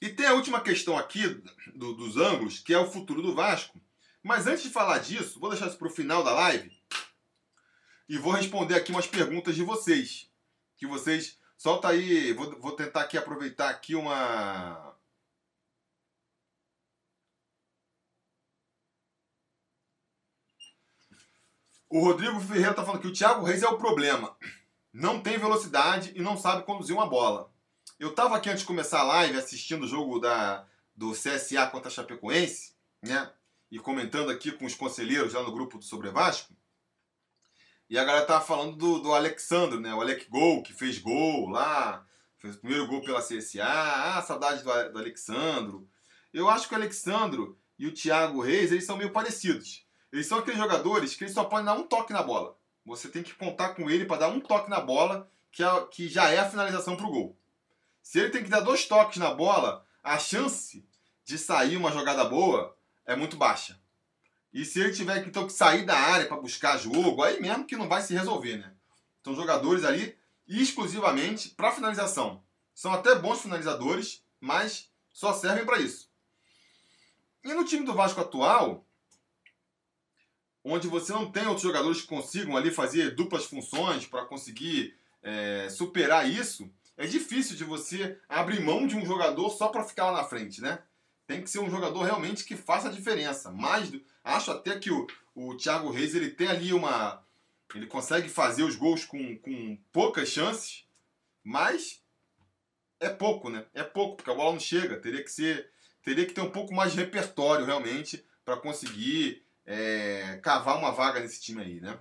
E 0.00 0.08
tem 0.08 0.26
a 0.26 0.32
última 0.32 0.62
questão 0.62 0.96
aqui 0.96 1.42
do, 1.74 1.92
dos 1.92 2.16
ângulos, 2.16 2.58
que 2.58 2.72
é 2.72 2.78
o 2.78 2.90
futuro 2.90 3.20
do 3.20 3.34
Vasco. 3.34 3.78
Mas 4.22 4.46
antes 4.46 4.62
de 4.62 4.70
falar 4.70 4.98
disso, 4.98 5.38
vou 5.38 5.50
deixar 5.50 5.66
isso 5.66 5.76
para 5.76 5.88
o 5.88 5.92
final 5.92 6.24
da 6.24 6.32
live 6.32 6.80
e 8.08 8.16
vou 8.18 8.32
responder 8.32 8.74
aqui 8.74 8.90
umas 8.90 9.06
perguntas 9.06 9.54
de 9.54 9.62
vocês. 9.62 10.29
Que 10.80 10.86
vocês. 10.86 11.38
Solta 11.56 11.88
aí, 11.88 12.32
vou, 12.32 12.58
vou 12.58 12.72
tentar 12.72 13.02
aqui 13.02 13.16
aproveitar 13.16 13.68
aqui 13.68 13.94
uma, 13.94 14.90
O 21.90 21.98
Rodrigo 21.98 22.38
Ferreira 22.38 22.70
está 22.70 22.84
falando 22.84 23.00
que 23.00 23.08
o 23.08 23.12
Thiago 23.12 23.44
Reis 23.44 23.64
é 23.64 23.68
o 23.68 23.76
problema. 23.76 24.36
Não 24.92 25.20
tem 25.20 25.36
velocidade 25.36 26.12
e 26.14 26.22
não 26.22 26.36
sabe 26.36 26.62
conduzir 26.62 26.94
uma 26.94 27.08
bola. 27.08 27.52
Eu 27.98 28.10
estava 28.10 28.36
aqui 28.36 28.48
antes 28.48 28.60
de 28.60 28.66
começar 28.66 29.00
a 29.00 29.04
live 29.04 29.36
assistindo 29.36 29.82
o 29.82 29.88
jogo 29.88 30.20
da, 30.20 30.64
do 30.94 31.10
CSA 31.10 31.66
contra 31.66 31.88
a 31.88 31.90
Chapecoense, 31.90 32.74
né? 33.02 33.32
E 33.72 33.80
comentando 33.80 34.30
aqui 34.30 34.52
com 34.52 34.66
os 34.66 34.74
conselheiros 34.76 35.34
lá 35.34 35.42
no 35.42 35.52
grupo 35.52 35.78
do 35.78 35.84
Sobre 35.84 36.10
Vasco. 36.10 36.54
E 37.90 37.98
a 37.98 38.04
galera 38.04 38.24
tava 38.24 38.44
falando 38.44 38.76
do, 38.76 39.00
do 39.00 39.12
Alexandre, 39.12 39.80
né? 39.80 39.92
O 39.92 40.00
Alec 40.00 40.30
Gol, 40.30 40.62
que 40.62 40.72
fez 40.72 40.98
gol 40.98 41.48
lá. 41.48 42.06
Fez 42.38 42.54
o 42.54 42.60
primeiro 42.60 42.86
gol 42.86 43.02
pela 43.02 43.20
CSA. 43.20 43.64
Ah, 43.64 44.22
saudade 44.22 44.62
do, 44.62 44.92
do 44.92 44.98
Alexandro. 45.00 45.88
Eu 46.32 46.48
acho 46.48 46.68
que 46.68 46.74
o 46.74 46.76
Alexandro 46.76 47.58
e 47.76 47.88
o 47.88 47.92
Thiago 47.92 48.40
Reis, 48.40 48.70
eles 48.70 48.86
são 48.86 48.96
meio 48.96 49.10
parecidos. 49.10 49.84
Eles 50.12 50.28
são 50.28 50.38
aqueles 50.38 50.60
jogadores 50.60 51.16
que 51.16 51.24
eles 51.24 51.34
só 51.34 51.42
podem 51.42 51.66
dar 51.66 51.74
um 51.74 51.82
toque 51.82 52.12
na 52.12 52.22
bola. 52.22 52.56
Você 52.86 53.08
tem 53.08 53.24
que 53.24 53.34
contar 53.34 53.70
com 53.70 53.90
ele 53.90 54.04
para 54.04 54.20
dar 54.20 54.28
um 54.28 54.38
toque 54.38 54.70
na 54.70 54.80
bola, 54.80 55.28
que, 55.50 55.64
é, 55.64 55.86
que 55.90 56.08
já 56.08 56.30
é 56.30 56.38
a 56.38 56.48
finalização 56.48 56.94
para 56.94 57.06
o 57.06 57.10
gol. 57.10 57.36
Se 58.00 58.20
ele 58.20 58.30
tem 58.30 58.44
que 58.44 58.50
dar 58.50 58.60
dois 58.60 58.86
toques 58.86 59.18
na 59.18 59.34
bola, 59.34 59.84
a 60.00 60.16
chance 60.16 60.86
de 61.24 61.36
sair 61.36 61.76
uma 61.76 61.90
jogada 61.90 62.24
boa 62.24 62.76
é 63.04 63.16
muito 63.16 63.36
baixa. 63.36 63.80
E 64.52 64.64
se 64.64 64.80
ele 64.80 64.92
tiver 64.92 65.26
então, 65.26 65.46
que 65.46 65.52
sair 65.52 65.84
da 65.84 65.96
área 65.96 66.26
para 66.26 66.40
buscar 66.40 66.76
jogo, 66.76 67.22
aí 67.22 67.40
mesmo 67.40 67.64
que 67.64 67.76
não 67.76 67.88
vai 67.88 68.02
se 68.02 68.14
resolver, 68.14 68.56
né? 68.56 68.72
São 69.22 69.34
jogadores 69.34 69.84
ali 69.84 70.16
exclusivamente 70.46 71.50
para 71.50 71.72
finalização. 71.72 72.42
São 72.74 72.92
até 72.92 73.14
bons 73.14 73.42
finalizadores, 73.42 74.24
mas 74.40 74.90
só 75.12 75.32
servem 75.32 75.64
para 75.64 75.78
isso. 75.78 76.10
E 77.44 77.54
no 77.54 77.64
time 77.64 77.86
do 77.86 77.94
Vasco 77.94 78.20
atual, 78.20 78.84
onde 80.64 80.88
você 80.88 81.12
não 81.12 81.30
tem 81.30 81.46
outros 81.46 81.62
jogadores 81.62 82.02
que 82.02 82.08
consigam 82.08 82.56
ali 82.56 82.70
fazer 82.70 83.14
duplas 83.14 83.44
funções 83.44 84.06
para 84.06 84.26
conseguir 84.26 84.98
é, 85.22 85.68
superar 85.70 86.28
isso, 86.28 86.70
é 86.96 87.06
difícil 87.06 87.56
de 87.56 87.64
você 87.64 88.18
abrir 88.28 88.60
mão 88.60 88.86
de 88.86 88.96
um 88.96 89.06
jogador 89.06 89.48
só 89.50 89.68
para 89.68 89.84
ficar 89.84 90.10
lá 90.10 90.22
na 90.22 90.28
frente, 90.28 90.60
né? 90.60 90.82
Tem 91.30 91.40
que 91.40 91.48
ser 91.48 91.60
um 91.60 91.70
jogador 91.70 92.02
realmente 92.02 92.42
que 92.42 92.56
faça 92.56 92.88
a 92.88 92.90
diferença. 92.90 93.52
Mais 93.52 93.88
do... 93.88 94.04
Acho 94.24 94.50
até 94.50 94.76
que 94.80 94.90
o, 94.90 95.06
o 95.32 95.56
Thiago 95.56 95.88
Reis 95.88 96.12
ele 96.12 96.30
tem 96.30 96.48
ali 96.48 96.72
uma. 96.72 97.24
Ele 97.72 97.86
consegue 97.86 98.28
fazer 98.28 98.64
os 98.64 98.74
gols 98.74 99.04
com, 99.04 99.38
com 99.38 99.78
poucas 99.92 100.28
chances, 100.28 100.88
mas 101.44 102.02
é 102.98 103.08
pouco, 103.08 103.48
né? 103.48 103.64
É 103.72 103.84
pouco, 103.84 104.16
porque 104.16 104.30
a 104.32 104.34
bola 104.34 104.50
não 104.50 104.58
chega. 104.58 104.98
Teria 104.98 105.22
que 105.22 105.30
ser. 105.30 105.70
Teria 106.02 106.26
que 106.26 106.32
ter 106.32 106.40
um 106.40 106.50
pouco 106.50 106.74
mais 106.74 106.90
de 106.90 106.98
repertório 106.98 107.64
realmente 107.64 108.26
para 108.44 108.56
conseguir 108.56 109.46
é, 109.64 110.40
cavar 110.42 110.78
uma 110.78 110.90
vaga 110.90 111.20
nesse 111.20 111.40
time 111.40 111.62
aí, 111.62 111.80
né? 111.80 111.96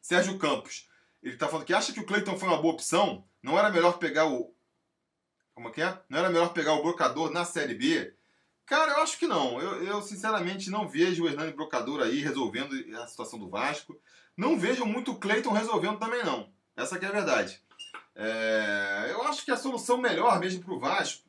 Sérgio 0.00 0.38
Campos. 0.38 0.88
Ele 1.20 1.34
está 1.34 1.48
falando 1.48 1.66
que 1.66 1.74
acha 1.74 1.92
que 1.92 1.98
o 1.98 2.06
Cleiton 2.06 2.38
foi 2.38 2.48
uma 2.48 2.62
boa 2.62 2.74
opção. 2.74 3.26
Não 3.42 3.58
era 3.58 3.72
melhor 3.72 3.98
pegar 3.98 4.28
o. 4.28 4.56
Como 5.58 5.72
que 5.72 5.82
é? 5.82 5.98
Não 6.08 6.20
era 6.20 6.30
melhor 6.30 6.52
pegar 6.52 6.74
o 6.74 6.82
Brocador 6.82 7.32
na 7.32 7.44
Série 7.44 7.74
B? 7.74 8.14
Cara, 8.64 8.92
eu 8.92 9.02
acho 9.02 9.18
que 9.18 9.26
não. 9.26 9.60
Eu, 9.60 9.82
eu 9.82 10.00
sinceramente 10.00 10.70
não 10.70 10.88
vejo 10.88 11.24
o 11.24 11.28
Hernani 11.28 11.50
Brocador 11.50 12.00
aí 12.00 12.20
resolvendo 12.20 12.76
a 12.96 13.08
situação 13.08 13.40
do 13.40 13.50
Vasco. 13.50 14.00
Não 14.36 14.56
vejo 14.56 14.86
muito 14.86 15.10
o 15.10 15.18
Cleiton 15.18 15.50
resolvendo 15.50 15.98
também, 15.98 16.22
não. 16.22 16.48
Essa 16.76 16.96
que 16.96 17.04
é 17.04 17.08
a 17.08 17.10
verdade. 17.10 17.60
É, 18.14 19.08
eu 19.10 19.22
acho 19.24 19.44
que 19.44 19.50
a 19.50 19.56
solução 19.56 19.98
melhor 19.98 20.38
mesmo 20.38 20.62
para 20.62 20.74
o 20.74 20.78
Vasco, 20.78 21.28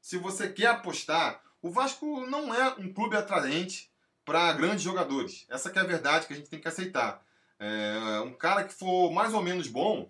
se 0.00 0.18
você 0.18 0.48
quer 0.48 0.68
apostar, 0.68 1.42
o 1.60 1.68
Vasco 1.68 2.24
não 2.28 2.54
é 2.54 2.74
um 2.78 2.92
clube 2.92 3.16
atraente 3.16 3.90
para 4.24 4.52
grandes 4.52 4.84
jogadores. 4.84 5.46
Essa 5.50 5.68
que 5.68 5.80
é 5.80 5.82
a 5.82 5.84
verdade 5.84 6.28
que 6.28 6.32
a 6.32 6.36
gente 6.36 6.48
tem 6.48 6.60
que 6.60 6.68
aceitar. 6.68 7.26
É, 7.58 8.20
um 8.20 8.34
cara 8.34 8.62
que 8.62 8.72
for 8.72 9.10
mais 9.10 9.34
ou 9.34 9.42
menos 9.42 9.66
bom 9.66 10.08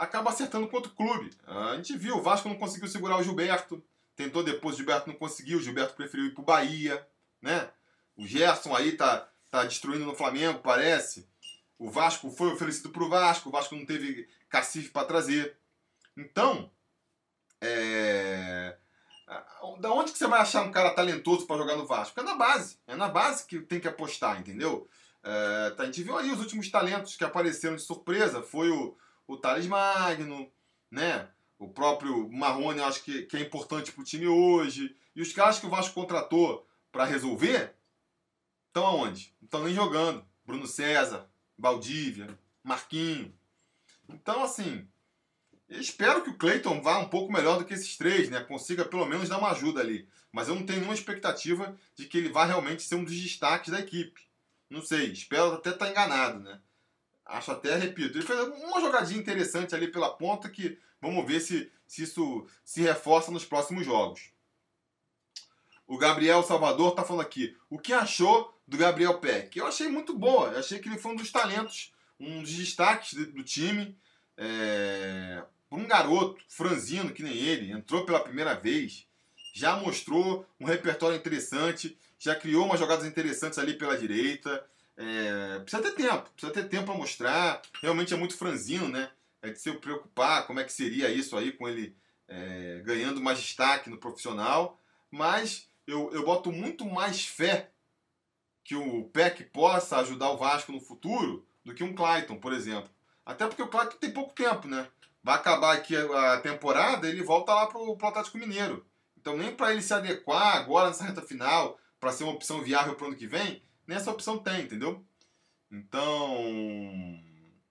acaba 0.00 0.30
acertando 0.30 0.66
contra 0.66 0.90
o 0.90 0.94
clube. 0.94 1.30
A 1.46 1.76
gente 1.76 1.96
viu, 1.96 2.16
o 2.16 2.22
Vasco 2.22 2.48
não 2.48 2.56
conseguiu 2.56 2.88
segurar 2.88 3.18
o 3.18 3.22
Gilberto, 3.22 3.84
tentou 4.16 4.42
depois, 4.42 4.74
o 4.74 4.78
Gilberto 4.78 5.08
não 5.08 5.14
conseguiu, 5.14 5.58
o 5.58 5.62
Gilberto 5.62 5.94
preferiu 5.94 6.24
ir 6.26 6.34
para 6.34 6.40
o 6.40 6.44
Bahia, 6.44 7.06
né? 7.40 7.70
O 8.16 8.26
Gerson 8.26 8.74
aí 8.74 8.92
tá, 8.92 9.28
tá 9.50 9.62
destruindo 9.64 10.06
no 10.06 10.14
Flamengo, 10.14 10.60
parece. 10.60 11.28
O 11.78 11.90
Vasco 11.90 12.30
foi 12.30 12.50
oferecido 12.50 12.88
para 12.88 13.02
o 13.02 13.10
Vasco, 13.10 13.50
o 13.50 13.52
Vasco 13.52 13.76
não 13.76 13.84
teve 13.84 14.26
cacife 14.48 14.88
para 14.88 15.06
trazer. 15.06 15.58
Então, 16.16 16.70
é... 17.60 18.76
da 19.80 19.92
onde 19.92 20.12
que 20.12 20.18
você 20.18 20.26
vai 20.26 20.40
achar 20.40 20.62
um 20.62 20.72
cara 20.72 20.94
talentoso 20.94 21.46
para 21.46 21.58
jogar 21.58 21.76
no 21.76 21.86
Vasco? 21.86 22.18
É 22.18 22.22
na 22.22 22.34
base. 22.34 22.78
É 22.86 22.96
na 22.96 23.08
base 23.08 23.46
que 23.46 23.60
tem 23.60 23.78
que 23.78 23.88
apostar, 23.88 24.40
entendeu? 24.40 24.88
É, 25.22 25.74
a 25.76 25.84
gente 25.84 26.02
viu 26.02 26.16
aí 26.16 26.30
os 26.30 26.40
últimos 26.40 26.70
talentos 26.70 27.16
que 27.16 27.24
apareceram 27.24 27.76
de 27.76 27.82
surpresa. 27.82 28.42
Foi 28.42 28.70
o, 28.70 28.96
o 29.30 29.36
Thales 29.36 29.66
Magno, 29.66 30.50
né? 30.90 31.28
O 31.56 31.68
próprio 31.68 32.28
Marrone, 32.32 32.80
acho 32.80 33.04
que, 33.04 33.22
que 33.22 33.36
é 33.36 33.40
importante 33.40 33.92
para 33.92 34.02
o 34.02 34.04
time 34.04 34.26
hoje. 34.26 34.96
E 35.14 35.22
os 35.22 35.32
caras 35.32 35.60
que 35.60 35.66
o 35.66 35.70
Vasco 35.70 35.94
contratou 35.94 36.66
para 36.90 37.04
resolver 37.04 37.72
estão 38.66 38.84
aonde? 38.84 39.32
Não 39.40 39.46
estão 39.46 39.64
nem 39.64 39.74
jogando. 39.74 40.24
Bruno 40.44 40.66
César, 40.66 41.30
Valdívia, 41.56 42.36
Marquinho. 42.64 43.32
Então, 44.08 44.42
assim, 44.42 44.88
espero 45.68 46.24
que 46.24 46.30
o 46.30 46.36
Cleiton 46.36 46.82
vá 46.82 46.98
um 46.98 47.08
pouco 47.08 47.32
melhor 47.32 47.58
do 47.58 47.64
que 47.64 47.74
esses 47.74 47.96
três, 47.96 48.28
né? 48.28 48.42
Consiga 48.42 48.84
pelo 48.84 49.06
menos 49.06 49.28
dar 49.28 49.38
uma 49.38 49.52
ajuda 49.52 49.80
ali. 49.80 50.08
Mas 50.32 50.48
eu 50.48 50.56
não 50.56 50.66
tenho 50.66 50.80
nenhuma 50.80 50.94
expectativa 50.94 51.76
de 51.94 52.06
que 52.06 52.18
ele 52.18 52.30
vá 52.30 52.44
realmente 52.44 52.82
ser 52.82 52.96
um 52.96 53.04
dos 53.04 53.14
destaques 53.20 53.70
da 53.70 53.78
equipe. 53.78 54.22
Não 54.68 54.82
sei, 54.82 55.12
espero 55.12 55.52
até 55.52 55.70
estar 55.70 55.86
tá 55.86 55.90
enganado, 55.90 56.40
né? 56.40 56.60
Acho 57.30 57.52
até, 57.52 57.76
repito, 57.76 58.18
ele 58.18 58.26
fez 58.26 58.38
uma 58.40 58.80
jogadinha 58.80 59.18
interessante 59.18 59.74
ali 59.74 59.88
pela 59.88 60.10
ponta 60.10 60.48
que 60.48 60.78
vamos 61.00 61.26
ver 61.26 61.40
se, 61.40 61.70
se 61.86 62.02
isso 62.02 62.46
se 62.64 62.82
reforça 62.82 63.30
nos 63.30 63.44
próximos 63.44 63.84
jogos. 63.84 64.30
O 65.86 65.98
Gabriel 65.98 66.42
Salvador 66.42 66.90
está 66.90 67.04
falando 67.04 67.22
aqui. 67.22 67.56
O 67.68 67.78
que 67.78 67.92
achou 67.92 68.56
do 68.66 68.76
Gabriel 68.76 69.18
Peck? 69.18 69.58
Eu 69.58 69.66
achei 69.66 69.88
muito 69.88 70.16
boa. 70.16 70.48
Eu 70.50 70.58
achei 70.60 70.78
que 70.78 70.88
ele 70.88 70.98
foi 70.98 71.12
um 71.12 71.16
dos 71.16 71.32
talentos, 71.32 71.92
um 72.18 72.42
dos 72.42 72.52
destaques 72.52 73.14
do 73.14 73.42
time. 73.42 73.96
É... 74.36 75.42
Um 75.70 75.86
garoto 75.86 76.42
franzino 76.48 77.12
que 77.12 77.22
nem 77.22 77.36
ele, 77.36 77.70
entrou 77.70 78.04
pela 78.04 78.18
primeira 78.20 78.54
vez, 78.54 79.06
já 79.54 79.76
mostrou 79.76 80.44
um 80.58 80.64
repertório 80.64 81.16
interessante 81.16 81.96
já 82.20 82.34
criou 82.34 82.66
umas 82.66 82.78
jogadas 82.78 83.06
interessantes 83.06 83.58
ali 83.58 83.72
pela 83.72 83.96
direita. 83.96 84.62
É, 85.02 85.60
precisa 85.60 85.82
ter 85.82 85.92
tempo, 85.92 86.30
precisa 86.30 86.52
ter 86.52 86.68
tempo 86.68 86.84
para 86.84 86.94
mostrar. 86.94 87.62
Realmente 87.80 88.12
é 88.12 88.16
muito 88.18 88.36
franzino, 88.36 88.86
né? 88.86 89.10
É 89.40 89.48
de 89.48 89.58
se 89.58 89.72
preocupar 89.72 90.46
como 90.46 90.60
é 90.60 90.64
que 90.64 90.72
seria 90.72 91.08
isso 91.08 91.34
aí 91.38 91.52
com 91.52 91.66
ele 91.66 91.96
é, 92.28 92.82
ganhando 92.84 93.18
mais 93.18 93.40
destaque 93.40 93.88
no 93.88 93.96
profissional. 93.96 94.78
Mas 95.10 95.66
eu, 95.86 96.12
eu 96.12 96.22
boto 96.22 96.52
muito 96.52 96.84
mais 96.84 97.24
fé 97.24 97.70
que 98.62 98.76
o 98.76 99.04
Peck 99.04 99.42
possa 99.44 99.96
ajudar 100.00 100.30
o 100.30 100.36
Vasco 100.36 100.70
no 100.70 100.80
futuro 100.80 101.46
do 101.64 101.74
que 101.74 101.82
um 101.82 101.94
Clayton, 101.94 102.36
por 102.36 102.52
exemplo. 102.52 102.90
Até 103.24 103.46
porque 103.46 103.62
o 103.62 103.68
Clayton 103.68 103.96
tem 103.96 104.12
pouco 104.12 104.34
tempo, 104.34 104.68
né? 104.68 104.86
Vai 105.22 105.36
acabar 105.36 105.74
aqui 105.74 105.96
a 105.96 106.40
temporada, 106.40 107.08
ele 107.08 107.22
volta 107.22 107.54
lá 107.54 107.66
pro, 107.66 107.96
pro 107.96 108.08
Atlético 108.08 108.36
Mineiro. 108.36 108.84
Então 109.16 109.34
nem 109.34 109.54
para 109.54 109.72
ele 109.72 109.80
se 109.80 109.94
adequar 109.94 110.56
agora 110.56 110.88
nessa 110.88 111.04
reta 111.04 111.22
final, 111.22 111.78
para 111.98 112.12
ser 112.12 112.24
uma 112.24 112.34
opção 112.34 112.62
viável 112.62 112.94
para 112.94 113.04
o 113.04 113.08
ano 113.08 113.16
que 113.16 113.26
vem, 113.26 113.62
nessa 113.90 114.12
opção 114.12 114.38
tem, 114.38 114.62
entendeu? 114.62 115.04
Então, 115.68 117.20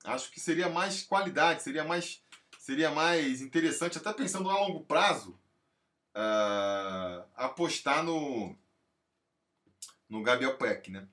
acho 0.03 0.29
que 0.31 0.39
seria 0.39 0.67
mais 0.67 1.01
qualidade, 1.01 1.63
seria 1.63 1.85
mais, 1.85 2.21
seria 2.59 2.91
mais 2.91 3.41
interessante, 3.41 3.97
até 3.97 4.11
pensando 4.11 4.49
a 4.49 4.59
longo 4.59 4.83
prazo, 4.83 5.39
uh, 6.13 7.23
apostar 7.35 8.03
no, 8.03 8.53
no 10.09 10.21
Gabriel 10.21 10.57
Peck, 10.57 10.91
né? 10.91 11.07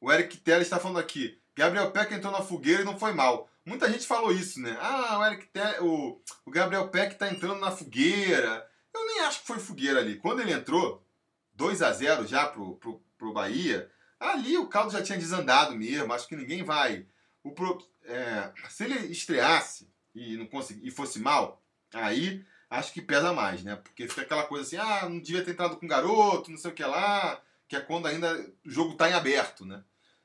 O 0.00 0.12
Eric 0.12 0.36
Teles 0.38 0.66
está 0.66 0.80
falando 0.80 0.98
aqui, 0.98 1.40
Gabriel 1.54 1.92
Peck 1.92 2.12
entrou 2.12 2.32
na 2.32 2.42
fogueira 2.42 2.82
e 2.82 2.84
não 2.84 2.98
foi 2.98 3.12
mal. 3.12 3.48
Muita 3.64 3.88
gente 3.88 4.04
falou 4.04 4.32
isso, 4.32 4.60
né? 4.60 4.76
Ah, 4.80 5.20
o, 5.20 5.26
Eric 5.26 5.46
Teles, 5.46 5.80
o, 5.80 6.20
o 6.44 6.50
Gabriel 6.50 6.88
Peck 6.88 7.12
está 7.12 7.30
entrando 7.30 7.60
na 7.60 7.70
fogueira. 7.70 8.68
Eu 8.92 9.06
nem 9.06 9.20
acho 9.20 9.40
que 9.40 9.46
foi 9.46 9.60
fogueira 9.60 10.00
ali. 10.00 10.18
Quando 10.18 10.40
ele 10.40 10.52
entrou, 10.52 11.06
2 11.54 11.82
a 11.82 11.92
0 11.92 12.26
já 12.26 12.46
pro, 12.48 12.76
pro, 12.76 13.00
pro 13.16 13.32
Bahia, 13.32 13.90
ali 14.24 14.56
o 14.56 14.66
caldo 14.66 14.92
já 14.92 15.02
tinha 15.02 15.18
desandado 15.18 15.74
mesmo, 15.76 16.12
acho 16.12 16.28
que 16.28 16.36
ninguém 16.36 16.62
vai. 16.62 17.06
O 17.42 17.52
pro, 17.52 17.78
é, 18.04 18.50
se 18.68 18.84
ele 18.84 18.94
estreasse 19.12 19.88
e 20.14 20.36
não 20.36 20.46
consegui, 20.46 20.86
e 20.86 20.90
fosse 20.90 21.18
mal, 21.18 21.62
aí 21.92 22.44
acho 22.70 22.92
que 22.92 23.02
pesa 23.02 23.32
mais, 23.32 23.62
né? 23.62 23.76
Porque 23.76 24.08
fica 24.08 24.22
aquela 24.22 24.44
coisa 24.44 24.64
assim, 24.64 24.76
ah, 24.76 25.08
não 25.08 25.20
devia 25.20 25.44
ter 25.44 25.52
entrado 25.52 25.76
com 25.76 25.86
garoto, 25.86 26.50
não 26.50 26.58
sei 26.58 26.70
o 26.70 26.74
que 26.74 26.84
lá, 26.84 27.40
que 27.68 27.76
é 27.76 27.80
quando 27.80 28.06
ainda 28.06 28.34
o 28.64 28.70
jogo 28.70 28.92
está 28.92 29.08
em 29.08 29.12
aberto, 29.12 29.64
né? 29.64 29.82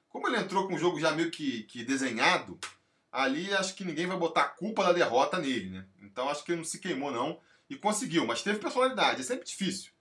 Como 0.07 0.27
ele 0.27 0.37
entrou 0.37 0.67
com 0.67 0.75
o 0.75 0.79
jogo 0.79 0.99
já 0.99 1.11
meio 1.11 1.29
que, 1.29 1.63
que 1.63 1.83
desenhado, 1.83 2.59
ali 3.11 3.53
acho 3.53 3.75
que 3.75 3.83
ninguém 3.83 4.07
vai 4.07 4.17
botar 4.17 4.41
a 4.41 4.49
culpa 4.49 4.83
da 4.83 4.93
derrota 4.93 5.37
nele, 5.37 5.69
né? 5.69 5.85
Então 6.01 6.29
acho 6.29 6.43
que 6.43 6.51
ele 6.51 6.59
não 6.59 6.65
se 6.65 6.79
queimou 6.79 7.11
não 7.11 7.39
e 7.69 7.75
conseguiu, 7.75 8.25
mas 8.25 8.41
teve 8.41 8.59
personalidade, 8.59 9.21
é 9.21 9.23
sempre 9.23 9.45
difícil. 9.45 9.91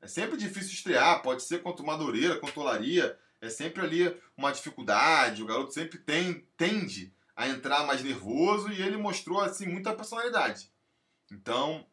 É 0.00 0.08
sempre 0.08 0.36
difícil 0.36 0.72
estrear, 0.72 1.22
pode 1.22 1.42
ser 1.42 1.62
contra 1.62 1.82
o 1.82 1.86
Madureira, 1.86 2.36
contra 2.36 2.58
o 2.58 2.62
Olaria, 2.64 3.16
é 3.42 3.50
sempre 3.50 3.82
ali 3.82 4.16
uma 4.36 4.52
dificuldade, 4.52 5.42
o 5.42 5.46
garoto 5.46 5.74
sempre 5.74 5.98
tem, 5.98 6.46
tende 6.56 7.12
a 7.34 7.48
entrar 7.48 7.84
mais 7.84 8.00
nervoso 8.00 8.70
e 8.70 8.80
ele 8.80 8.96
mostrou 8.96 9.40
assim 9.40 9.66
muita 9.66 9.92
personalidade. 9.92 10.70
Então, 11.30 11.84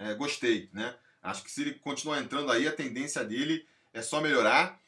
é, 0.00 0.14
gostei, 0.14 0.68
né? 0.72 0.96
Acho 1.22 1.44
que 1.44 1.50
se 1.50 1.62
ele 1.62 1.74
continuar 1.74 2.18
entrando 2.20 2.50
aí, 2.50 2.66
a 2.66 2.72
tendência 2.72 3.24
dele 3.24 3.66
é 3.92 4.02
só 4.02 4.20
melhorar. 4.20 4.80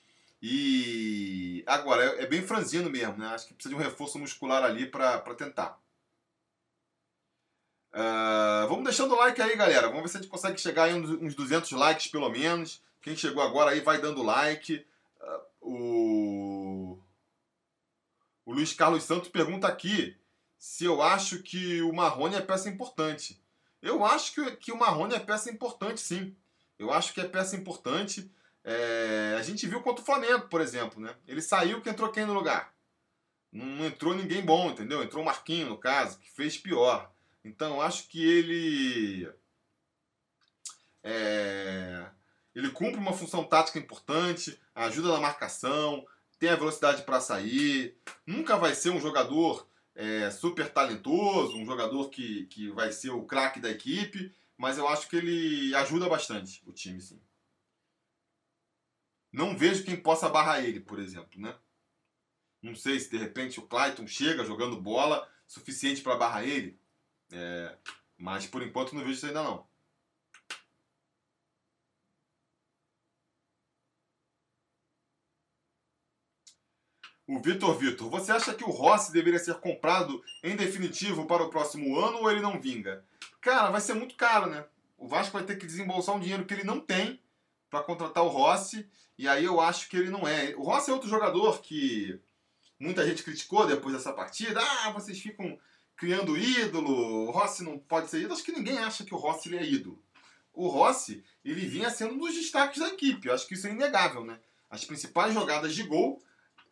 E 0.43 1.63
agora, 1.67 2.05
é, 2.05 2.25
é 2.25 2.27
bem 2.27 2.43
franzino 2.43 2.91
mesmo, 2.91 3.17
né? 3.17 3.29
Acho 3.29 3.47
que 3.47 3.55
precisa 3.55 3.75
de 3.75 3.81
um 3.81 3.85
reforço 3.85 4.19
muscular 4.19 4.65
ali 4.65 4.87
para 4.87 5.21
tentar. 5.37 5.79
Uh, 7.93 8.69
vamos 8.69 8.85
deixando 8.85 9.15
o 9.15 9.19
like 9.19 9.41
aí, 9.41 9.57
galera. 9.57 9.87
Vamos 9.87 10.03
ver 10.03 10.09
se 10.09 10.17
a 10.17 10.21
gente 10.21 10.31
consegue 10.31 10.61
chegar 10.61 10.91
em 10.91 11.01
uns 11.01 11.35
200 11.35 11.71
likes 11.73 12.09
pelo 12.09 12.29
menos. 12.29 12.83
Quem 13.01 13.17
chegou 13.17 13.43
agora 13.43 13.71
aí 13.71 13.81
vai 13.81 14.01
dando 14.01 14.23
like. 14.23 14.85
O... 15.61 16.99
o 18.45 18.53
Luiz 18.53 18.73
Carlos 18.73 19.05
Santos 19.05 19.29
pergunta 19.29 19.67
aqui 19.67 20.17
se 20.59 20.85
eu 20.85 21.01
acho 21.01 21.43
que 21.43 21.81
o 21.83 21.93
Marrone 21.93 22.35
é 22.35 22.41
peça 22.41 22.69
importante. 22.69 23.41
Eu 23.81 24.05
acho 24.05 24.35
que, 24.35 24.57
que 24.57 24.73
o 24.73 24.79
Marrone 24.79 25.15
é 25.15 25.21
peça 25.21 25.51
importante, 25.51 26.01
sim. 26.01 26.37
Eu 26.79 26.93
acho 26.93 27.15
que 27.15 27.21
é 27.21 27.29
peça 27.29 27.57
importante. 27.57 28.31
É, 28.65 29.37
a 29.39 29.43
gente 29.43 29.67
viu 29.67 29.81
contra 29.81 30.03
o 30.03 30.07
Flamengo, 30.07 30.49
por 30.49 30.61
exemplo, 30.61 31.01
né? 31.01 31.15
Ele 31.27 31.41
saiu 31.41 31.81
que 31.81 31.89
entrou 31.89 32.11
quem 32.11 32.27
no 32.27 32.35
lugar? 32.35 32.75
Não 33.51 33.87
entrou 33.87 34.15
ninguém 34.15 34.45
bom, 34.45 34.71
entendeu? 34.71 35.03
Entrou 35.03 35.23
o 35.23 35.27
Marquinho, 35.27 35.69
no 35.69 35.79
caso, 35.79 36.19
que 36.19 36.31
fez 36.31 36.59
pior. 36.59 37.11
Então, 37.45 37.81
acho 37.81 38.09
que 38.09 38.23
ele. 38.23 39.33
É, 41.03 42.07
ele 42.59 42.71
cumpre 42.71 42.99
uma 42.99 43.13
função 43.13 43.45
tática 43.45 43.79
importante, 43.79 44.61
ajuda 44.75 45.13
na 45.13 45.21
marcação, 45.21 46.05
tem 46.41 46.49
a 46.49 46.57
velocidade 46.57 47.05
para 47.05 47.21
sair. 47.21 47.97
Nunca 48.27 48.57
vai 48.57 48.75
ser 48.75 48.91
um 48.91 49.01
jogador 49.01 49.69
é, 49.95 50.29
super 50.33 50.69
talentoso, 50.69 51.57
um 51.57 51.65
jogador 51.65 52.11
que, 52.11 52.47
que 52.47 52.69
vai 52.71 52.91
ser 52.91 53.11
o 53.11 53.25
craque 53.25 53.61
da 53.61 53.71
equipe, 53.71 54.35
mas 54.57 54.77
eu 54.77 54.89
acho 54.89 55.09
que 55.09 55.15
ele 55.15 55.73
ajuda 55.77 56.09
bastante 56.09 56.61
o 56.67 56.73
time, 56.73 57.01
sim. 57.01 57.23
Não 59.31 59.57
vejo 59.57 59.85
quem 59.85 59.95
possa 59.95 60.29
barrar 60.29 60.65
ele, 60.65 60.81
por 60.81 60.99
exemplo, 60.99 61.41
né? 61.41 61.57
Não 62.61 62.75
sei 62.75 62.99
se 62.99 63.09
de 63.09 63.19
repente 63.19 63.61
o 63.61 63.69
Clayton 63.69 64.09
chega 64.09 64.45
jogando 64.45 64.81
bola 64.81 65.31
suficiente 65.47 66.03
para 66.03 66.17
barrar 66.17 66.43
ele, 66.43 66.77
é, 67.31 67.79
mas 68.17 68.49
por 68.49 68.65
enquanto 68.65 68.97
não 68.97 69.03
vejo 69.03 69.13
isso 69.13 69.27
ainda 69.27 69.45
não. 69.45 69.68
O 77.29 77.39
Vitor 77.39 77.77
Vitor, 77.77 78.09
você 78.09 78.33
acha 78.33 78.55
que 78.55 78.65
o 78.65 78.71
Rossi 78.71 79.13
deveria 79.13 79.39
ser 79.39 79.57
comprado 79.57 80.25
em 80.43 80.57
definitivo 80.57 81.27
para 81.27 81.43
o 81.43 81.51
próximo 81.51 81.99
ano 81.99 82.21
ou 82.21 82.31
ele 82.31 82.41
não 82.41 82.59
vinga? 82.59 83.05
Cara, 83.39 83.71
vai 83.71 83.83
ser 83.83 83.93
muito 83.93 84.15
caro, 84.15 84.49
né? 84.49 84.65
O 84.97 85.07
Vasco 85.07 85.37
vai 85.37 85.45
ter 85.45 85.57
que 85.57 85.67
desembolsar 85.67 86.17
um 86.17 86.21
dinheiro 86.21 86.47
que 86.47 86.55
ele 86.55 86.65
não 86.65 86.81
tem 86.81 87.21
para 87.69 87.83
contratar 87.83 88.25
o 88.25 88.29
Rossi, 88.29 88.89
e 89.19 89.29
aí 89.29 89.45
eu 89.45 89.61
acho 89.61 89.91
que 89.91 89.97
ele 89.99 90.09
não 90.09 90.27
é. 90.27 90.55
O 90.57 90.63
Rossi 90.63 90.89
é 90.89 90.95
outro 90.95 91.07
jogador 91.07 91.61
que 91.61 92.19
muita 92.81 93.07
gente 93.07 93.23
criticou 93.23 93.67
depois 93.67 93.95
dessa 93.95 94.15
partida. 94.15 94.59
Ah, 94.63 94.93
vocês 94.93 95.21
ficam 95.21 95.59
criando 95.99 96.35
ídolo, 96.35 97.27
o 97.27 97.31
Rossi 97.31 97.63
não 97.63 97.79
pode 97.79 98.09
ser 98.09 98.21
ídolo. 98.21 98.33
Acho 98.37 98.45
que 98.45 98.53
ninguém 98.53 98.79
acha 98.79 99.05
que 99.05 99.15
o 99.15 99.19
Rossi 99.19 99.51
ele 99.51 99.59
é 99.59 99.65
ídolo. 99.65 100.03
O 100.55 100.67
Rossi, 100.67 101.23
ele 101.45 101.67
vinha 101.67 101.91
sendo 101.91 102.15
um 102.15 102.19
dos 102.21 102.35
destaques 102.35 102.81
da 102.81 102.89
equipe. 102.89 103.29
Eu 103.29 103.35
acho 103.35 103.47
que 103.47 103.53
isso 103.53 103.67
é 103.67 103.71
inegável, 103.71 104.25
né? 104.25 104.41
As 104.71 104.83
principais 104.87 105.35
jogadas 105.35 105.75
de 105.75 105.83
gol 105.83 106.23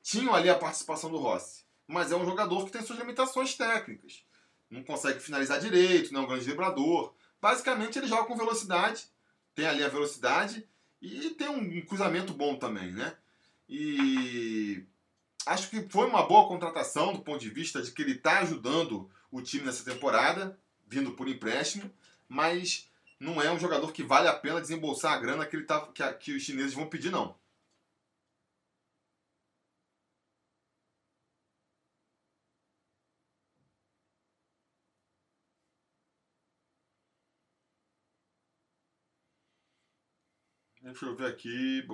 tinham 0.07 0.33
ali 0.33 0.49
a 0.49 0.55
participação 0.55 1.11
do 1.11 1.19
Rossi. 1.19 1.65
Mas 1.85 2.13
é 2.13 2.17
um 2.17 2.25
jogador 2.25 2.65
que 2.65 2.71
tem 2.71 2.81
suas 2.81 3.01
limitações 3.01 3.57
técnicas. 3.57 4.23
Não 4.71 4.85
consegue 4.85 5.19
finalizar 5.19 5.59
direito, 5.59 6.13
não 6.13 6.21
é 6.21 6.25
um 6.25 6.29
grande 6.29 6.45
vibrador. 6.45 7.13
Basicamente, 7.43 7.99
ele 7.99 8.07
joga 8.07 8.25
com 8.25 8.37
velocidade, 8.37 9.09
tem 9.53 9.67
ali 9.67 9.83
a 9.83 9.89
velocidade 9.89 10.65
e 11.03 11.31
tem 11.31 11.49
um 11.49 11.81
cruzamento 11.85 12.33
bom 12.33 12.55
também, 12.55 12.93
né? 12.93 13.17
E 13.69 14.85
acho 15.45 15.71
que 15.71 15.89
foi 15.89 16.07
uma 16.07 16.23
boa 16.23 16.47
contratação 16.47 17.13
do 17.13 17.19
ponto 17.19 17.41
de 17.41 17.51
vista 17.51 17.83
de 17.83 17.91
que 17.91 18.03
ele 18.03 18.13
está 18.13 18.39
ajudando 18.39 19.11
o 19.29 19.43
time 19.43 19.65
nessa 19.65 19.85
temporada, 19.85 20.57
vindo 20.87 21.13
por 21.13 21.27
empréstimo, 21.27 21.91
mas 22.29 22.89
não 23.19 23.43
é 23.43 23.51
um 23.51 23.59
jogador 23.59 23.93
que 23.93 24.05
vale 24.05 24.29
a 24.29 24.35
pena 24.35 24.61
desembolsar 24.61 25.15
a 25.15 25.19
grana 25.19 25.45
que, 25.45 25.57
ele 25.57 25.65
tá, 25.65 25.81
que, 25.89 26.13
que 26.15 26.33
os 26.33 26.45
chineses 26.45 26.75
vão 26.75 26.87
pedir, 26.87 27.11
não. 27.11 27.35
Deixa 40.87 41.05
eu 41.05 41.17
ver 41.17 41.27
aqui. 41.27 41.85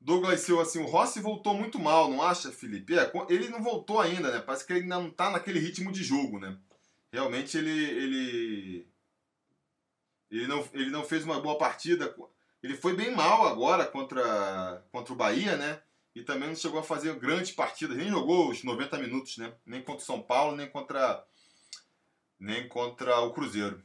Douglas 0.00 0.40
Silva, 0.40 0.62
assim, 0.62 0.78
o 0.78 0.86
Rossi 0.86 1.20
voltou 1.20 1.54
muito 1.54 1.76
mal, 1.76 2.08
não 2.08 2.22
acha, 2.22 2.52
Felipe? 2.52 2.96
É, 2.96 3.10
ele 3.28 3.48
não 3.48 3.60
voltou 3.60 3.98
ainda, 4.00 4.30
né? 4.30 4.38
Parece 4.38 4.64
que 4.64 4.72
ele 4.72 4.82
ainda 4.82 5.00
não 5.00 5.10
tá 5.10 5.28
naquele 5.28 5.58
ritmo 5.58 5.90
de 5.90 6.04
jogo, 6.04 6.38
né? 6.38 6.56
Realmente 7.12 7.58
ele. 7.58 7.70
ele... 7.70 8.88
Ele 10.30 10.46
não, 10.46 10.68
ele 10.72 10.90
não 10.90 11.04
fez 11.04 11.24
uma 11.24 11.40
boa 11.40 11.58
partida. 11.58 12.14
Ele 12.62 12.76
foi 12.76 12.94
bem 12.94 13.10
mal 13.10 13.48
agora 13.48 13.84
contra, 13.84 14.84
contra 14.92 15.12
o 15.12 15.16
Bahia, 15.16 15.56
né? 15.56 15.82
E 16.14 16.22
também 16.22 16.48
não 16.48 16.54
chegou 16.54 16.78
a 16.78 16.84
fazer 16.84 17.18
grandes 17.18 17.50
partidas, 17.50 17.96
nem 17.96 18.08
jogou 18.08 18.50
os 18.50 18.62
90 18.62 18.98
minutos, 18.98 19.36
né? 19.36 19.52
Nem 19.64 19.82
contra 19.82 20.02
o 20.02 20.06
São 20.06 20.22
Paulo, 20.22 20.56
nem 20.56 20.70
contra, 20.70 21.26
nem 22.38 22.68
contra 22.68 23.20
o 23.20 23.32
Cruzeiro. 23.32 23.84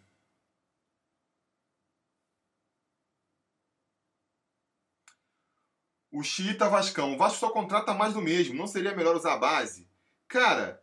O 6.11 6.23
Chita 6.23 6.67
Vascão. 6.67 7.13
O 7.13 7.17
Vasco 7.17 7.39
só 7.39 7.49
contrata 7.49 7.93
mais 7.93 8.13
do 8.13 8.21
mesmo. 8.21 8.55
Não 8.55 8.67
seria 8.67 8.95
melhor 8.95 9.15
usar 9.15 9.33
a 9.33 9.37
base? 9.37 9.87
Cara, 10.27 10.81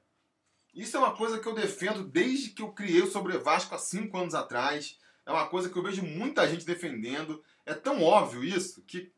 isso 0.74 0.97
é 0.97 1.01
uma 1.01 1.14
coisa 1.14 1.39
que 1.39 1.47
eu 1.47 1.55
defendo 1.55 2.05
desde 2.05 2.51
que 2.51 2.62
eu 2.62 2.72
criei 2.72 3.03
o 3.03 3.11
Sobre 3.11 3.37
Vasco 3.39 3.74
há 3.74 3.79
cinco 3.79 4.16
anos 4.16 4.35
atrás. 4.35 4.99
É 5.26 5.31
uma 5.31 5.47
coisa 5.49 5.68
que 5.68 5.76
eu 5.76 5.83
vejo 5.83 6.03
muita 6.03 6.49
gente 6.49 6.64
defendendo. 6.64 7.43
É 7.66 7.74
tão 7.74 8.03
óbvio 8.03 8.43
isso 8.43 8.83
que 8.83 9.12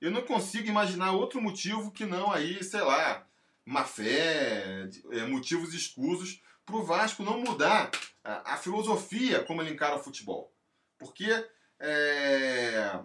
eu 0.00 0.10
não 0.10 0.22
consigo 0.22 0.68
imaginar 0.68 1.12
outro 1.12 1.40
motivo 1.40 1.92
que 1.92 2.04
não 2.04 2.32
aí, 2.32 2.62
sei 2.64 2.80
lá, 2.80 3.26
má 3.64 3.84
fé, 3.84 4.88
é, 5.10 5.26
motivos 5.26 5.74
escusos 5.74 6.42
para 6.64 6.76
o 6.76 6.82
Vasco 6.82 7.22
não 7.22 7.40
mudar 7.40 7.90
a, 8.24 8.54
a, 8.54 8.56
filosofia 8.56 9.44
como 9.44 9.62
ele 9.62 9.70
encara 9.70 9.96
o 9.96 10.02
futebol. 10.02 10.52
Porque 10.98 11.30
é, 11.78 13.00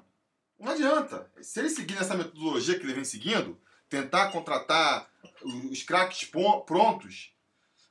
não 0.60 0.72
adianta. 0.72 1.32
Se 1.42 1.60
ele 1.60 1.70
seguir 1.70 1.96
nessa 1.96 2.16
metodologia 2.16 2.78
que 2.78 2.86
ele 2.86 2.94
vem 2.94 3.04
seguindo, 3.04 3.60
tentar 3.90 4.32
contratar 4.32 5.10
os 5.44 5.84
craques 5.84 6.30
prontos, 6.66 7.34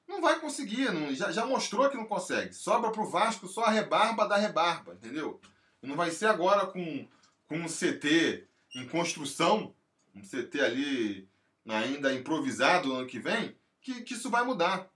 não 0.07 0.21
vai 0.21 0.39
conseguir. 0.39 0.93
Não, 0.93 1.15
já, 1.15 1.31
já 1.33 1.47
mostrou 1.47 1.89
que 1.89 1.97
não 1.97 2.07
consegue. 2.07 2.55
Sobra 2.55 2.91
pro 2.91 3.09
Vasco 3.09 3.47
só 3.47 3.65
a 3.65 3.71
rebarba 3.71 4.27
da 4.27 4.37
rebarba, 4.37 4.95
entendeu? 4.95 5.41
não 5.83 5.95
vai 5.95 6.11
ser 6.11 6.27
agora 6.27 6.67
com, 6.67 7.07
com 7.47 7.59
um 7.59 7.67
CT 7.67 8.47
em 8.75 8.89
construção, 8.89 9.75
um 10.15 10.21
CT 10.21 10.61
ali 10.61 11.29
ainda 11.65 12.13
improvisado 12.13 12.89
no 12.89 12.95
ano 12.97 13.07
que 13.07 13.19
vem, 13.19 13.57
que, 13.81 14.03
que 14.03 14.15
isso 14.15 14.31
vai 14.31 14.45
mudar. 14.45 14.91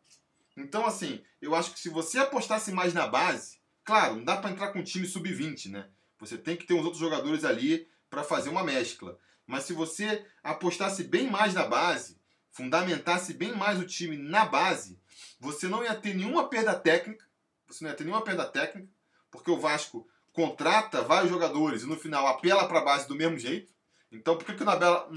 Então, 0.56 0.84
assim, 0.84 1.22
eu 1.40 1.54
acho 1.54 1.72
que 1.72 1.80
se 1.80 1.88
você 1.88 2.18
apostasse 2.18 2.72
mais 2.72 2.92
na 2.92 3.06
base, 3.06 3.58
claro, 3.84 4.16
não 4.16 4.24
dá 4.24 4.36
para 4.36 4.50
entrar 4.50 4.72
com 4.72 4.80
um 4.80 4.84
time 4.84 5.06
sub-20, 5.06 5.70
né? 5.70 5.88
Você 6.20 6.36
tem 6.36 6.56
que 6.56 6.66
ter 6.66 6.74
uns 6.74 6.84
outros 6.84 7.00
jogadores 7.00 7.44
ali 7.44 7.88
para 8.08 8.22
fazer 8.22 8.50
uma 8.50 8.62
mescla. 8.62 9.18
Mas 9.46 9.64
se 9.64 9.72
você 9.72 10.24
apostasse 10.42 11.04
bem 11.04 11.28
mais 11.30 11.54
na 11.54 11.66
base, 11.66 12.18
fundamentasse 12.50 13.32
bem 13.34 13.52
mais 13.52 13.80
o 13.80 13.86
time 13.86 14.16
na 14.16 14.44
base, 14.44 14.98
você 15.40 15.66
não 15.66 15.82
ia 15.82 15.94
ter 15.94 16.14
nenhuma 16.14 16.48
perda 16.48 16.74
técnica. 16.74 17.24
Você 17.66 17.84
não 17.84 17.90
ia 17.90 17.96
ter 17.96 18.04
nenhuma 18.04 18.22
perda 18.22 18.44
técnica, 18.44 18.88
porque 19.30 19.50
o 19.50 19.58
Vasco 19.58 20.06
contrata 20.32 21.02
vários 21.02 21.30
jogadores 21.30 21.82
e 21.82 21.86
no 21.86 21.96
final 21.96 22.26
apela 22.26 22.68
para 22.68 22.80
a 22.80 22.84
base 22.84 23.08
do 23.08 23.14
mesmo 23.14 23.38
jeito. 23.38 23.72
Então 24.12 24.36
por 24.36 24.44
que, 24.44 24.54
que 24.54 24.64
não 24.64 24.72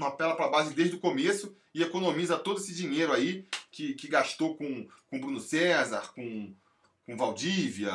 apela 0.06 0.36
para 0.36 0.46
a 0.46 0.50
base 0.50 0.72
desde 0.72 0.96
o 0.96 1.00
começo 1.00 1.54
e 1.74 1.82
economiza 1.82 2.38
todo 2.38 2.60
esse 2.60 2.74
dinheiro 2.74 3.12
aí 3.12 3.46
que, 3.70 3.94
que 3.94 4.06
gastou 4.06 4.56
com, 4.56 4.88
com 5.10 5.20
Bruno 5.20 5.40
César, 5.40 6.12
com, 6.14 6.54
com 7.04 7.16
Valdívia, 7.16 7.92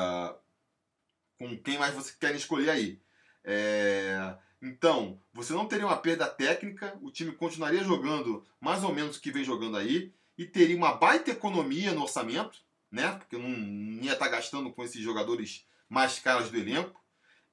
com 1.39 1.57
quem 1.57 1.79
mais 1.79 1.95
você 1.95 2.13
quer 2.19 2.35
escolher 2.35 2.69
aí. 2.69 3.01
É... 3.43 4.35
Então, 4.61 5.19
você 5.33 5.53
não 5.53 5.65
teria 5.65 5.87
uma 5.87 5.97
perda 5.97 6.27
técnica, 6.27 6.95
o 7.01 7.09
time 7.09 7.31
continuaria 7.31 7.81
jogando 7.81 8.45
mais 8.59 8.83
ou 8.83 8.93
menos 8.93 9.15
o 9.15 9.21
que 9.21 9.31
vem 9.31 9.43
jogando 9.43 9.77
aí, 9.77 10.13
e 10.37 10.45
teria 10.45 10.75
uma 10.75 10.93
baita 10.93 11.31
economia 11.31 11.93
no 11.93 12.01
orçamento, 12.01 12.59
né? 12.91 13.11
Porque 13.13 13.37
não, 13.37 13.49
ia 14.03 14.13
estar 14.13 14.25
tá 14.25 14.31
gastando 14.31 14.71
com 14.71 14.83
esses 14.83 15.01
jogadores 15.01 15.65
mais 15.87 16.19
caros 16.19 16.49
do 16.49 16.57
elenco. 16.57 17.01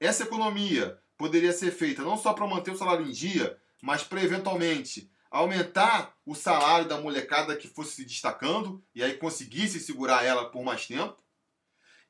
Essa 0.01 0.25
economia 0.25 0.99
poderia 1.17 1.53
ser 1.53 1.71
feita 1.71 2.03
não 2.03 2.17
só 2.17 2.33
para 2.33 2.47
manter 2.47 2.73
o 2.73 2.77
salário 2.77 3.07
em 3.07 3.13
dia, 3.13 3.57
mas 3.81 4.03
para 4.03 4.23
eventualmente 4.23 5.11
aumentar 5.31 6.15
o 6.25 6.35
salário 6.35 6.89
da 6.89 7.01
molecada 7.01 7.57
que 7.57 7.69
fosse 7.69 7.97
se 7.97 8.05
destacando 8.05 8.83
e 8.95 9.03
aí 9.03 9.15
conseguisse 9.15 9.81
segurar 9.81 10.25
ela 10.25 10.51
por 10.51 10.65
mais 10.65 10.87
tempo. 10.87 11.17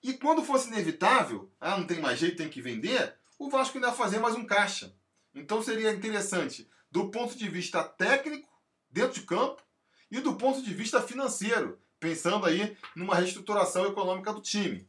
E 0.06 0.14
quando 0.14 0.44
fosse 0.44 0.68
inevitável, 0.68 1.50
ah, 1.60 1.76
não 1.76 1.84
tem 1.84 2.00
mais 2.00 2.20
jeito, 2.20 2.36
tem 2.36 2.48
que 2.48 2.62
vender, 2.62 3.16
o 3.36 3.50
Vasco 3.50 3.76
ainda 3.76 3.90
fazer 3.90 4.20
mais 4.20 4.36
um 4.36 4.46
caixa. 4.46 4.94
Então 5.34 5.60
seria 5.60 5.90
interessante 5.92 6.70
do 6.92 7.10
ponto 7.10 7.36
de 7.36 7.48
vista 7.48 7.82
técnico, 7.82 8.48
dentro 8.88 9.20
de 9.20 9.26
campo, 9.26 9.60
e 10.08 10.20
do 10.20 10.36
ponto 10.36 10.62
de 10.62 10.72
vista 10.72 11.02
financeiro, 11.02 11.80
pensando 11.98 12.46
aí 12.46 12.76
numa 12.94 13.16
reestruturação 13.16 13.84
econômica 13.84 14.32
do 14.32 14.40
time. 14.40 14.88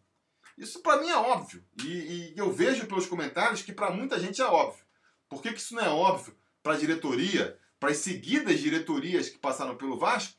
Isso 0.55 0.83
para 0.83 1.01
mim 1.01 1.09
é 1.09 1.17
óbvio. 1.17 1.65
E, 1.83 1.87
e, 1.87 2.33
eu 2.37 2.53
vejo 2.53 2.85
pelos 2.85 3.07
comentários 3.07 3.63
que 3.63 3.73
para 3.73 3.89
muita 3.89 4.19
gente 4.19 4.39
é 4.39 4.45
óbvio. 4.45 4.85
Por 5.27 5.41
que, 5.41 5.51
que 5.51 5.59
isso 5.59 5.73
não 5.73 5.81
é 5.81 5.89
óbvio 5.89 6.37
para 6.61 6.73
a 6.73 6.77
diretoria, 6.77 7.57
para 7.79 7.89
as 7.89 7.97
seguidas 7.97 8.59
diretorias 8.59 9.29
que 9.29 9.39
passaram 9.39 9.75
pelo 9.75 9.97
Vasco? 9.97 10.37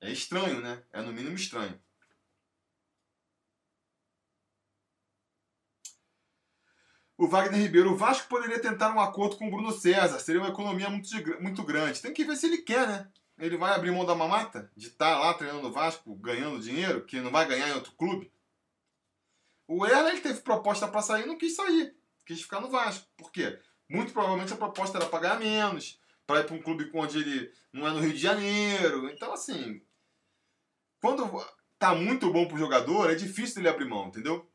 É 0.00 0.08
estranho, 0.12 0.60
né? 0.60 0.84
É 0.92 1.02
no 1.02 1.12
mínimo 1.12 1.34
estranho. 1.34 1.76
O 7.18 7.26
Wagner 7.26 7.60
Ribeiro, 7.60 7.92
o 7.92 7.96
Vasco 7.96 8.28
poderia 8.28 8.60
tentar 8.60 8.94
um 8.94 9.00
acordo 9.00 9.36
com 9.36 9.48
o 9.48 9.50
Bruno 9.50 9.72
César, 9.72 10.20
seria 10.20 10.40
uma 10.40 10.50
economia 10.50 10.88
muito, 10.88 11.08
muito 11.42 11.64
grande. 11.64 12.00
Tem 12.00 12.14
que 12.14 12.24
ver 12.24 12.36
se 12.36 12.46
ele 12.46 12.58
quer, 12.58 12.86
né? 12.86 13.10
Ele 13.36 13.56
vai 13.56 13.74
abrir 13.74 13.90
mão 13.90 14.06
da 14.06 14.14
mamata? 14.14 14.70
De 14.76 14.86
estar 14.86 15.14
tá 15.14 15.18
lá 15.18 15.34
treinando 15.34 15.66
o 15.66 15.72
Vasco, 15.72 16.14
ganhando 16.14 16.60
dinheiro, 16.60 17.04
que 17.04 17.20
não 17.20 17.32
vai 17.32 17.44
ganhar 17.46 17.70
em 17.70 17.72
outro 17.72 17.90
clube? 17.92 18.32
O 19.66 19.84
Erler 19.84 20.12
ele 20.12 20.20
teve 20.20 20.40
proposta 20.42 20.86
para 20.86 21.02
sair 21.02 21.26
não 21.26 21.36
quis 21.36 21.56
sair. 21.56 21.92
Quis 22.24 22.40
ficar 22.40 22.60
no 22.60 22.70
Vasco. 22.70 23.08
Por 23.16 23.32
quê? 23.32 23.60
Muito 23.90 24.12
provavelmente 24.12 24.52
a 24.52 24.56
proposta 24.56 24.98
era 24.98 25.06
pagar 25.06 25.40
menos, 25.40 26.00
para 26.24 26.40
ir 26.40 26.44
para 26.44 26.54
um 26.54 26.62
clube 26.62 26.88
onde 26.94 27.18
ele 27.18 27.52
não 27.72 27.86
é 27.86 27.90
no 27.90 27.98
Rio 27.98 28.12
de 28.12 28.18
Janeiro. 28.18 29.10
Então, 29.10 29.32
assim, 29.32 29.82
quando 31.00 31.44
tá 31.80 31.96
muito 31.96 32.32
bom 32.32 32.46
pro 32.46 32.56
jogador, 32.56 33.10
é 33.10 33.16
difícil 33.16 33.60
ele 33.60 33.68
abrir 33.68 33.88
mão, 33.88 34.06
entendeu? 34.06 34.48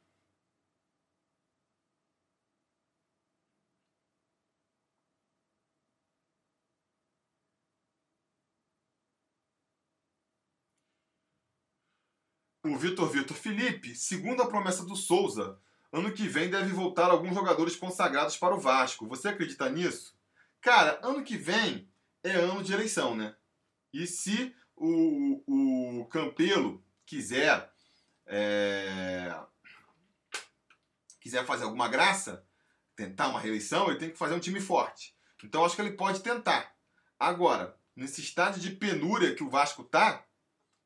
O 12.63 12.77
Vitor 12.77 13.09
Vitor 13.09 13.35
Felipe, 13.35 13.93
segundo 13.93 14.41
a 14.41 14.47
promessa 14.47 14.85
do 14.85 14.95
Souza, 14.95 15.59
ano 15.91 16.13
que 16.13 16.27
vem 16.29 16.49
deve 16.49 16.71
voltar 16.71 17.11
alguns 17.11 17.35
jogadores 17.35 17.75
consagrados 17.75 18.37
para 18.37 18.55
o 18.55 18.59
Vasco. 18.59 19.05
Você 19.09 19.27
acredita 19.27 19.69
nisso? 19.69 20.17
Cara, 20.61 20.97
ano 21.03 21.23
que 21.23 21.35
vem 21.35 21.91
é 22.23 22.31
ano 22.31 22.63
de 22.63 22.71
eleição, 22.71 23.15
né? 23.15 23.35
E 23.91 24.07
se 24.07 24.55
o, 24.77 25.43
o 26.01 26.05
Campelo 26.05 26.81
quiser 27.05 27.69
é, 28.25 29.37
quiser 31.19 31.45
fazer 31.45 31.65
alguma 31.65 31.89
graça, 31.89 32.45
tentar 32.95 33.27
uma 33.27 33.41
reeleição, 33.41 33.89
ele 33.89 33.99
tem 33.99 34.09
que 34.09 34.17
fazer 34.17 34.35
um 34.35 34.39
time 34.39 34.61
forte. 34.61 35.13
Então 35.43 35.65
acho 35.65 35.75
que 35.75 35.81
ele 35.81 35.97
pode 35.97 36.21
tentar. 36.21 36.73
Agora, 37.19 37.77
nesse 37.93 38.21
estágio 38.21 38.61
de 38.61 38.71
penúria 38.71 39.35
que 39.35 39.43
o 39.43 39.49
Vasco 39.49 39.83
tá, 39.83 40.25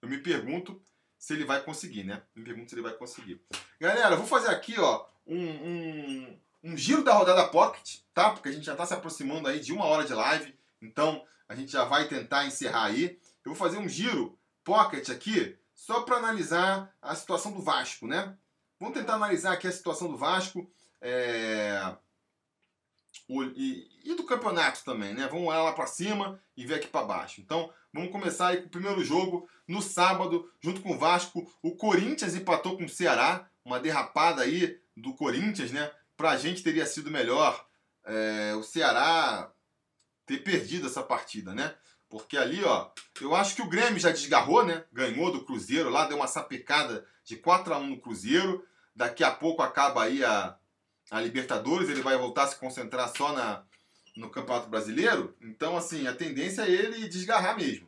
eu 0.02 0.10
me 0.10 0.18
pergunto 0.18 0.82
se 1.28 1.34
ele 1.34 1.44
vai 1.44 1.62
conseguir, 1.62 2.06
né? 2.06 2.22
Me 2.34 2.42
pergunto 2.42 2.70
se 2.70 2.76
ele 2.76 2.82
vai 2.82 2.94
conseguir. 2.94 3.42
Galera, 3.82 4.16
vou 4.16 4.26
fazer 4.26 4.48
aqui, 4.48 4.80
ó, 4.80 5.06
um, 5.26 5.38
um, 5.38 6.40
um 6.64 6.78
giro 6.78 7.04
da 7.04 7.12
rodada 7.12 7.50
Pocket, 7.50 7.98
tá? 8.14 8.30
Porque 8.30 8.48
a 8.48 8.52
gente 8.54 8.66
já 8.66 8.72
está 8.72 8.86
se 8.86 8.94
aproximando 8.94 9.46
aí 9.50 9.60
de 9.60 9.74
uma 9.74 9.84
hora 9.84 10.06
de 10.06 10.14
live, 10.14 10.58
então 10.82 11.22
a 11.46 11.54
gente 11.54 11.70
já 11.70 11.84
vai 11.84 12.08
tentar 12.08 12.46
encerrar 12.46 12.86
aí. 12.86 13.20
Eu 13.44 13.52
vou 13.52 13.56
fazer 13.56 13.78
um 13.78 13.90
giro 13.90 14.40
Pocket 14.64 15.10
aqui, 15.10 15.58
só 15.76 16.04
para 16.04 16.16
analisar 16.16 16.96
a 17.02 17.14
situação 17.14 17.52
do 17.52 17.62
Vasco, 17.62 18.08
né? 18.08 18.34
Vamos 18.80 18.98
tentar 18.98 19.16
analisar 19.16 19.52
aqui 19.52 19.68
a 19.68 19.72
situação 19.74 20.10
do 20.10 20.16
Vasco 20.16 20.66
é... 21.02 21.94
e, 23.30 23.88
e, 24.06 24.16
do 24.16 24.24
campeonato 24.24 24.84
também, 24.86 25.14
né? 25.14 25.28
Vamos 25.30 25.48
olhar 25.48 25.62
lá 25.62 25.74
para 25.74 25.86
cima 25.86 26.40
e 26.56 26.66
ver 26.66 26.76
aqui 26.76 26.88
para 26.88 27.06
baixo. 27.06 27.42
Então, 27.42 27.70
vamos 27.94 28.12
começar 28.12 28.48
aí 28.48 28.62
com 28.62 28.68
o 28.68 28.72
primeiro 28.72 29.04
jogo 29.04 29.50
no 29.68 29.82
sábado, 29.82 30.50
junto 30.62 30.82
com 30.82 30.94
o 30.94 30.98
Vasco. 30.98 31.52
O 31.62 31.76
Corinthians 31.76 32.36
empatou 32.36 32.78
com 32.78 32.86
o 32.86 32.90
Ceará, 32.90 33.50
uma 33.66 33.80
derrapada 33.80 34.44
aí 34.44 34.80
do 34.96 35.14
Corinthians, 35.14 35.72
né? 35.72 35.92
Pra 36.16 36.38
gente 36.38 36.64
teria 36.64 36.86
sido 36.86 37.12
melhor 37.12 37.66
é, 38.06 38.56
o 38.56 38.64
Ceará 38.64 39.52
ter 40.26 40.38
perdido 40.38 40.88
essa 40.88 41.04
partida, 41.04 41.54
né? 41.54 41.76
Porque 42.10 42.38
ali, 42.38 42.64
ó, 42.64 42.90
eu 43.20 43.36
acho 43.36 43.56
que 43.56 43.62
o 43.62 43.68
Grêmio 43.68 44.00
já 44.00 44.12
desgarrou, 44.12 44.66
né? 44.66 44.86
Ganhou 44.94 45.32
do 45.32 45.44
Cruzeiro 45.44 45.90
lá, 45.90 46.06
deu 46.06 46.16
uma 46.16 46.28
sapecada 46.28 47.06
de 47.26 47.36
4 47.36 47.74
a 47.74 47.78
1 47.78 47.88
no 47.88 48.00
Cruzeiro. 48.00 48.66
Daqui 48.96 49.24
a 49.24 49.32
pouco 49.32 49.62
acaba 49.62 50.04
aí 50.04 50.24
a, 50.24 50.58
a 51.10 51.22
Libertadores, 51.22 51.90
ele 51.90 52.02
vai 52.02 52.18
voltar 52.18 52.44
a 52.44 52.48
se 52.48 52.58
concentrar 52.58 53.12
só 53.16 53.34
na, 53.34 53.64
no 54.16 54.30
Campeonato 54.30 54.70
Brasileiro. 54.70 55.36
Então, 55.42 55.78
assim, 55.78 56.08
a 56.08 56.14
tendência 56.14 56.64
é 56.64 56.72
ele 56.72 57.08
desgarrar 57.08 57.56
mesmo. 57.56 57.88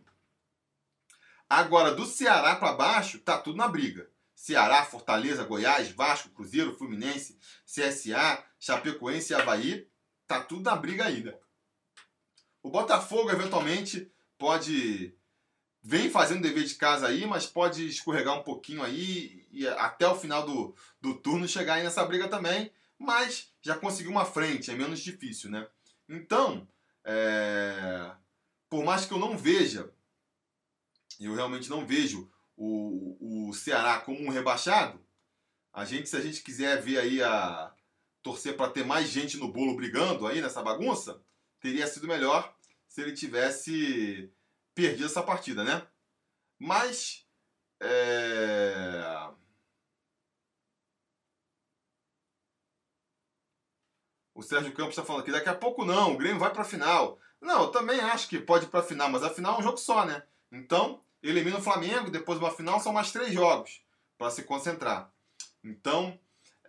Agora, 1.49 1.93
do 1.93 2.05
Ceará 2.05 2.55
para 2.55 2.73
baixo, 2.73 3.19
tá 3.19 3.37
tudo 3.37 3.57
na 3.57 3.67
briga. 3.67 4.09
Ceará, 4.35 4.85
Fortaleza, 4.85 5.43
Goiás, 5.43 5.89
Vasco, 5.91 6.29
Cruzeiro, 6.29 6.75
Fluminense, 6.77 7.37
CSA, 7.65 8.41
Chapecoense 8.59 9.33
e 9.33 9.35
Havaí, 9.35 9.87
tá 10.25 10.39
tudo 10.41 10.61
na 10.61 10.75
briga 10.75 11.05
ainda. 11.05 11.37
O 12.63 12.69
Botafogo, 12.69 13.31
eventualmente, 13.31 14.09
pode. 14.37 15.13
Vem 15.81 16.09
fazendo 16.09 16.41
dever 16.41 16.65
de 16.65 16.75
casa 16.75 17.07
aí, 17.07 17.25
mas 17.25 17.45
pode 17.45 17.87
escorregar 17.87 18.37
um 18.37 18.43
pouquinho 18.43 18.83
aí 18.83 19.47
e 19.51 19.67
até 19.67 20.07
o 20.07 20.15
final 20.15 20.45
do, 20.45 20.75
do 21.01 21.15
turno 21.15 21.47
chegar 21.47 21.75
aí 21.75 21.83
nessa 21.83 22.05
briga 22.05 22.27
também. 22.27 22.71
Mas 22.99 23.51
já 23.61 23.75
conseguiu 23.75 24.11
uma 24.11 24.25
frente, 24.25 24.69
é 24.69 24.75
menos 24.75 24.99
difícil, 24.99 25.49
né? 25.49 25.67
Então, 26.07 26.67
é... 27.03 28.11
por 28.69 28.83
mais 28.83 29.05
que 29.05 29.13
eu 29.13 29.19
não 29.19 29.37
veja 29.37 29.91
eu 31.19 31.35
realmente 31.35 31.69
não 31.69 31.85
vejo 31.85 32.31
o, 32.55 33.49
o 33.49 33.53
Ceará 33.53 33.99
como 33.99 34.21
um 34.21 34.29
rebaixado. 34.29 35.03
A 35.73 35.85
gente, 35.85 36.09
se 36.09 36.15
a 36.15 36.21
gente 36.21 36.41
quiser 36.41 36.81
ver 36.81 36.99
aí 36.99 37.21
a 37.21 37.73
torcer 38.21 38.55
para 38.55 38.71
ter 38.71 38.85
mais 38.85 39.09
gente 39.09 39.37
no 39.37 39.51
bolo 39.51 39.75
brigando 39.75 40.25
aí 40.25 40.41
nessa 40.41 40.61
bagunça, 40.61 41.21
teria 41.59 41.87
sido 41.87 42.07
melhor 42.07 42.55
se 42.87 43.01
ele 43.01 43.13
tivesse 43.13 44.31
perdido 44.73 45.05
essa 45.05 45.21
partida, 45.21 45.63
né? 45.63 45.85
Mas 46.57 47.25
é... 47.81 49.28
O 54.39 54.41
Sérgio 54.41 54.71
Campos 54.71 54.91
está 54.91 55.03
falando 55.03 55.25
que 55.25 55.33
daqui 55.33 55.49
a 55.49 55.53
pouco 55.53 55.83
não, 55.83 56.13
o 56.13 56.17
Grêmio 56.17 56.39
vai 56.39 56.49
para 56.49 56.61
a 56.61 56.65
final. 56.65 57.19
Não, 57.41 57.63
eu 57.63 57.67
também 57.67 57.99
acho 57.99 58.29
que 58.29 58.39
pode 58.39 58.63
ir 58.65 58.69
para 58.69 58.79
a 58.79 58.83
final, 58.83 59.09
mas 59.09 59.21
a 59.21 59.29
final 59.29 59.57
é 59.57 59.59
um 59.59 59.63
jogo 59.63 59.77
só, 59.77 60.05
né? 60.05 60.23
Então, 60.49 61.01
elimina 61.21 61.57
o 61.57 61.61
Flamengo, 61.61 62.09
depois 62.09 62.39
de 62.39 62.45
uma 62.45 62.55
final 62.55 62.79
são 62.79 62.93
mais 62.93 63.11
três 63.11 63.33
jogos 63.33 63.81
para 64.17 64.31
se 64.31 64.43
concentrar. 64.43 65.11
Então, 65.61 66.17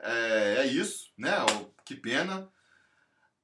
é, 0.01 0.57
é, 0.59 0.67
isso, 0.67 1.13
né? 1.17 1.31
Que 1.85 1.95
pena. 1.95 2.49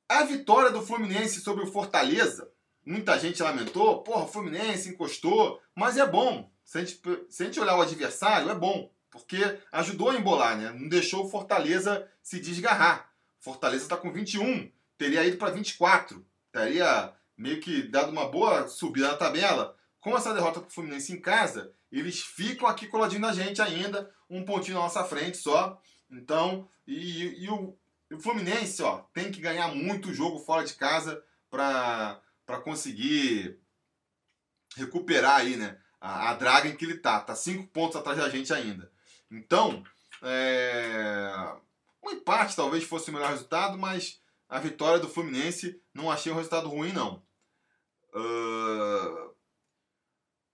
A 0.09 0.25
vitória 0.25 0.71
do 0.73 0.83
Fluminense 0.83 1.41
sobre 1.41 1.63
o 1.63 1.71
Fortaleza, 1.71 2.51
muita 2.85 3.21
gente 3.21 3.41
lamentou, 3.41 4.03
porra, 4.03 4.25
o 4.25 4.29
Fluminense 4.29 4.89
encostou, 4.89 5.63
mas 5.73 5.97
é 5.97 6.05
bom. 6.05 6.51
Se 6.65 6.79
a, 6.79 6.81
gente, 6.81 7.01
se 7.31 7.45
a 7.45 7.47
gente 7.47 7.61
olhar 7.61 7.77
o 7.77 7.83
adversário, 7.83 8.51
é 8.51 8.55
bom, 8.57 8.91
porque 9.09 9.57
ajudou 9.71 10.11
a 10.11 10.17
embolar, 10.17 10.59
né? 10.59 10.71
Não 10.71 10.89
deixou 10.89 11.25
o 11.25 11.29
Fortaleza 11.29 12.11
se 12.21 12.41
desgarrar. 12.41 13.15
Fortaleza 13.41 13.85
está 13.85 13.97
com 13.97 14.13
21, 14.13 14.71
teria 14.99 15.25
ido 15.25 15.37
para 15.37 15.53
24, 15.53 16.25
teria 16.53 17.13
meio 17.37 17.61
que 17.61 17.83
dado 17.83 18.11
uma 18.11 18.29
boa 18.29 18.67
subida 18.67 19.09
na 19.09 19.17
tabela, 19.17 19.77
com 20.01 20.17
essa 20.17 20.33
derrota 20.33 20.61
para 20.61 20.69
o 20.69 20.73
Fluminense 20.73 21.13
em 21.13 21.21
casa, 21.21 21.73
eles 21.91 22.21
ficam 22.21 22.69
aqui 22.69 22.87
coladinho 22.87 23.21
na 23.21 23.33
gente 23.33 23.61
ainda, 23.61 24.11
um 24.29 24.45
pontinho 24.45 24.77
na 24.77 24.85
nossa 24.85 25.05
frente 25.05 25.37
só. 25.37 25.81
Então, 26.11 26.69
e, 26.87 27.45
e 27.45 27.49
o, 27.49 27.77
o, 28.13 28.21
Fluminense 28.21 28.83
ó, 28.83 28.99
tem 29.13 29.31
que 29.31 29.41
ganhar 29.41 29.69
muito 29.75 30.15
jogo 30.15 30.39
fora 30.39 30.65
de 30.65 30.75
casa 30.75 31.23
para 31.51 32.21
conseguir 32.63 33.59
recuperar 34.77 35.41
aí, 35.41 35.57
né? 35.57 35.79
A, 36.01 36.31
a 36.31 36.35
draga 36.35 36.69
em 36.69 36.77
que 36.77 36.85
ele 36.85 36.99
tá. 36.99 37.21
Tá 37.21 37.35
cinco 37.35 37.67
pontos 37.69 37.97
atrás 37.97 38.19
da 38.19 38.29
gente 38.29 38.53
ainda. 38.53 38.91
Então, 39.31 39.83
é... 40.23 41.33
um 42.07 42.11
empate 42.11 42.57
talvez 42.57 42.85
fosse 42.85 43.11
o 43.11 43.13
melhor 43.13 43.31
resultado, 43.31 43.77
mas 43.77 44.21
a 44.49 44.59
vitória 44.59 44.99
do 44.99 45.09
Fluminense 45.09 45.81
não 45.93 46.11
achei 46.11 46.31
um 46.33 46.37
resultado 46.37 46.69
ruim, 46.69 46.93
não. 46.93 47.23
Uh... 48.15 49.35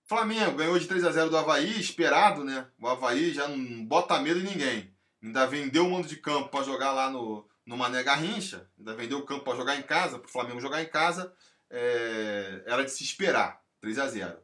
Flamengo 0.05 0.57
ganhou 0.57 0.79
de 0.79 0.87
3 0.87 1.05
a 1.05 1.13
0 1.13 1.31
do 1.31 1.39
Havaí, 1.39 1.81
esperado, 1.81 2.45
né? 2.45 2.67
O 2.79 2.87
Havaí 2.87 3.33
já 3.33 3.49
não 3.49 3.85
bota 3.87 4.21
medo 4.21 4.41
em 4.41 4.45
ninguém. 4.45 4.95
Ainda 5.23 5.47
vendeu 5.47 5.87
o 5.87 5.91
mando 5.91 6.09
de 6.09 6.17
campo 6.17 6.51
para 6.51 6.65
jogar 6.65 6.93
lá 6.93 7.09
no, 7.09 7.49
no 7.65 7.77
Mané 7.77 8.03
Garrincha, 8.03 8.69
ainda 8.79 8.95
vendeu 8.95 9.19
o 9.19 9.25
campo 9.25 9.45
para 9.45 9.57
jogar 9.57 9.77
em 9.77 9.83
casa, 9.83 10.19
para 10.19 10.29
o 10.29 10.33
Flamengo 10.33 10.61
jogar 10.61 10.83
em 10.83 10.89
casa. 10.89 11.33
É, 11.71 12.63
era 12.67 12.85
de 12.85 12.91
se 12.91 13.03
esperar, 13.03 13.63
3 13.81 13.99
a 13.99 14.07
0 14.09 14.39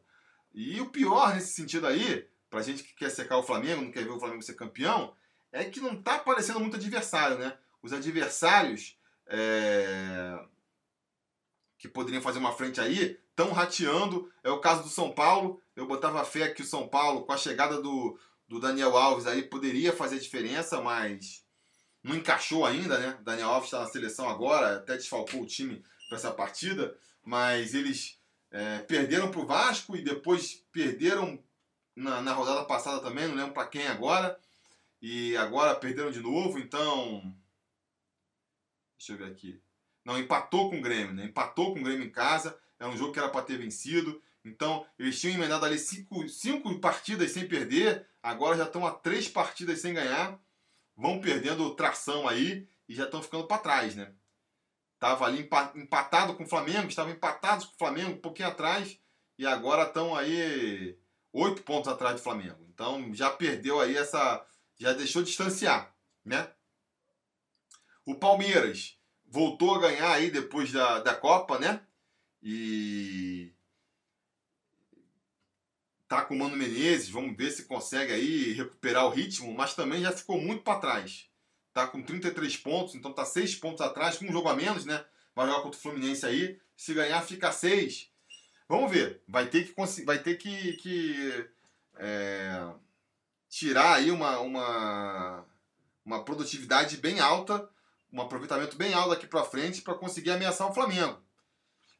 E 0.53 0.81
o 0.81 0.89
pior 0.89 1.35
nesse 1.35 1.53
sentido 1.53 1.85
aí, 1.85 2.27
pra 2.49 2.63
gente 2.63 2.81
que 2.81 2.95
quer 2.95 3.09
secar 3.11 3.37
o 3.37 3.43
Flamengo, 3.43 3.83
não 3.83 3.91
quer 3.91 4.03
ver 4.03 4.11
o 4.11 4.19
Flamengo 4.19 4.41
ser 4.41 4.55
campeão, 4.55 5.13
é 5.51 5.65
que 5.65 5.79
não 5.79 6.01
tá 6.01 6.15
aparecendo 6.15 6.59
muito 6.59 6.75
adversário, 6.75 7.37
né? 7.37 7.57
Os 7.81 7.93
adversários 7.93 8.97
é, 9.27 10.39
que 11.77 11.87
poderiam 11.87 12.21
fazer 12.21 12.39
uma 12.39 12.51
frente 12.51 12.79
aí, 12.81 13.19
estão 13.29 13.51
rateando. 13.51 14.31
É 14.43 14.49
o 14.49 14.59
caso 14.59 14.83
do 14.83 14.89
São 14.89 15.11
Paulo. 15.11 15.61
Eu 15.75 15.87
botava 15.87 16.23
fé 16.25 16.49
que 16.49 16.61
o 16.61 16.65
São 16.65 16.87
Paulo, 16.87 17.25
com 17.25 17.31
a 17.31 17.37
chegada 17.37 17.81
do, 17.81 18.19
do 18.47 18.59
Daniel 18.59 18.97
Alves 18.97 19.25
aí, 19.25 19.43
poderia 19.43 19.93
fazer 19.93 20.19
diferença, 20.19 20.81
mas 20.81 21.45
não 22.03 22.15
encaixou 22.15 22.65
ainda, 22.65 22.97
né? 22.97 23.17
O 23.19 23.23
Daniel 23.23 23.49
Alves 23.49 23.67
está 23.67 23.79
na 23.79 23.87
seleção 23.87 24.29
agora, 24.29 24.77
até 24.77 24.95
desfalcou 24.95 25.41
o 25.41 25.45
time 25.45 25.83
para 26.07 26.17
essa 26.17 26.31
partida, 26.31 26.97
mas 27.23 27.73
eles 27.73 28.19
é, 28.51 28.79
perderam 28.79 29.29
para 29.29 29.39
o 29.39 29.45
Vasco 29.45 29.95
e 29.95 30.01
depois 30.01 30.63
perderam 30.71 31.41
na, 31.95 32.21
na 32.21 32.33
rodada 32.33 32.63
passada 32.65 32.99
também, 32.99 33.27
não 33.27 33.35
lembro 33.35 33.53
para 33.53 33.67
quem 33.67 33.87
agora, 33.87 34.37
e 35.01 35.35
agora 35.37 35.75
perderam 35.75 36.11
de 36.11 36.19
novo, 36.19 36.59
então. 36.59 37.21
Deixa 38.97 39.13
eu 39.13 39.17
ver 39.17 39.31
aqui. 39.31 39.61
Não, 40.03 40.17
empatou 40.17 40.69
com 40.69 40.77
o 40.77 40.81
Grêmio, 40.81 41.13
né? 41.13 41.25
Empatou 41.25 41.73
com 41.73 41.79
o 41.79 41.83
Grêmio 41.83 42.05
em 42.05 42.11
casa. 42.11 42.59
É 42.79 42.87
um 42.87 42.97
jogo 42.97 43.13
que 43.13 43.19
era 43.19 43.29
para 43.29 43.45
ter 43.45 43.57
vencido. 43.57 44.21
Então, 44.43 44.85
eles 44.97 45.19
tinham 45.19 45.35
emendado 45.35 45.65
ali 45.65 45.77
cinco, 45.77 46.27
cinco 46.27 46.79
partidas 46.79 47.31
sem 47.31 47.47
perder. 47.47 48.07
Agora 48.21 48.57
já 48.57 48.63
estão 48.63 48.85
a 48.85 48.91
três 48.91 49.27
partidas 49.27 49.79
sem 49.79 49.93
ganhar. 49.93 50.39
Vão 50.95 51.21
perdendo 51.21 51.75
tração 51.75 52.27
aí 52.27 52.67
e 52.87 52.95
já 52.95 53.05
estão 53.05 53.21
ficando 53.21 53.47
para 53.47 53.61
trás, 53.61 53.95
né? 53.95 54.13
Tava 54.99 55.25
ali 55.25 55.49
empatado 55.75 56.35
com 56.35 56.43
o 56.43 56.47
Flamengo, 56.47 56.89
estavam 56.89 57.13
empatados 57.13 57.65
com 57.65 57.75
o 57.75 57.77
Flamengo, 57.77 58.11
um 58.11 58.21
pouquinho 58.21 58.49
atrás. 58.49 58.99
E 59.37 59.47
agora 59.47 59.83
estão 59.83 60.13
aí 60.13 60.97
oito 61.31 61.63
pontos 61.63 61.89
atrás 61.89 62.15
do 62.15 62.21
Flamengo. 62.21 62.65
Então 62.73 63.13
já 63.13 63.29
perdeu 63.29 63.79
aí 63.79 63.95
essa. 63.95 64.45
Já 64.79 64.93
deixou 64.93 65.21
de 65.21 65.27
distanciar, 65.27 65.93
né? 66.25 66.49
O 68.05 68.15
Palmeiras 68.15 68.97
voltou 69.27 69.75
a 69.75 69.79
ganhar 69.79 70.11
aí 70.11 70.31
depois 70.31 70.71
da, 70.71 70.99
da 70.99 71.13
Copa, 71.13 71.59
né? 71.59 71.81
E 72.41 73.53
tá 76.07 76.23
com 76.23 76.33
o 76.33 76.39
Mano 76.39 76.57
Menezes, 76.57 77.09
vamos 77.09 77.37
ver 77.37 77.51
se 77.51 77.65
consegue 77.65 78.11
aí 78.11 78.53
recuperar 78.53 79.05
o 79.05 79.11
ritmo, 79.11 79.53
mas 79.53 79.75
também 79.75 80.01
já 80.01 80.11
ficou 80.11 80.41
muito 80.41 80.63
para 80.63 80.79
trás. 80.79 81.29
Tá 81.71 81.85
com 81.85 82.01
33 82.01 82.57
pontos, 82.57 82.95
então 82.95 83.13
tá 83.13 83.23
6 83.23 83.55
pontos 83.55 83.81
atrás, 83.81 84.17
com 84.17 84.25
um 84.25 84.31
jogo 84.31 84.49
a 84.49 84.55
menos, 84.55 84.85
né? 84.85 85.05
Vai 85.35 85.45
jogar 85.45 85.61
contra 85.61 85.77
o 85.77 85.81
Fluminense 85.81 86.25
aí. 86.25 86.59
Se 86.75 86.93
ganhar, 86.93 87.21
fica 87.21 87.51
6. 87.51 88.09
Vamos 88.67 88.91
ver. 88.91 89.21
Vai 89.27 89.47
ter 89.47 89.65
que, 89.65 90.03
vai 90.03 90.17
ter 90.17 90.35
que, 90.35 90.73
que 90.73 91.49
é, 91.97 92.73
tirar 93.49 93.95
aí 93.95 94.11
uma, 94.11 94.39
uma, 94.39 95.45
uma 96.05 96.23
produtividade 96.23 96.97
bem 96.97 97.19
alta 97.19 97.67
um 98.11 98.21
aproveitamento 98.21 98.75
bem 98.75 98.93
alto 98.93 99.11
daqui 99.11 99.27
para 99.27 99.43
frente 99.43 99.81
para 99.81 99.93
conseguir 99.93 100.31
ameaçar 100.31 100.69
o 100.69 100.73
Flamengo. 100.73 101.21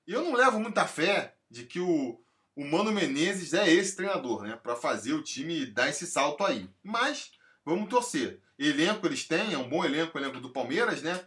E 0.07 0.13
eu 0.13 0.23
não 0.23 0.33
levo 0.33 0.59
muita 0.59 0.85
fé 0.87 1.35
de 1.49 1.65
que 1.65 1.79
o, 1.79 2.19
o 2.55 2.65
Mano 2.65 2.91
Menezes 2.91 3.53
é 3.53 3.69
esse 3.71 3.95
treinador, 3.95 4.43
né? 4.43 4.55
Para 4.55 4.75
fazer 4.75 5.13
o 5.13 5.21
time 5.21 5.65
dar 5.67 5.89
esse 5.89 6.07
salto 6.07 6.43
aí. 6.43 6.69
Mas 6.83 7.31
vamos 7.63 7.89
torcer. 7.89 8.41
Elenco 8.57 9.05
eles 9.05 9.27
têm, 9.27 9.53
é 9.53 9.57
um 9.57 9.69
bom 9.69 9.85
elenco, 9.85 10.17
o 10.17 10.21
elenco 10.21 10.39
do 10.39 10.49
Palmeiras, 10.49 11.01
né? 11.01 11.23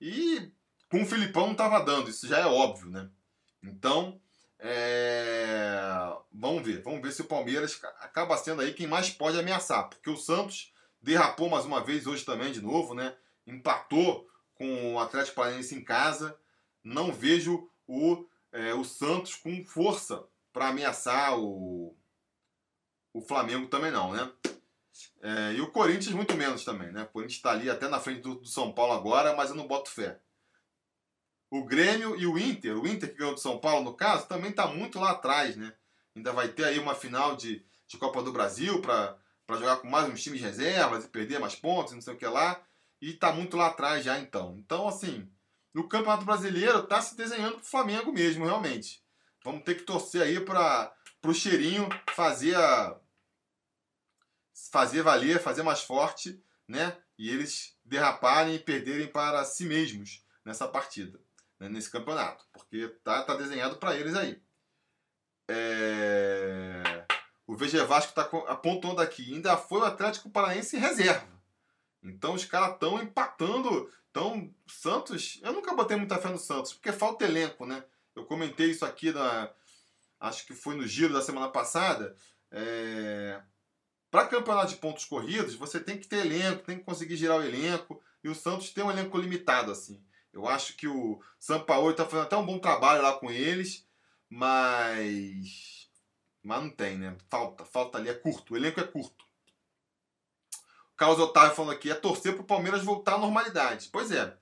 E 0.00 0.52
com 0.90 1.02
o 1.02 1.06
Filipão 1.06 1.46
não 1.46 1.52
estava 1.52 1.80
dando, 1.80 2.10
isso 2.10 2.28
já 2.28 2.38
é 2.38 2.46
óbvio, 2.46 2.90
né? 2.90 3.08
Então, 3.62 4.20
é... 4.64 6.16
vamos 6.32 6.62
ver. 6.62 6.82
Vamos 6.82 7.02
ver 7.02 7.12
se 7.12 7.20
o 7.20 7.26
Palmeiras 7.26 7.78
acaba 8.00 8.36
sendo 8.36 8.62
aí 8.62 8.72
quem 8.72 8.86
mais 8.86 9.10
pode 9.10 9.38
ameaçar. 9.38 9.88
Porque 9.88 10.08
o 10.08 10.16
Santos 10.16 10.72
derrapou 11.02 11.50
mais 11.50 11.64
uma 11.64 11.82
vez 11.82 12.06
hoje 12.06 12.24
também, 12.24 12.50
de 12.50 12.62
novo, 12.62 12.94
né? 12.94 13.14
empatou 13.46 14.28
com 14.54 14.94
o 14.94 14.98
Atlético 14.98 15.36
Paranaense 15.36 15.74
em 15.74 15.84
casa. 15.84 16.38
Não 16.82 17.12
vejo 17.12 17.68
o, 17.86 18.26
é, 18.52 18.74
o 18.74 18.84
Santos 18.84 19.34
com 19.34 19.64
força 19.64 20.24
para 20.52 20.68
ameaçar 20.68 21.38
o, 21.38 21.96
o 23.12 23.20
Flamengo 23.20 23.66
também 23.66 23.90
não, 23.90 24.12
né? 24.12 24.30
É, 25.20 25.54
e 25.54 25.60
o 25.60 25.70
Corinthians 25.72 26.14
muito 26.14 26.36
menos 26.36 26.64
também, 26.64 26.92
né? 26.92 27.02
O 27.02 27.08
Corinthians 27.08 27.38
está 27.38 27.50
ali 27.50 27.68
até 27.68 27.88
na 27.88 27.98
frente 27.98 28.20
do, 28.20 28.36
do, 28.36 28.46
São 28.46 28.72
Paulo 28.72 28.92
agora, 28.92 29.34
mas 29.34 29.50
eu 29.50 29.56
não 29.56 29.66
boto 29.66 29.90
fé. 29.90 30.20
O 31.56 31.64
Grêmio 31.64 32.16
e 32.16 32.26
o 32.26 32.38
Inter, 32.38 32.76
o 32.76 32.86
Inter 32.86 33.10
que 33.10 33.18
ganhou 33.18 33.34
do 33.34 33.40
São 33.40 33.58
Paulo 33.58 33.84
no 33.84 33.94
caso, 33.94 34.26
também 34.26 34.50
está 34.50 34.66
muito 34.66 34.98
lá 34.98 35.12
atrás, 35.12 35.56
né? 35.56 35.72
Ainda 36.16 36.32
vai 36.32 36.48
ter 36.48 36.64
aí 36.64 36.78
uma 36.78 36.94
final 36.94 37.36
de, 37.36 37.64
de 37.86 37.96
Copa 37.96 38.22
do 38.22 38.32
Brasil 38.32 38.80
para 38.80 39.16
jogar 39.50 39.76
com 39.76 39.88
mais 39.88 40.08
uns 40.08 40.22
times 40.22 40.40
reservas 40.40 41.04
e 41.04 41.08
perder 41.08 41.38
mais 41.38 41.54
pontos, 41.54 41.92
não 41.92 42.00
sei 42.00 42.14
o 42.14 42.16
que 42.16 42.26
lá 42.26 42.60
e 43.04 43.10
está 43.10 43.30
muito 43.32 43.56
lá 43.56 43.66
atrás 43.66 44.02
já 44.02 44.18
então. 44.18 44.56
Então, 44.58 44.88
assim, 44.88 45.30
no 45.74 45.86
Campeonato 45.86 46.24
Brasileiro 46.24 46.78
está 46.78 47.02
se 47.02 47.14
desenhando 47.14 47.56
para 47.56 47.62
o 47.62 47.66
Flamengo 47.66 48.10
mesmo, 48.10 48.46
realmente. 48.46 49.04
Vamos 49.44 49.62
ter 49.62 49.74
que 49.74 49.82
torcer 49.82 50.22
aí 50.22 50.40
para 50.40 50.90
o 51.22 51.34
cheirinho 51.34 51.86
fazer 52.14 52.56
a, 52.56 52.98
fazer 54.70 55.02
valer, 55.02 55.38
fazer 55.38 55.62
mais 55.62 55.82
forte, 55.82 56.42
né? 56.66 56.96
E 57.18 57.28
eles 57.28 57.76
derraparem 57.84 58.54
e 58.54 58.58
perderem 58.58 59.06
para 59.06 59.44
si 59.44 59.66
mesmos 59.66 60.24
nessa 60.42 60.66
partida, 60.66 61.20
né? 61.58 61.68
nesse 61.68 61.90
campeonato, 61.90 62.44
porque 62.52 62.88
tá, 63.02 63.22
tá 63.22 63.34
desenhado 63.34 63.76
para 63.76 63.96
eles 63.96 64.14
aí. 64.14 64.42
É... 65.48 67.06
O 67.46 67.56
VG 67.56 67.84
Vasco 67.84 68.10
está 68.10 68.22
apontando 68.48 69.00
aqui, 69.00 69.34
ainda 69.34 69.56
foi 69.56 69.80
o 69.80 69.84
Atlético 69.84 70.30
Paranaense 70.30 70.78
reserva. 70.78 71.28
Então 72.02 72.34
os 72.34 72.44
caras 72.44 72.74
estão 72.74 73.02
empatando. 73.02 73.90
Então, 74.10 74.54
Santos, 74.66 75.40
eu 75.42 75.52
nunca 75.52 75.74
botei 75.74 75.96
muita 75.96 76.18
fé 76.18 76.28
no 76.28 76.38
Santos, 76.38 76.72
porque 76.72 76.92
falta 76.92 77.24
elenco, 77.24 77.66
né? 77.66 77.84
Eu 78.14 78.24
comentei 78.24 78.70
isso 78.70 78.84
aqui 78.84 79.10
na. 79.10 79.50
Acho 80.20 80.46
que 80.46 80.54
foi 80.54 80.76
no 80.76 80.86
giro 80.86 81.12
da 81.12 81.20
semana 81.20 81.48
passada. 81.48 82.14
É, 82.50 83.42
Para 84.10 84.28
campeonato 84.28 84.68
de 84.68 84.76
pontos 84.76 85.04
corridos, 85.04 85.54
você 85.54 85.80
tem 85.80 85.98
que 85.98 86.06
ter 86.06 86.24
elenco, 86.24 86.64
tem 86.64 86.78
que 86.78 86.84
conseguir 86.84 87.16
girar 87.16 87.38
o 87.38 87.42
elenco. 87.42 88.00
E 88.22 88.28
o 88.28 88.34
Santos 88.34 88.70
tem 88.70 88.84
um 88.84 88.90
elenco 88.90 89.18
limitado, 89.18 89.72
assim. 89.72 90.02
Eu 90.34 90.48
acho 90.48 90.76
que 90.76 90.88
o 90.88 91.22
Sampaoli 91.38 91.92
está 91.92 92.04
fazendo 92.04 92.26
até 92.26 92.36
um 92.36 92.44
bom 92.44 92.58
trabalho 92.58 93.02
lá 93.02 93.14
com 93.14 93.30
eles, 93.30 93.86
mas. 94.28 95.88
Mas 96.42 96.62
não 96.62 96.70
tem, 96.70 96.98
né? 96.98 97.16
Falta, 97.30 97.64
falta 97.64 97.98
ali, 97.98 98.10
é 98.10 98.14
curto. 98.14 98.52
O 98.52 98.56
elenco 98.56 98.80
é 98.80 98.84
curto. 98.84 99.24
Carlos 100.96 101.18
Otávio 101.18 101.54
falando 101.54 101.72
aqui, 101.72 101.90
é 101.90 101.94
torcer 101.94 102.34
para 102.34 102.42
o 102.42 102.46
Palmeiras 102.46 102.84
voltar 102.84 103.14
à 103.14 103.18
normalidade. 103.18 103.88
Pois 103.90 104.10
é, 104.10 104.36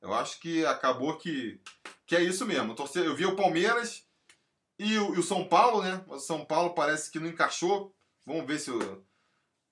eu 0.00 0.12
acho 0.12 0.38
que 0.40 0.64
acabou 0.66 1.16
que, 1.16 1.60
que 2.06 2.14
é 2.14 2.22
isso 2.22 2.46
mesmo. 2.46 2.74
Torcer, 2.74 3.04
eu 3.04 3.16
vi 3.16 3.26
o 3.26 3.36
Palmeiras 3.36 4.06
e 4.78 4.98
o, 4.98 5.14
e 5.14 5.18
o 5.18 5.22
São 5.22 5.46
Paulo, 5.48 5.82
né? 5.82 6.04
O 6.08 6.18
São 6.18 6.44
Paulo 6.44 6.74
parece 6.74 7.10
que 7.10 7.18
não 7.18 7.28
encaixou. 7.28 7.94
Vamos 8.24 8.46
ver 8.46 8.58
se 8.58 8.70
o, 8.70 9.04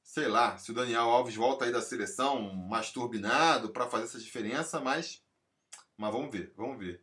sei 0.02 0.28
lá, 0.28 0.56
se 0.56 0.70
o 0.70 0.74
Daniel 0.74 1.10
Alves 1.10 1.34
volta 1.34 1.64
aí 1.64 1.72
da 1.72 1.82
seleção 1.82 2.54
mais 2.54 2.90
turbinado 2.90 3.70
para 3.70 3.88
fazer 3.88 4.04
essa 4.04 4.18
diferença, 4.18 4.80
mas, 4.80 5.22
mas 5.96 6.12
vamos 6.12 6.30
ver, 6.30 6.52
vamos 6.56 6.78
ver. 6.78 7.02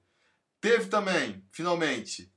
Teve 0.61 0.87
também, 0.87 1.45
finalmente, 1.51 2.31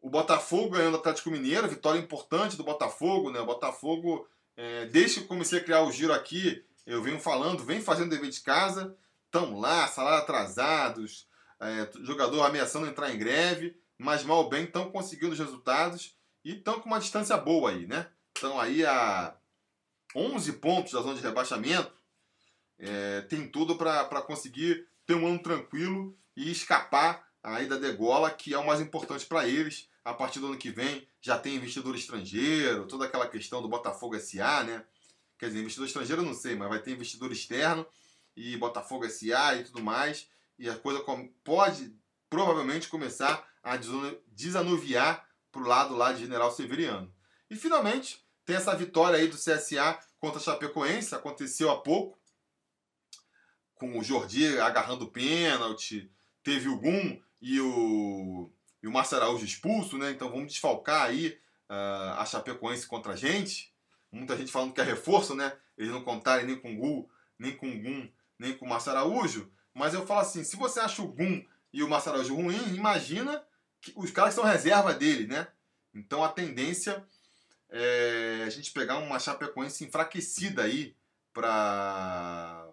o 0.00 0.10
Botafogo 0.10 0.70
ganhando 0.70 0.94
o 0.94 0.98
Atlético 0.98 1.30
Mineiro, 1.30 1.68
vitória 1.68 1.98
importante 1.98 2.56
do 2.56 2.64
Botafogo, 2.64 3.30
né? 3.30 3.40
O 3.40 3.46
Botafogo 3.46 4.28
é, 4.56 4.86
desde 4.86 5.20
que 5.20 5.26
comecei 5.26 5.58
a 5.58 5.64
criar 5.64 5.82
o 5.82 5.92
giro 5.92 6.12
aqui, 6.12 6.64
eu 6.86 7.02
venho 7.02 7.18
falando, 7.18 7.64
vem 7.64 7.80
fazendo 7.80 8.10
dever 8.10 8.30
de 8.30 8.40
casa, 8.40 8.96
estão 9.26 9.58
lá, 9.58 9.86
salário 9.88 10.18
atrasados, 10.18 11.26
é, 11.60 11.88
jogador 12.02 12.42
ameaçando 12.42 12.86
entrar 12.86 13.12
em 13.14 13.18
greve, 13.18 13.76
mas 13.96 14.24
mal 14.24 14.38
ou 14.38 14.48
bem 14.48 14.64
estão 14.64 14.90
conseguindo 14.90 15.32
os 15.32 15.38
resultados 15.38 16.16
e 16.44 16.54
estão 16.54 16.80
com 16.80 16.88
uma 16.88 16.98
distância 16.98 17.36
boa 17.36 17.70
aí, 17.70 17.86
né? 17.86 18.08
Estão 18.34 18.60
aí 18.60 18.84
a 18.84 19.34
11 20.14 20.52
pontos 20.54 20.92
da 20.92 21.00
zona 21.00 21.14
de 21.14 21.22
rebaixamento, 21.22 21.92
é, 22.78 23.22
tem 23.22 23.48
tudo 23.48 23.76
para 23.76 24.22
conseguir 24.22 24.86
ter 25.12 25.16
um 25.16 25.26
ano 25.26 25.38
tranquilo 25.38 26.16
e 26.34 26.50
escapar 26.50 27.22
aí 27.42 27.66
da 27.66 27.76
degola, 27.76 28.30
que 28.30 28.54
é 28.54 28.58
o 28.58 28.66
mais 28.66 28.80
importante 28.80 29.26
para 29.26 29.46
eles 29.46 29.88
a 30.02 30.14
partir 30.14 30.40
do 30.40 30.46
ano 30.46 30.56
que 30.56 30.70
vem 30.70 31.06
já 31.20 31.38
tem 31.38 31.54
investidor 31.54 31.94
estrangeiro, 31.94 32.86
toda 32.86 33.04
aquela 33.04 33.28
questão 33.28 33.60
do 33.60 33.68
Botafogo 33.68 34.18
SA, 34.18 34.64
né? 34.64 34.84
Quer 35.38 35.48
dizer, 35.48 35.60
investidor 35.60 35.86
estrangeiro 35.86 36.22
eu 36.22 36.26
não 36.26 36.34
sei, 36.34 36.56
mas 36.56 36.68
vai 36.68 36.80
ter 36.80 36.92
investidor 36.92 37.30
externo 37.30 37.86
e 38.34 38.56
Botafogo 38.56 39.08
SA 39.08 39.54
e 39.56 39.64
tudo 39.64 39.82
mais. 39.82 40.28
E 40.58 40.68
a 40.70 40.76
coisa 40.76 41.04
pode 41.44 41.94
provavelmente 42.30 42.88
começar 42.88 43.46
a 43.62 43.78
desanuviar 44.28 45.28
para 45.52 45.62
o 45.62 45.66
lado 45.66 45.94
lá 45.94 46.12
de 46.12 46.20
General 46.20 46.50
Severiano. 46.50 47.12
E 47.50 47.54
finalmente, 47.54 48.24
tem 48.46 48.56
essa 48.56 48.74
vitória 48.74 49.18
aí 49.18 49.28
do 49.28 49.36
CSA 49.36 49.98
contra 50.18 50.40
a 50.40 50.42
Chapecoense, 50.42 51.14
aconteceu 51.14 51.70
há 51.70 51.80
pouco, 51.80 52.18
com 53.82 53.98
o 53.98 54.04
Jordi 54.04 54.60
agarrando 54.60 55.06
o 55.06 55.10
pênalti, 55.10 56.08
teve 56.44 56.68
o 56.68 56.78
Gum 56.78 57.20
e 57.40 57.60
o 57.60 58.48
e 58.80 58.86
o 58.86 58.92
Márcio 58.92 59.16
Araújo 59.16 59.44
expulso, 59.44 59.98
né? 59.98 60.10
Então 60.10 60.30
vamos 60.30 60.52
desfalcar 60.52 61.02
aí 61.02 61.38
uh, 61.68 62.18
a 62.18 62.24
Chapecoense 62.24 62.86
contra 62.86 63.12
a 63.12 63.16
gente. 63.16 63.72
Muita 64.10 64.36
gente 64.36 64.52
falando 64.52 64.72
que 64.72 64.80
é 64.80 64.84
reforço, 64.84 65.34
né? 65.34 65.52
Eles 65.76 65.92
não 65.92 66.02
contarem 66.02 66.46
nem 66.46 66.58
com 66.58 66.74
o 66.74 66.76
Gul, 66.76 67.10
nem 67.38 67.56
com 67.56 67.68
o 67.68 67.80
Gum, 67.80 68.08
nem 68.38 68.56
com 68.56 68.66
o 68.66 68.68
Márcio 68.68 68.90
Araújo. 68.90 69.50
Mas 69.74 69.94
eu 69.94 70.06
falo 70.06 70.20
assim, 70.20 70.44
se 70.44 70.56
você 70.56 70.80
acha 70.80 71.00
o 71.00 71.08
Gum 71.08 71.44
e 71.72 71.82
o 71.82 71.88
Marcelo 71.88 72.16
Araújo 72.16 72.34
ruim, 72.34 72.74
imagina 72.74 73.42
que 73.80 73.92
os 73.96 74.10
caras 74.10 74.34
que 74.34 74.40
são 74.40 74.48
reserva 74.48 74.92
dele, 74.92 75.26
né? 75.26 75.48
Então 75.94 76.22
a 76.22 76.28
tendência 76.28 77.04
é 77.70 78.44
a 78.44 78.50
gente 78.50 78.72
pegar 78.72 78.98
uma 78.98 79.18
Chapecoense 79.18 79.84
enfraquecida 79.84 80.62
aí 80.62 80.94
para 81.32 82.71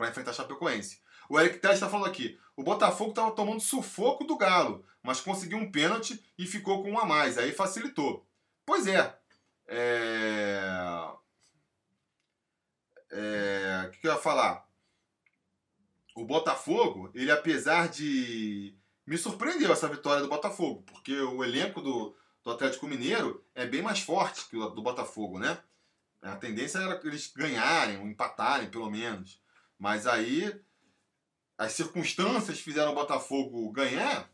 para 0.00 0.08
enfrentar 0.08 0.30
a 0.30 0.34
Chapecoense. 0.34 1.02
O 1.28 1.38
Eric 1.38 1.58
Tess 1.58 1.74
está 1.74 1.86
falando 1.86 2.06
aqui. 2.06 2.40
O 2.56 2.62
Botafogo 2.62 3.10
estava 3.10 3.32
tomando 3.32 3.60
sufoco 3.60 4.24
do 4.24 4.38
Galo, 4.38 4.82
mas 5.02 5.20
conseguiu 5.20 5.58
um 5.58 5.70
pênalti 5.70 6.18
e 6.38 6.46
ficou 6.46 6.82
com 6.82 6.92
um 6.92 6.98
a 6.98 7.04
mais. 7.04 7.36
Aí 7.36 7.52
facilitou. 7.52 8.26
Pois 8.64 8.86
é. 8.86 9.14
É. 9.68 10.62
É... 13.10 13.84
O 13.88 13.90
que 13.90 14.06
eu 14.06 14.12
ia 14.12 14.18
falar? 14.18 14.66
O 16.16 16.24
Botafogo, 16.24 17.10
ele 17.14 17.30
apesar 17.30 17.90
de. 17.90 18.74
Me 19.06 19.18
surpreendeu 19.18 19.70
essa 19.70 19.88
vitória 19.88 20.22
do 20.22 20.30
Botafogo, 20.30 20.82
porque 20.82 21.14
o 21.20 21.44
elenco 21.44 21.82
do, 21.82 22.16
do 22.42 22.50
Atlético 22.50 22.86
Mineiro 22.86 23.44
é 23.54 23.66
bem 23.66 23.82
mais 23.82 24.00
forte 24.00 24.48
que 24.48 24.56
o 24.56 24.70
do 24.70 24.82
Botafogo, 24.82 25.38
né? 25.38 25.58
A 26.22 26.36
tendência 26.36 26.78
era 26.78 26.98
eles 27.04 27.30
ganharem, 27.34 27.98
ou 27.98 28.06
empatarem, 28.06 28.70
pelo 28.70 28.90
menos. 28.90 29.39
Mas 29.80 30.06
aí 30.06 30.62
as 31.56 31.72
circunstâncias 31.72 32.60
fizeram 32.60 32.92
o 32.92 32.94
Botafogo 32.94 33.72
ganhar. 33.72 34.30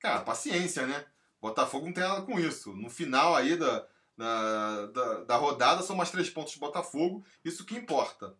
Cara, 0.00 0.22
paciência, 0.22 0.86
né? 0.86 1.06
O 1.38 1.48
Botafogo 1.48 1.84
não 1.84 1.92
tem 1.92 2.02
nada 2.02 2.22
com 2.22 2.40
isso. 2.40 2.72
No 2.72 2.88
final 2.88 3.36
aí 3.36 3.54
da, 3.54 3.86
da, 4.16 4.86
da, 4.86 5.24
da 5.24 5.36
rodada 5.36 5.82
são 5.82 5.94
mais 5.94 6.10
três 6.10 6.30
pontos 6.30 6.54
do 6.54 6.60
Botafogo, 6.60 7.22
isso 7.44 7.66
que 7.66 7.76
importa. 7.76 8.34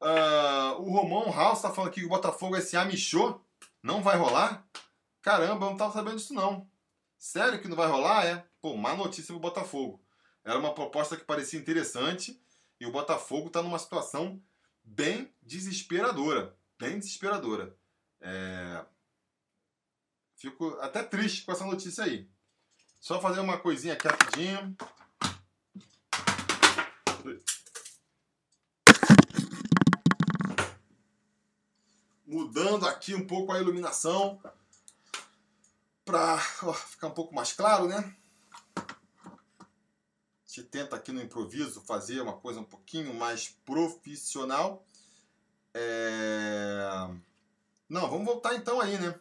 Uh, 0.00 0.80
o 0.80 0.90
Romão 0.90 1.30
House 1.30 1.58
está 1.58 1.70
falando 1.70 1.92
que 1.92 2.02
o 2.02 2.08
Botafogo 2.08 2.58
SA 2.62 2.86
michou. 2.86 3.44
Não 3.82 4.02
vai 4.02 4.16
rolar? 4.16 4.66
Caramba, 5.20 5.66
eu 5.66 5.70
não 5.70 5.72
estava 5.74 5.92
sabendo 5.92 6.16
disso 6.16 6.32
não. 6.32 6.66
Sério 7.18 7.60
que 7.60 7.68
não 7.68 7.76
vai 7.76 7.86
rolar? 7.86 8.24
É. 8.24 8.46
Pô, 8.62 8.76
má 8.78 8.94
notícia 8.94 9.34
pro 9.34 9.40
Botafogo. 9.40 10.02
Era 10.42 10.58
uma 10.58 10.72
proposta 10.72 11.18
que 11.18 11.24
parecia 11.24 11.60
interessante 11.60 12.42
e 12.80 12.86
o 12.86 12.92
Botafogo 12.92 13.48
está 13.48 13.62
numa 13.62 13.78
situação 13.78 14.42
bem 14.84 15.32
desesperadora. 15.42 16.56
Bem 16.78 16.98
desesperadora. 16.98 17.76
É... 18.20 18.84
Fico 20.36 20.78
até 20.80 21.02
triste 21.02 21.44
com 21.44 21.52
essa 21.52 21.66
notícia 21.66 22.04
aí. 22.04 22.28
Só 23.00 23.20
fazer 23.20 23.40
uma 23.40 23.58
coisinha 23.58 23.94
aqui 23.94 24.08
rapidinho. 24.08 24.76
Mudando 32.26 32.86
aqui 32.86 33.14
um 33.14 33.26
pouco 33.26 33.52
a 33.52 33.58
iluminação 33.58 34.40
para 36.04 36.38
ficar 36.38 37.08
um 37.08 37.14
pouco 37.14 37.34
mais 37.34 37.52
claro, 37.52 37.88
né? 37.88 38.16
Gente 40.50 40.64
tenta 40.64 40.96
aqui 40.96 41.12
no 41.12 41.22
improviso 41.22 41.80
fazer 41.82 42.20
uma 42.20 42.32
coisa 42.32 42.58
um 42.58 42.64
pouquinho 42.64 43.14
mais 43.14 43.50
profissional. 43.64 44.84
É... 45.72 47.08
Não, 47.88 48.10
vamos 48.10 48.26
voltar 48.26 48.56
então 48.56 48.80
aí, 48.80 48.98
né? 48.98 49.14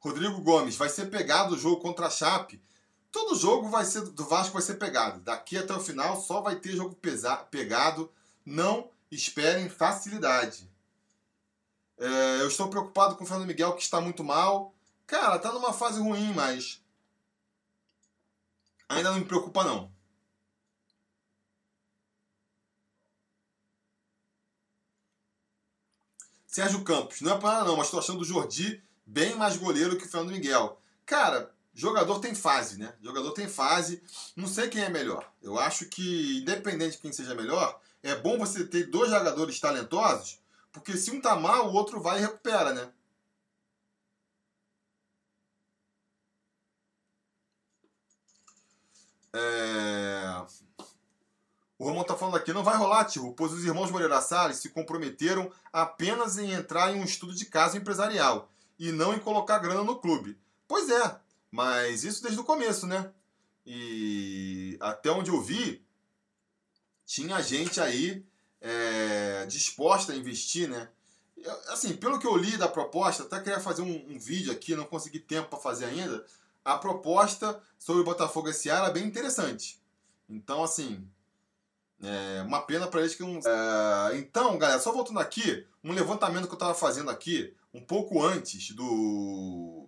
Rodrigo 0.00 0.40
Gomes, 0.40 0.74
vai 0.74 0.88
ser 0.88 1.06
pegado 1.06 1.54
o 1.54 1.58
jogo 1.58 1.80
contra 1.80 2.08
a 2.08 2.10
Chape. 2.10 2.60
Todo 3.12 3.36
jogo 3.36 3.68
vai 3.68 3.84
ser 3.84 4.00
do 4.00 4.24
Vasco 4.24 4.54
vai 4.54 4.62
ser 4.62 4.74
pegado. 4.74 5.20
Daqui 5.20 5.56
até 5.56 5.72
o 5.72 5.78
final 5.78 6.20
só 6.20 6.40
vai 6.40 6.56
ter 6.56 6.72
jogo 6.72 6.96
pesa, 6.96 7.36
pegado. 7.36 8.12
Não 8.44 8.90
esperem 9.08 9.68
facilidade. 9.68 10.73
É, 11.98 12.40
eu 12.40 12.48
estou 12.48 12.68
preocupado 12.68 13.16
com 13.16 13.24
o 13.24 13.26
Fernando 13.26 13.46
Miguel 13.46 13.74
que 13.74 13.82
está 13.82 14.00
muito 14.00 14.24
mal. 14.24 14.74
Cara, 15.06 15.38
tá 15.38 15.52
numa 15.52 15.72
fase 15.72 16.00
ruim, 16.00 16.32
mas 16.34 16.82
ainda 18.88 19.10
não 19.10 19.18
me 19.18 19.24
preocupa 19.24 19.64
não. 19.64 19.92
Sérgio 26.46 26.84
Campos, 26.84 27.20
não 27.20 27.32
é 27.34 27.38
para 27.40 27.64
não, 27.64 27.76
mas 27.76 27.86
estou 27.86 27.98
achando 27.98 28.20
o 28.20 28.24
Jordi 28.24 28.80
bem 29.04 29.34
mais 29.34 29.56
goleiro 29.56 29.98
que 29.98 30.06
o 30.06 30.08
Fernando 30.08 30.30
Miguel. 30.30 30.80
Cara, 31.04 31.52
jogador 31.74 32.20
tem 32.20 32.34
fase, 32.34 32.78
né? 32.78 32.94
Jogador 33.02 33.32
tem 33.32 33.48
fase. 33.48 34.00
Não 34.36 34.46
sei 34.46 34.68
quem 34.68 34.82
é 34.82 34.88
melhor. 34.88 35.28
Eu 35.42 35.58
acho 35.58 35.86
que, 35.86 36.38
independente 36.38 36.92
de 36.92 36.98
quem 36.98 37.12
seja 37.12 37.34
melhor, 37.34 37.80
é 38.02 38.14
bom 38.14 38.38
você 38.38 38.64
ter 38.64 38.84
dois 38.84 39.10
jogadores 39.10 39.58
talentosos, 39.58 40.38
porque 40.74 40.96
se 40.96 41.12
um 41.12 41.20
tá 41.20 41.36
mal, 41.36 41.68
o 41.68 41.72
outro 41.72 42.00
vai 42.00 42.18
e 42.18 42.22
recupera, 42.22 42.74
né? 42.74 42.92
É... 49.32 50.44
O 51.78 51.84
Romão 51.84 52.02
tá 52.02 52.16
falando 52.16 52.36
aqui, 52.36 52.52
não 52.52 52.64
vai 52.64 52.76
rolar, 52.76 53.04
tio, 53.04 53.32
pois 53.34 53.52
os 53.52 53.64
irmãos 53.64 53.90
Moreira 53.90 54.20
Salles 54.20 54.58
se 54.58 54.68
comprometeram 54.70 55.50
apenas 55.72 56.38
em 56.38 56.50
entrar 56.52 56.92
em 56.92 57.00
um 57.00 57.04
estudo 57.04 57.34
de 57.34 57.46
caso 57.46 57.76
empresarial 57.76 58.50
e 58.76 58.90
não 58.90 59.14
em 59.14 59.20
colocar 59.20 59.58
grana 59.58 59.84
no 59.84 60.00
clube. 60.00 60.36
Pois 60.66 60.90
é, 60.90 61.20
mas 61.52 62.02
isso 62.02 62.22
desde 62.22 62.40
o 62.40 62.44
começo, 62.44 62.86
né? 62.86 63.12
E 63.64 64.76
até 64.80 65.10
onde 65.10 65.30
eu 65.30 65.40
vi, 65.40 65.84
tinha 67.06 67.40
gente 67.40 67.80
aí 67.80 68.26
é, 68.64 69.44
disposta 69.44 70.12
a 70.12 70.16
investir, 70.16 70.68
né? 70.68 70.88
Assim, 71.68 71.94
pelo 71.94 72.18
que 72.18 72.26
eu 72.26 72.34
li 72.34 72.56
da 72.56 72.66
proposta, 72.66 73.24
até 73.24 73.38
queria 73.38 73.60
fazer 73.60 73.82
um, 73.82 74.14
um 74.14 74.18
vídeo 74.18 74.50
aqui, 74.50 74.74
não 74.74 74.86
consegui 74.86 75.20
tempo 75.20 75.50
para 75.50 75.58
fazer 75.58 75.84
ainda. 75.84 76.24
A 76.64 76.78
proposta 76.78 77.60
sobre 77.78 78.00
o 78.00 78.04
Botafogo 78.04 78.50
SA 78.50 78.70
era 78.70 78.90
bem 78.90 79.04
interessante. 79.04 79.78
Então, 80.26 80.64
assim, 80.64 81.06
é 82.02 82.40
uma 82.42 82.62
pena 82.62 82.86
para 82.86 83.00
eles 83.00 83.14
que 83.14 83.22
não. 83.22 83.38
É, 83.38 84.16
então, 84.16 84.56
galera, 84.56 84.80
só 84.80 84.90
voltando 84.90 85.20
aqui, 85.20 85.66
um 85.82 85.92
levantamento 85.92 86.46
que 86.46 86.52
eu 86.52 86.54
estava 86.54 86.74
fazendo 86.74 87.10
aqui, 87.10 87.54
um 87.74 87.82
pouco 87.82 88.22
antes 88.22 88.70
do. 88.70 89.86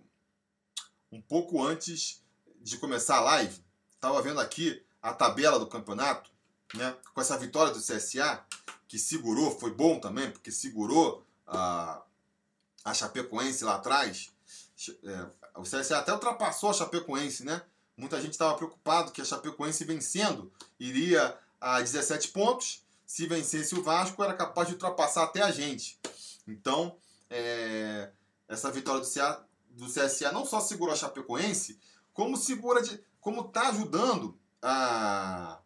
Um 1.11 1.21
pouco 1.21 1.63
antes 1.65 2.23
de 2.61 2.77
começar 2.77 3.17
a 3.17 3.21
live, 3.21 3.59
estava 3.95 4.21
vendo 4.21 4.39
aqui 4.39 4.85
a 5.01 5.13
tabela 5.13 5.57
do 5.57 5.65
campeonato, 5.65 6.29
né? 6.75 6.95
Com 7.15 7.21
essa 7.21 7.37
vitória 7.37 7.73
do 7.73 7.79
CSA, 7.79 8.45
que 8.87 8.97
segurou, 8.97 9.57
foi 9.57 9.71
bom 9.71 9.99
também, 9.99 10.31
porque 10.31 10.51
segurou 10.51 11.23
a, 11.45 12.01
a 12.83 12.93
Chapecoense 12.93 13.63
lá 13.63 13.75
atrás. 13.75 14.31
É, 15.03 15.25
o 15.55 15.63
CSA 15.63 15.99
até 15.99 16.13
ultrapassou 16.13 16.69
a 16.69 16.73
Chapecoense, 16.73 17.43
né? 17.43 17.61
Muita 17.97 18.21
gente 18.21 18.33
estava 18.33 18.55
preocupado 18.55 19.11
que 19.11 19.21
a 19.21 19.25
Chapecoense 19.25 19.83
vencendo 19.83 20.51
iria 20.79 21.37
a 21.59 21.81
17 21.81 22.29
pontos. 22.29 22.83
Se 23.05 23.25
vencesse 23.25 23.73
o 23.73 23.81
Vasco, 23.81 24.23
era 24.23 24.33
capaz 24.33 24.67
de 24.67 24.75
ultrapassar 24.75 25.23
até 25.23 25.41
a 25.41 25.51
gente. 25.51 25.99
Então, 26.47 26.95
é, 27.29 28.09
essa 28.47 28.71
vitória 28.71 29.01
do, 29.01 29.07
CA, 29.07 29.43
do 29.71 29.87
CSA 29.87 30.31
não 30.31 30.45
só 30.45 30.59
segurou 30.59 30.93
a 30.93 30.97
Chapecoense, 30.97 31.79
como 32.13 32.37
segura 32.37 32.81
de, 32.81 33.01
como 33.19 33.41
está 33.41 33.69
ajudando 33.69 34.37
a, 34.61 35.59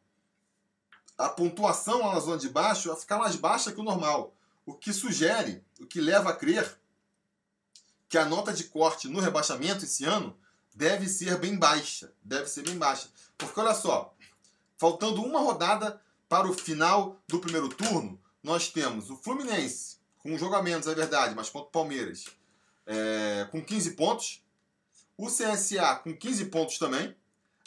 a 1.21 1.29
pontuação 1.29 1.99
lá 1.99 2.15
na 2.15 2.19
zona 2.19 2.37
de 2.37 2.49
baixo 2.49 2.91
a 2.91 2.95
ficar 2.95 3.17
mais 3.17 3.35
baixa 3.35 3.71
que 3.71 3.79
o 3.79 3.83
normal. 3.83 4.33
O 4.65 4.73
que 4.73 4.91
sugere, 4.91 5.63
o 5.79 5.85
que 5.85 6.01
leva 6.01 6.31
a 6.31 6.35
crer 6.35 6.79
que 8.09 8.17
a 8.17 8.25
nota 8.25 8.51
de 8.51 8.65
corte 8.65 9.07
no 9.07 9.19
rebaixamento 9.19 9.85
esse 9.85 10.03
ano 10.03 10.37
deve 10.73 11.07
ser 11.07 11.37
bem 11.37 11.57
baixa. 11.57 12.11
Deve 12.23 12.47
ser 12.47 12.63
bem 12.63 12.77
baixa. 12.77 13.07
Porque 13.37 13.59
olha 13.59 13.73
só, 13.73 14.13
faltando 14.77 15.23
uma 15.23 15.39
rodada 15.39 16.01
para 16.27 16.47
o 16.47 16.53
final 16.53 17.21
do 17.27 17.39
primeiro 17.39 17.69
turno, 17.69 18.19
nós 18.43 18.69
temos 18.69 19.09
o 19.09 19.17
Fluminense, 19.17 19.97
com 20.19 20.37
jogamentos, 20.37 20.87
é 20.87 20.95
verdade, 20.95 21.35
mas 21.35 21.49
contra 21.49 21.67
o 21.67 21.71
Palmeiras, 21.71 22.25
é, 22.85 23.47
com 23.51 23.63
15 23.63 23.91
pontos. 23.91 24.43
O 25.17 25.27
CSA 25.27 25.95
com 26.03 26.15
15 26.15 26.45
pontos 26.45 26.77
também. 26.77 27.15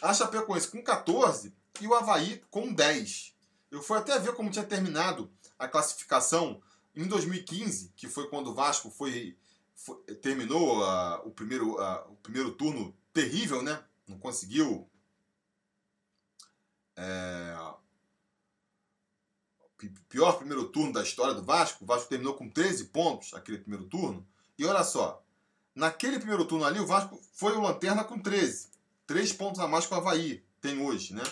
A 0.02 0.12
Chapecoense 0.12 0.68
com 0.68 0.82
14 0.82 1.54
e 1.80 1.86
o 1.86 1.94
Havaí 1.94 2.42
com 2.50 2.72
10. 2.72 3.33
Eu 3.74 3.82
fui 3.82 3.98
até 3.98 4.16
ver 4.20 4.34
como 4.34 4.52
tinha 4.52 4.64
terminado 4.64 5.28
a 5.58 5.66
classificação 5.66 6.62
em 6.94 7.08
2015, 7.08 7.92
que 7.96 8.06
foi 8.06 8.28
quando 8.28 8.52
o 8.52 8.54
Vasco 8.54 8.88
foi, 8.88 9.36
foi 9.74 9.96
terminou 10.22 10.80
uh, 10.80 11.26
o, 11.26 11.32
primeiro, 11.32 11.72
uh, 11.72 12.08
o 12.08 12.14
primeiro 12.22 12.52
turno 12.52 12.96
terrível, 13.12 13.62
né? 13.62 13.82
Não 14.06 14.16
conseguiu 14.16 14.88
é, 16.96 17.74
pior 20.08 20.34
primeiro 20.34 20.68
turno 20.68 20.92
da 20.92 21.02
história 21.02 21.34
do 21.34 21.42
Vasco. 21.42 21.82
O 21.82 21.86
Vasco 21.86 22.08
terminou 22.08 22.34
com 22.34 22.48
13 22.48 22.84
pontos 22.86 23.34
aquele 23.34 23.58
primeiro 23.58 23.86
turno. 23.86 24.24
E 24.56 24.64
olha 24.64 24.84
só, 24.84 25.20
naquele 25.74 26.20
primeiro 26.20 26.44
turno 26.44 26.64
ali, 26.64 26.78
o 26.78 26.86
Vasco 26.86 27.20
foi 27.32 27.56
o 27.56 27.62
lanterna 27.62 28.04
com 28.04 28.20
13. 28.20 28.68
Três 29.04 29.32
pontos 29.32 29.58
a 29.58 29.66
mais 29.66 29.84
que 29.84 29.94
o 29.94 29.96
Havaí 29.96 30.44
tem 30.60 30.80
hoje, 30.80 31.12
né? 31.12 31.24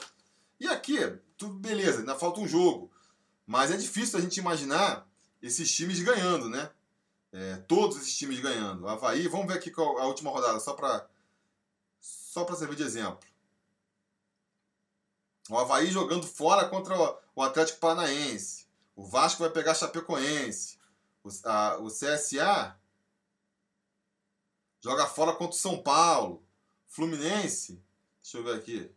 E 0.58 0.66
aqui, 0.66 0.98
tudo 1.42 1.58
beleza, 1.58 1.98
ainda 1.98 2.14
falta 2.14 2.40
um 2.40 2.46
jogo. 2.46 2.90
Mas 3.44 3.70
é 3.72 3.76
difícil 3.76 4.18
a 4.18 4.22
gente 4.22 4.38
imaginar 4.38 5.08
esses 5.42 5.74
times 5.74 6.00
ganhando, 6.00 6.48
né? 6.48 6.70
É, 7.32 7.56
todos 7.56 7.96
esses 7.96 8.16
times 8.16 8.38
ganhando. 8.38 8.86
Havaí, 8.86 9.26
vamos 9.26 9.46
ver 9.48 9.54
aqui 9.54 9.72
a 9.76 10.06
última 10.06 10.30
rodada, 10.30 10.60
só 10.60 10.74
para 10.74 11.08
só 12.00 12.46
servir 12.54 12.76
de 12.76 12.84
exemplo. 12.84 13.28
O 15.50 15.58
Havaí 15.58 15.90
jogando 15.90 16.26
fora 16.26 16.68
contra 16.68 16.94
o 17.34 17.42
Atlético 17.42 17.80
Paranaense. 17.80 18.66
O 18.94 19.04
Vasco 19.04 19.42
vai 19.42 19.50
pegar 19.50 19.74
Chapecoense. 19.74 20.78
O, 21.24 21.28
a, 21.44 21.78
o 21.78 21.88
CSA 21.88 22.78
joga 24.80 25.06
fora 25.06 25.32
contra 25.32 25.56
o 25.56 25.58
São 25.58 25.82
Paulo. 25.82 26.44
Fluminense, 26.86 27.82
deixa 28.22 28.38
eu 28.38 28.44
ver 28.44 28.56
aqui, 28.56 28.90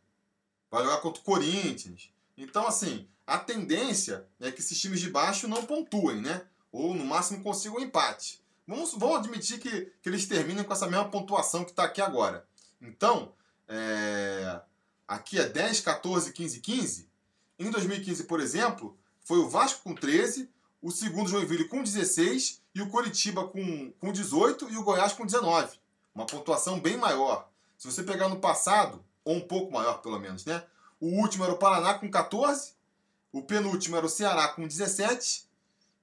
vai 0.70 0.84
jogar 0.84 0.98
contra 0.98 1.22
o 1.22 1.26
Corinthians. 1.26 2.14
Então, 2.38 2.68
assim, 2.68 3.08
a 3.26 3.38
tendência 3.38 4.26
é 4.40 4.52
que 4.52 4.62
esses 4.62 4.80
times 4.80 5.00
de 5.00 5.10
baixo 5.10 5.48
não 5.48 5.66
pontuem, 5.66 6.22
né? 6.22 6.46
Ou 6.72 6.94
no 6.94 7.06
máximo 7.06 7.42
consigam 7.42 7.78
um 7.78 7.82
empate. 7.82 8.44
Vamos, 8.68 8.94
vamos 8.94 9.18
admitir 9.18 9.60
que, 9.60 9.92
que 10.02 10.10
eles 10.10 10.28
terminem 10.28 10.64
com 10.64 10.74
essa 10.74 10.88
mesma 10.88 11.10
pontuação 11.10 11.64
que 11.64 11.72
está 11.72 11.84
aqui 11.84 12.02
agora. 12.02 12.48
Então, 12.82 13.34
é, 13.68 14.60
aqui 15.08 15.40
é 15.40 15.48
10, 15.48 15.82
14, 15.82 16.34
15, 16.34 16.60
15. 16.60 17.10
Em 17.58 17.70
2015, 17.70 18.24
por 18.26 18.40
exemplo, 18.40 18.98
foi 19.24 19.38
o 19.38 19.50
Vasco 19.50 19.82
com 19.84 19.96
13, 19.96 20.50
o 20.82 20.92
segundo 20.92 21.30
Joinville 21.30 21.68
com 21.68 21.82
16 21.82 22.62
e 22.74 22.82
o 22.82 22.90
Coritiba 22.90 23.48
com, 23.48 23.92
com 24.00 24.12
18 24.12 24.70
e 24.72 24.78
o 24.78 24.84
Goiás 24.84 25.14
com 25.14 25.26
19. 25.26 25.80
Uma 26.14 26.26
pontuação 26.26 26.80
bem 26.80 26.98
maior. 26.98 27.50
Se 27.78 27.92
você 27.92 28.04
pegar 28.04 28.30
no 28.30 28.40
passado, 28.40 29.04
ou 29.24 29.36
um 29.36 29.42
pouco 29.42 29.72
maior 29.72 30.02
pelo 30.02 30.20
menos, 30.20 30.46
né? 30.46 30.64
O 31.06 31.20
último 31.22 31.44
era 31.44 31.54
o 31.54 31.58
Paraná 31.58 31.94
com 31.94 32.10
14, 32.10 32.74
o 33.32 33.44
penúltimo 33.44 33.96
era 33.96 34.08
o 34.08 34.10
Ceará 34.10 34.48
com 34.48 34.68
17, 34.68 35.48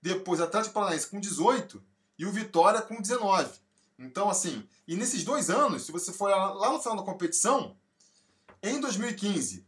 depois 0.00 0.40
Atlético 0.40 0.74
Paranaense 0.74 1.08
com 1.08 1.18
18 1.18 1.82
e 2.16 2.24
o 2.24 2.30
Vitória 2.30 2.80
com 2.80 3.02
19. 3.02 3.50
Então, 3.98 4.30
assim, 4.30 4.64
e 4.86 4.94
nesses 4.94 5.24
dois 5.24 5.50
anos, 5.50 5.82
se 5.82 5.90
você 5.90 6.12
for 6.12 6.28
lá 6.30 6.70
no 6.70 6.80
final 6.80 6.98
da 6.98 7.02
competição, 7.02 7.76
em 8.62 8.78
2015, 8.78 9.66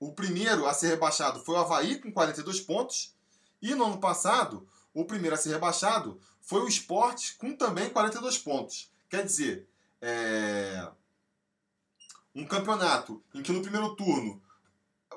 o 0.00 0.10
primeiro 0.10 0.66
a 0.66 0.74
ser 0.74 0.88
rebaixado 0.88 1.38
foi 1.38 1.54
o 1.54 1.58
Havaí 1.58 2.00
com 2.00 2.10
42 2.10 2.60
pontos. 2.60 3.14
E 3.62 3.76
no 3.76 3.84
ano 3.84 3.98
passado, 3.98 4.66
o 4.92 5.04
primeiro 5.04 5.36
a 5.36 5.38
ser 5.38 5.50
rebaixado 5.50 6.20
foi 6.40 6.62
o 6.62 6.68
Sport 6.68 7.36
com 7.38 7.54
também 7.54 7.90
42 7.90 8.38
pontos. 8.38 8.90
Quer 9.08 9.24
dizer, 9.24 9.68
é... 10.02 10.90
um 12.34 12.44
campeonato 12.44 13.22
em 13.32 13.40
que 13.40 13.52
no 13.52 13.62
primeiro 13.62 13.94
turno 13.94 14.42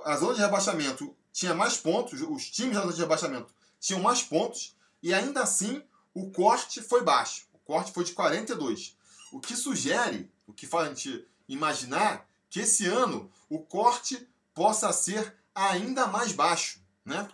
a 0.04 0.16
zona 0.18 0.36
de 0.36 0.42
rebaixamento 0.42 1.16
tinha 1.32 1.54
mais 1.54 1.78
pontos, 1.78 2.22
os 2.22 2.50
times 2.50 2.76
da 2.76 2.82
zona 2.82 2.94
de 2.94 3.00
rebaixamento 3.00 3.54
tinham 3.80 4.02
mais 4.02 4.22
pontos, 4.22 4.76
e 5.02 5.14
ainda 5.14 5.42
assim 5.44 5.84
o 6.14 6.32
corte 6.32 6.82
foi 6.82 7.04
baixo. 7.04 7.46
O 7.54 7.60
corte 7.60 7.92
foi 7.92 8.04
de 8.04 8.14
42. 8.14 8.96
O 9.32 9.40
que 9.40 9.56
sugere, 9.56 10.32
o 10.48 10.54
que 10.54 10.66
faz 10.66 10.88
a 10.88 10.90
gente 10.90 11.28
imaginar 11.48 12.28
que 12.50 12.62
esse 12.62 12.86
ano 12.88 13.32
o 13.50 13.60
corte 13.60 14.28
possa 14.54 14.92
ser 14.92 15.36
ainda 15.54 16.08
mais 16.08 16.32
baixo, 16.32 16.80
né? 17.06 17.28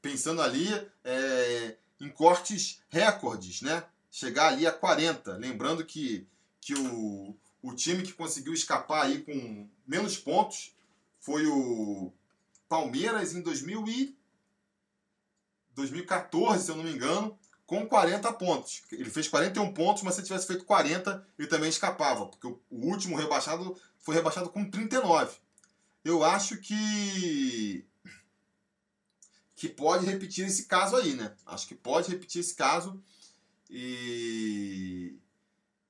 Pensando 0.00 0.40
ali 0.40 0.68
é, 1.04 1.76
em 2.00 2.08
cortes 2.08 2.80
recordes, 2.88 3.62
né? 3.62 3.84
Chegar 4.10 4.48
ali 4.48 4.66
a 4.66 4.72
40. 4.72 5.36
Lembrando 5.36 5.84
que, 5.84 6.26
que 6.60 6.74
o, 6.74 7.34
o 7.62 7.74
time 7.74 8.02
que 8.02 8.12
conseguiu 8.12 8.52
escapar 8.52 9.06
aí 9.06 9.22
com 9.22 9.68
menos 9.86 10.16
pontos 10.16 10.72
foi 11.20 11.46
o 11.46 12.12
Palmeiras 12.68 13.34
em 13.34 13.42
2000 13.42 13.86
e 13.88 14.18
2014, 15.74 16.64
se 16.64 16.70
eu 16.70 16.76
não 16.76 16.84
me 16.84 16.92
engano, 16.92 17.38
com 17.64 17.86
40 17.86 18.32
pontos. 18.32 18.82
Ele 18.90 19.08
fez 19.08 19.28
41 19.28 19.72
pontos, 19.72 20.02
mas 20.02 20.14
se 20.14 20.22
tivesse 20.22 20.46
feito 20.46 20.64
40, 20.64 21.26
ele 21.38 21.48
também 21.48 21.68
escapava, 21.68 22.26
porque 22.26 22.46
o 22.46 22.60
último 22.70 23.16
rebaixado 23.16 23.76
foi 23.98 24.14
rebaixado 24.14 24.50
com 24.50 24.68
39 24.68 25.36
eu 26.04 26.24
acho 26.24 26.56
que 26.58 27.84
que 29.54 29.68
pode 29.68 30.06
repetir 30.06 30.46
esse 30.46 30.64
caso 30.64 30.96
aí, 30.96 31.14
né? 31.14 31.34
Acho 31.44 31.68
que 31.68 31.74
pode 31.74 32.10
repetir 32.10 32.40
esse 32.40 32.54
caso 32.54 33.02
e 33.68 35.18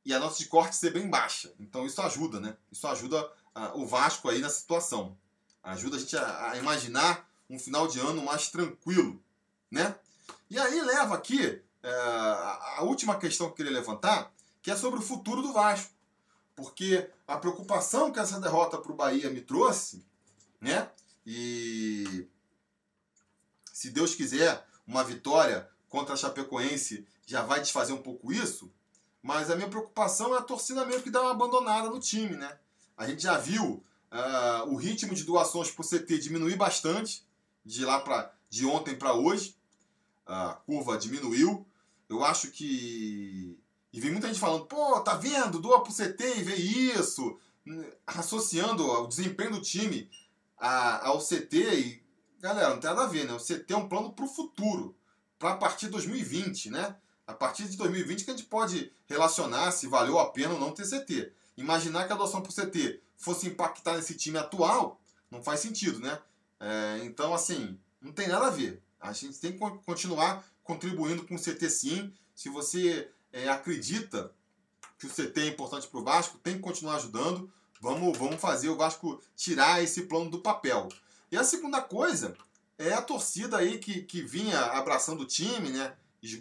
e 0.04 0.12
a 0.12 0.18
nota 0.18 0.38
de 0.38 0.46
corte 0.46 0.74
ser 0.74 0.92
bem 0.92 1.08
baixa. 1.08 1.52
Então 1.60 1.86
isso 1.86 2.00
ajuda, 2.02 2.40
né? 2.40 2.56
Isso 2.72 2.86
ajuda 2.86 3.30
o 3.74 3.86
Vasco 3.86 4.28
aí 4.28 4.40
na 4.40 4.48
situação. 4.48 5.16
Ajuda 5.62 5.96
a 5.96 6.00
gente 6.00 6.16
a, 6.16 6.50
a, 6.50 6.56
imaginar 6.56 7.28
um 7.48 7.58
final 7.58 7.86
de 7.86 7.98
ano 7.98 8.22
mais 8.22 8.48
tranquilo, 8.48 9.22
né? 9.70 9.94
E 10.48 10.58
aí 10.58 10.80
leva 10.80 11.14
aqui 11.14 11.62
é, 11.82 11.90
a, 11.90 12.82
última 12.82 13.18
questão 13.18 13.46
que 13.46 13.52
eu 13.52 13.56
queria 13.56 13.72
levantar, 13.72 14.32
que 14.62 14.70
é 14.70 14.76
sobre 14.76 15.00
o 15.00 15.02
futuro 15.02 15.42
do 15.42 15.52
Vasco. 15.52 15.92
Porque 16.56 17.08
a 17.26 17.36
preocupação 17.36 18.10
que 18.10 18.18
essa 18.18 18.40
derrota 18.40 18.78
para 18.78 18.92
o 18.92 18.96
Bahia 18.96 19.30
me 19.30 19.40
trouxe, 19.40 20.04
né? 20.60 20.90
E 21.26 22.26
se 23.72 23.90
Deus 23.90 24.14
quiser, 24.14 24.66
uma 24.86 25.04
vitória 25.04 25.68
contra 25.88 26.14
a 26.14 26.16
Chapecoense 26.16 27.06
já 27.26 27.42
vai 27.42 27.60
desfazer 27.60 27.92
um 27.92 28.02
pouco 28.02 28.32
isso. 28.32 28.70
Mas 29.22 29.50
a 29.50 29.56
minha 29.56 29.68
preocupação 29.68 30.34
é 30.34 30.38
a 30.38 30.42
torcida 30.42 30.84
meio 30.84 31.02
que 31.02 31.10
dar 31.10 31.22
uma 31.22 31.30
abandonada 31.30 31.88
no 31.90 32.00
time, 32.00 32.36
né? 32.36 32.58
A 33.00 33.06
gente 33.06 33.22
já 33.22 33.38
viu 33.38 33.64
uh, 34.12 34.70
o 34.70 34.76
ritmo 34.76 35.14
de 35.14 35.24
doações 35.24 35.70
por 35.70 35.86
CT 35.88 36.18
diminuir 36.18 36.56
bastante 36.56 37.24
de 37.64 37.82
lá 37.82 37.98
para 37.98 38.30
de 38.50 38.66
ontem 38.66 38.94
para 38.94 39.14
hoje. 39.14 39.56
A 40.26 40.58
curva 40.66 40.98
diminuiu. 40.98 41.66
Eu 42.10 42.22
acho 42.22 42.50
que 42.50 43.58
e 43.90 43.98
vem 43.98 44.10
muita 44.10 44.26
gente 44.26 44.38
falando, 44.38 44.66
pô, 44.66 45.00
tá 45.00 45.14
vendo? 45.14 45.58
Doa 45.58 45.82
pro 45.82 45.94
CT 45.94 46.40
e 46.40 46.42
vê 46.42 46.56
isso. 46.56 47.38
Associando 48.06 48.86
o 48.86 49.06
desempenho 49.06 49.52
do 49.52 49.62
time 49.62 50.10
ao 50.58 51.20
CT 51.20 51.56
e. 51.56 52.02
Galera, 52.38 52.68
não 52.68 52.80
tem 52.80 52.90
nada 52.90 53.04
a 53.04 53.08
ver, 53.08 53.24
né? 53.24 53.32
O 53.32 53.38
CT 53.38 53.72
é 53.72 53.76
um 53.78 53.88
plano 53.88 54.12
pro 54.12 54.26
futuro. 54.26 54.94
Para 55.38 55.52
a 55.52 55.56
partir 55.56 55.86
de 55.86 55.92
2020, 55.92 56.68
né? 56.68 56.96
A 57.26 57.32
partir 57.32 57.64
de 57.64 57.78
2020 57.78 58.26
que 58.26 58.30
a 58.30 58.36
gente 58.36 58.46
pode 58.46 58.92
relacionar 59.06 59.70
se 59.70 59.86
valeu 59.86 60.18
a 60.18 60.30
pena 60.30 60.52
ou 60.52 60.60
não 60.60 60.72
ter 60.72 60.86
CT. 60.86 61.32
Imaginar 61.56 62.06
que 62.06 62.12
a 62.12 62.16
adoção 62.16 62.42
pro 62.42 62.52
CT 62.52 63.00
fosse 63.16 63.46
impactar 63.46 63.96
nesse 63.96 64.14
time 64.14 64.38
atual, 64.38 65.00
não 65.30 65.42
faz 65.42 65.60
sentido, 65.60 66.00
né? 66.00 66.18
É, 66.58 67.00
então, 67.04 67.34
assim, 67.34 67.78
não 68.00 68.12
tem 68.12 68.28
nada 68.28 68.46
a 68.46 68.50
ver. 68.50 68.82
A 69.00 69.12
gente 69.12 69.38
tem 69.38 69.52
que 69.52 69.58
continuar 69.84 70.44
contribuindo 70.62 71.26
com 71.26 71.34
o 71.34 71.38
CT 71.38 71.70
sim. 71.70 72.12
Se 72.34 72.48
você 72.48 73.10
é, 73.32 73.48
acredita 73.48 74.32
que 74.98 75.06
o 75.06 75.10
CT 75.10 75.40
é 75.40 75.46
importante 75.46 75.86
para 75.86 76.00
o 76.00 76.04
Vasco, 76.04 76.38
tem 76.38 76.54
que 76.54 76.60
continuar 76.60 76.96
ajudando. 76.96 77.50
Vamos, 77.80 78.16
vamos 78.16 78.40
fazer 78.40 78.68
o 78.68 78.76
Vasco 78.76 79.20
tirar 79.34 79.82
esse 79.82 80.02
plano 80.02 80.30
do 80.30 80.40
papel. 80.40 80.88
E 81.32 81.36
a 81.36 81.44
segunda 81.44 81.80
coisa 81.80 82.36
é 82.76 82.92
a 82.92 83.02
torcida 83.02 83.58
aí 83.58 83.78
que, 83.78 84.02
que 84.02 84.22
vinha 84.22 84.58
abraçando 84.58 85.22
o 85.22 85.26
time, 85.26 85.70
né? 85.70 85.94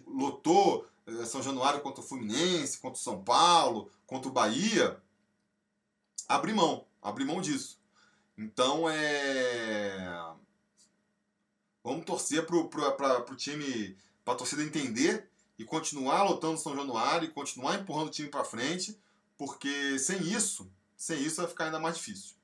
Lotou 0.08 0.86
São 1.26 1.42
Januário 1.42 1.82
contra 1.82 2.02
o 2.02 2.08
Fluminense, 2.08 2.80
contra 2.80 3.00
o 3.00 3.04
São 3.04 3.24
Paulo, 3.24 3.92
contra 4.06 4.30
o 4.30 4.34
Bahia. 4.34 5.02
Abrir 6.28 6.54
mão, 6.54 6.86
abrir 7.02 7.26
mão 7.26 7.42
disso. 7.42 7.80
Então 8.38 8.90
é. 8.90 10.36
Vamos 11.84 12.06
torcer 12.06 12.46
para 12.46 12.56
o 12.56 13.36
time, 13.36 13.98
para 14.24 14.34
a 14.34 14.38
torcida 14.38 14.64
entender 14.64 15.30
e 15.58 15.66
continuar 15.66 16.24
lotando 16.24 16.58
São 16.58 16.76
Januário 16.76 17.28
e 17.28 17.32
continuar 17.32 17.76
empurrando 17.76 18.08
o 18.08 18.12
time 18.12 18.30
para 18.30 18.46
frente, 18.46 18.98
porque 19.38 20.00
sem 20.00 20.22
isso, 20.22 20.72
sem 20.96 21.22
isso 21.22 21.38
vai 21.38 21.48
ficar 21.48 21.66
ainda 21.66 21.80
mais 21.80 21.98
difícil. 21.98 22.36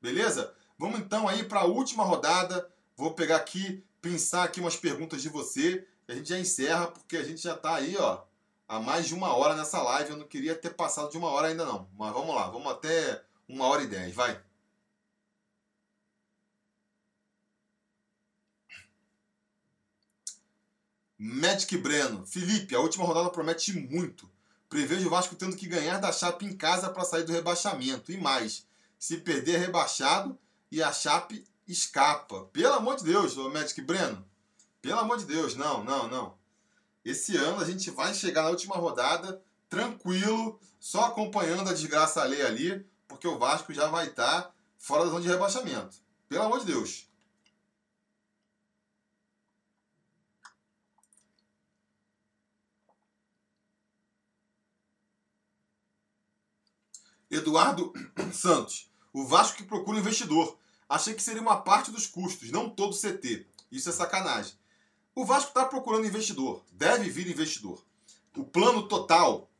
Beleza? 0.00 0.54
Vamos 0.78 1.00
então 1.00 1.28
aí 1.28 1.44
para 1.44 1.60
a 1.60 1.66
última 1.66 2.04
rodada. 2.04 2.68
Vou 2.96 3.12
pegar 3.14 3.36
aqui, 3.36 3.84
pensar 4.00 4.44
aqui 4.44 4.60
umas 4.60 4.76
perguntas 4.76 5.22
de 5.22 5.28
você. 5.28 5.86
A 6.08 6.14
gente 6.14 6.28
já 6.28 6.38
encerra, 6.38 6.86
porque 6.88 7.16
a 7.16 7.24
gente 7.24 7.42
já 7.42 7.54
está 7.54 7.74
aí, 7.74 7.96
ó, 7.96 8.22
há 8.68 8.80
mais 8.80 9.06
de 9.06 9.14
uma 9.14 9.34
hora 9.34 9.56
nessa 9.56 9.82
live. 9.82 10.10
Eu 10.10 10.16
não 10.16 10.26
queria 10.26 10.54
ter 10.54 10.70
passado 10.74 11.10
de 11.10 11.18
uma 11.18 11.28
hora 11.28 11.48
ainda 11.48 11.64
não. 11.64 11.88
Mas 11.98 12.12
vamos 12.12 12.34
lá, 12.34 12.48
vamos 12.48 12.70
até 12.72 13.24
uma 13.48 13.66
hora 13.66 13.82
e 13.82 13.86
dez, 13.86 14.14
vai. 14.14 14.40
Magic 21.18 21.76
Breno. 21.78 22.26
Felipe, 22.26 22.74
a 22.74 22.80
última 22.80 23.04
rodada 23.04 23.30
promete 23.30 23.72
muito. 23.72 24.30
Prevejo 24.68 25.06
o 25.06 25.10
Vasco 25.10 25.34
tendo 25.34 25.56
que 25.56 25.66
ganhar 25.66 25.98
da 25.98 26.12
Chape 26.12 26.44
em 26.44 26.56
casa 26.56 26.90
para 26.90 27.04
sair 27.04 27.24
do 27.24 27.32
rebaixamento. 27.32 28.12
E 28.12 28.18
mais, 28.18 28.66
se 28.98 29.16
perder 29.18 29.54
é 29.56 29.58
rebaixado 29.58 30.38
e 30.70 30.82
a 30.82 30.92
Chape 30.92 31.44
escapa. 31.66 32.44
Pelo 32.52 32.74
amor 32.74 32.96
de 32.96 33.04
Deus, 33.04 33.34
Magic 33.36 33.80
Breno. 33.80 34.24
Pelo 34.86 35.00
amor 35.00 35.18
de 35.18 35.24
Deus, 35.24 35.56
não, 35.56 35.82
não, 35.82 36.06
não. 36.06 36.38
Esse 37.04 37.36
ano 37.36 37.60
a 37.60 37.64
gente 37.64 37.90
vai 37.90 38.14
chegar 38.14 38.42
na 38.42 38.50
última 38.50 38.76
rodada 38.76 39.42
tranquilo, 39.68 40.60
só 40.78 41.06
acompanhando 41.06 41.68
a 41.68 41.72
desgraça 41.72 42.22
alheia 42.22 42.46
ali, 42.46 42.86
porque 43.08 43.26
o 43.26 43.36
Vasco 43.36 43.74
já 43.74 43.88
vai 43.88 44.06
estar 44.06 44.54
fora 44.78 45.04
da 45.04 45.10
zona 45.10 45.22
de 45.22 45.26
rebaixamento. 45.26 45.96
Pelo 46.28 46.44
amor 46.44 46.60
de 46.60 46.66
Deus. 46.66 47.08
Eduardo 57.28 57.92
Santos. 58.32 58.88
O 59.12 59.26
Vasco 59.26 59.56
que 59.56 59.64
procura 59.64 59.98
investidor. 59.98 60.56
Achei 60.88 61.12
que 61.12 61.22
seria 61.24 61.42
uma 61.42 61.60
parte 61.60 61.90
dos 61.90 62.06
custos, 62.06 62.52
não 62.52 62.70
todo 62.70 62.96
CT. 62.96 63.48
Isso 63.72 63.88
é 63.88 63.92
sacanagem. 63.92 64.54
O 65.16 65.24
Vasco 65.24 65.48
está 65.48 65.64
procurando 65.64 66.06
investidor. 66.06 66.62
Deve 66.70 67.08
vir 67.08 67.26
investidor. 67.26 67.82
O 68.36 68.44
plano 68.44 68.86
total 68.86 69.50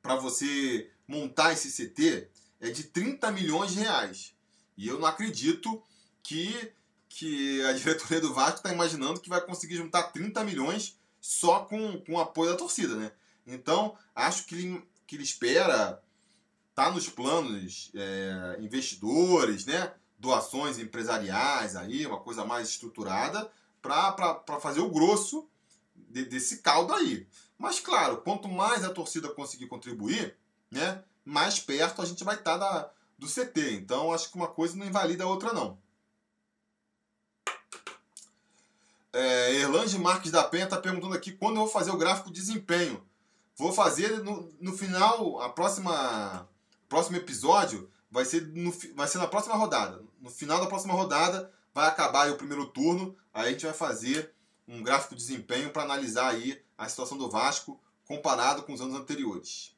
para 0.00 0.14
você 0.14 0.88
montar 1.06 1.52
esse 1.52 1.68
CT 1.72 2.28
é 2.60 2.70
de 2.70 2.84
30 2.84 3.32
milhões 3.32 3.72
de 3.72 3.80
reais. 3.80 4.36
E 4.76 4.86
eu 4.86 4.96
não 5.00 5.08
acredito 5.08 5.82
que, 6.22 6.72
que 7.08 7.60
a 7.64 7.72
diretoria 7.76 8.20
do 8.20 8.32
Vasco 8.32 8.58
está 8.58 8.72
imaginando 8.72 9.20
que 9.20 9.28
vai 9.28 9.40
conseguir 9.40 9.74
juntar 9.74 10.12
30 10.12 10.44
milhões 10.44 10.96
só 11.20 11.64
com, 11.64 12.00
com 12.02 12.12
o 12.12 12.20
apoio 12.20 12.52
da 12.52 12.56
torcida, 12.56 12.94
né? 12.94 13.10
Então, 13.44 13.98
acho 14.14 14.46
que 14.46 14.54
ele, 14.54 14.88
que 15.08 15.16
ele 15.16 15.24
espera 15.24 16.00
tá 16.72 16.92
nos 16.92 17.08
planos 17.08 17.90
é, 17.96 18.58
investidores, 18.60 19.66
né? 19.66 19.92
Doações 20.16 20.78
empresariais 20.78 21.74
aí, 21.74 22.06
uma 22.06 22.20
coisa 22.20 22.44
mais 22.44 22.68
estruturada 22.68 23.50
para 23.82 24.60
fazer 24.60 24.80
o 24.80 24.90
grosso 24.90 25.48
de, 25.94 26.24
desse 26.24 26.58
caldo 26.58 26.92
aí. 26.94 27.26
Mas 27.58 27.80
claro, 27.80 28.18
quanto 28.18 28.48
mais 28.48 28.84
a 28.84 28.90
torcida 28.90 29.28
conseguir 29.28 29.66
contribuir, 29.66 30.36
né, 30.70 31.02
mais 31.24 31.58
perto 31.58 32.00
a 32.00 32.04
gente 32.04 32.24
vai 32.24 32.36
estar 32.36 32.58
tá 32.58 32.90
do 33.18 33.26
CT. 33.26 33.74
Então 33.74 34.12
acho 34.12 34.30
que 34.30 34.36
uma 34.36 34.48
coisa 34.48 34.76
não 34.76 34.86
invalida 34.86 35.24
a 35.24 35.28
outra 35.28 35.52
não. 35.52 35.78
É, 39.12 39.54
Erlange 39.54 39.98
Marques 39.98 40.30
da 40.30 40.44
Penha 40.44 40.64
está 40.64 40.76
perguntando 40.76 41.14
aqui 41.14 41.32
quando 41.32 41.56
eu 41.56 41.62
vou 41.62 41.68
fazer 41.68 41.90
o 41.90 41.96
gráfico 41.96 42.30
de 42.30 42.40
desempenho. 42.40 43.02
Vou 43.56 43.72
fazer 43.72 44.22
no, 44.22 44.48
no 44.60 44.76
final, 44.76 45.40
a 45.40 45.48
próxima 45.48 46.48
próximo 46.88 47.16
episódio 47.16 47.90
vai 48.10 48.24
ser, 48.24 48.46
no, 48.48 48.72
vai 48.94 49.06
ser 49.06 49.18
na 49.18 49.26
próxima 49.26 49.54
rodada. 49.54 50.02
No 50.20 50.30
final 50.30 50.60
da 50.60 50.66
próxima 50.66 50.94
rodada 50.94 51.52
vai 51.74 51.86
acabar 51.86 52.30
o 52.30 52.36
primeiro 52.36 52.66
turno, 52.66 53.16
aí 53.38 53.48
a 53.48 53.52
gente 53.52 53.66
vai 53.66 53.74
fazer 53.74 54.34
um 54.66 54.82
gráfico 54.82 55.14
de 55.14 55.20
desempenho 55.20 55.70
para 55.70 55.82
analisar 55.82 56.30
aí 56.30 56.60
a 56.76 56.88
situação 56.88 57.16
do 57.16 57.30
Vasco 57.30 57.80
comparado 58.04 58.62
com 58.64 58.72
os 58.72 58.80
anos 58.80 58.94
anteriores. 58.94 59.76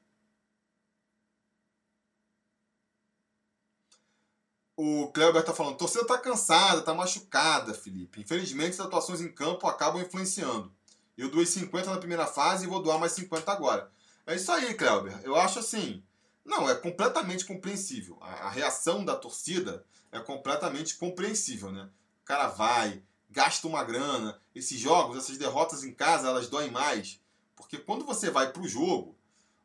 O 4.76 5.08
Kleber 5.12 5.42
está 5.42 5.52
falando, 5.52 5.76
torcida 5.76 6.02
está 6.02 6.16
cansada, 6.16 6.78
está 6.78 6.94
machucada, 6.94 7.74
Felipe. 7.74 8.20
Infelizmente, 8.20 8.72
as 8.72 8.80
atuações 8.80 9.20
em 9.20 9.30
campo 9.30 9.66
acabam 9.66 10.00
influenciando. 10.00 10.72
Eu 11.18 11.30
doei 11.30 11.44
50 11.44 11.90
na 11.90 11.98
primeira 11.98 12.26
fase 12.26 12.64
e 12.64 12.68
vou 12.68 12.82
doar 12.82 12.98
mais 12.98 13.12
50 13.12 13.52
agora. 13.52 13.90
É 14.26 14.36
isso 14.36 14.50
aí, 14.50 14.72
Kleber. 14.72 15.20
Eu 15.22 15.36
acho 15.36 15.58
assim, 15.58 16.02
não, 16.44 16.66
é 16.66 16.74
completamente 16.74 17.44
compreensível. 17.44 18.16
A, 18.22 18.46
a, 18.46 18.50
reação 18.50 19.04
da 19.04 19.14
torcida 19.14 19.84
é 20.10 20.18
completamente 20.18 20.96
compreensível, 20.96 21.70
né? 21.70 21.90
O 22.22 22.24
cara 22.24 22.48
vai, 22.48 23.02
gasta 23.30 23.66
uma 23.66 23.84
grana. 23.84 24.40
Esses 24.54 24.78
jogos, 24.78 25.16
essas 25.16 25.38
derrotas 25.38 25.84
em 25.84 25.92
casa, 25.92 26.28
elas 26.28 26.48
doem 26.48 26.70
mais. 26.70 27.20
Porque 27.56 27.78
quando 27.78 28.04
você 28.04 28.30
vai 28.30 28.52
para 28.52 28.62
o 28.62 28.68
jogo, 28.68 29.16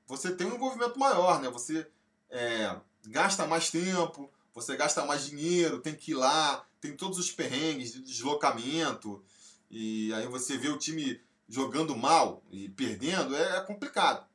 você 0.08 0.32
tem 0.32 0.48
um 0.48 0.56
envolvimento 0.56 1.00
maior, 1.00 1.42
né? 1.42 1.50
Você 1.50 1.88
é, 2.30 2.76
gasta 3.08 3.48
mais 3.48 3.70
tempo, 3.70 4.30
você 4.54 4.76
gasta 4.78 5.06
mais 5.06 5.26
dinheiro, 5.26 5.80
tem 5.80 5.96
que 5.96 6.12
ir 6.12 6.16
lá, 6.16 6.66
tem 6.80 6.96
todos 6.96 7.18
os 7.18 7.32
perrengues 7.32 7.94
de 7.94 8.02
deslocamento. 8.02 9.24
E 9.70 10.14
aí 10.14 10.28
você 10.28 10.58
vê 10.58 10.70
o 10.70 10.78
time 10.78 11.20
jogando 11.48 11.96
mal 11.96 12.44
e 12.52 12.70
perdendo, 12.70 13.36
é, 13.36 13.58
é 13.58 13.62
complicado. 13.62 14.26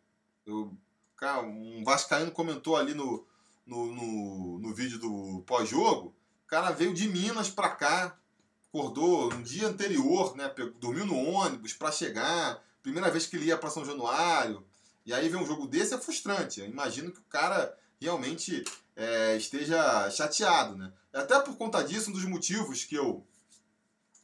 Eu 0.46 0.76
um 1.44 1.84
Vascaíno 1.84 2.30
comentou 2.30 2.76
ali 2.76 2.94
no, 2.94 3.26
no, 3.66 3.94
no, 3.94 4.58
no 4.58 4.74
vídeo 4.74 4.98
do 4.98 5.42
pós-jogo. 5.46 6.14
O 6.46 6.48
cara 6.48 6.70
veio 6.70 6.94
de 6.94 7.08
Minas 7.08 7.50
para 7.50 7.68
cá, 7.68 8.18
acordou 8.70 9.28
no 9.30 9.42
dia 9.42 9.66
anterior, 9.66 10.36
né? 10.36 10.48
Dormiu 10.78 11.04
no 11.04 11.16
ônibus 11.16 11.72
para 11.72 11.92
chegar. 11.92 12.62
Primeira 12.82 13.10
vez 13.10 13.26
que 13.26 13.36
ele 13.36 13.46
ia 13.46 13.58
para 13.58 13.68
São 13.68 13.84
Januário. 13.84 14.64
E 15.04 15.12
aí 15.12 15.28
ver 15.28 15.36
um 15.36 15.46
jogo 15.46 15.66
desse 15.66 15.92
é 15.92 15.98
frustrante. 15.98 16.60
Eu 16.60 16.66
imagino 16.66 17.10
que 17.10 17.18
o 17.18 17.24
cara 17.24 17.76
realmente 18.00 18.64
é, 18.96 19.36
esteja 19.36 20.08
chateado, 20.10 20.76
né? 20.76 20.92
Até 21.12 21.38
por 21.40 21.56
conta 21.56 21.82
disso, 21.82 22.10
um 22.10 22.12
dos 22.12 22.24
motivos 22.24 22.84
que 22.84 22.94
eu 22.94 23.26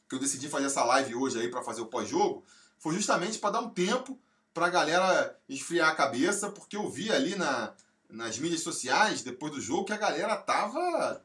que 0.07 0.15
eu 0.15 0.19
decidi 0.19 0.47
fazer 0.47 0.67
essa 0.67 0.85
live 0.85 1.15
hoje 1.15 1.37
aí 1.37 1.49
para 1.49 1.61
fazer 1.61 1.81
o 1.81 1.87
pós-jogo 1.87 2.45
foi 2.79 2.95
justamente 2.95 3.39
para 3.39 3.49
dar 3.49 3.59
um 3.59 3.69
tempo 3.69 4.17
pra 4.53 4.69
galera 4.69 5.37
esfriar 5.49 5.89
a 5.89 5.95
cabeça, 5.95 6.49
porque 6.49 6.77
eu 6.77 6.89
vi 6.89 7.11
ali 7.11 7.35
na, 7.35 7.73
nas 8.09 8.39
mídias 8.39 8.61
sociais, 8.61 9.21
depois 9.21 9.51
do 9.51 9.59
jogo, 9.59 9.83
que 9.83 9.91
a 9.91 9.97
galera 9.97 10.37
tava 10.37 11.21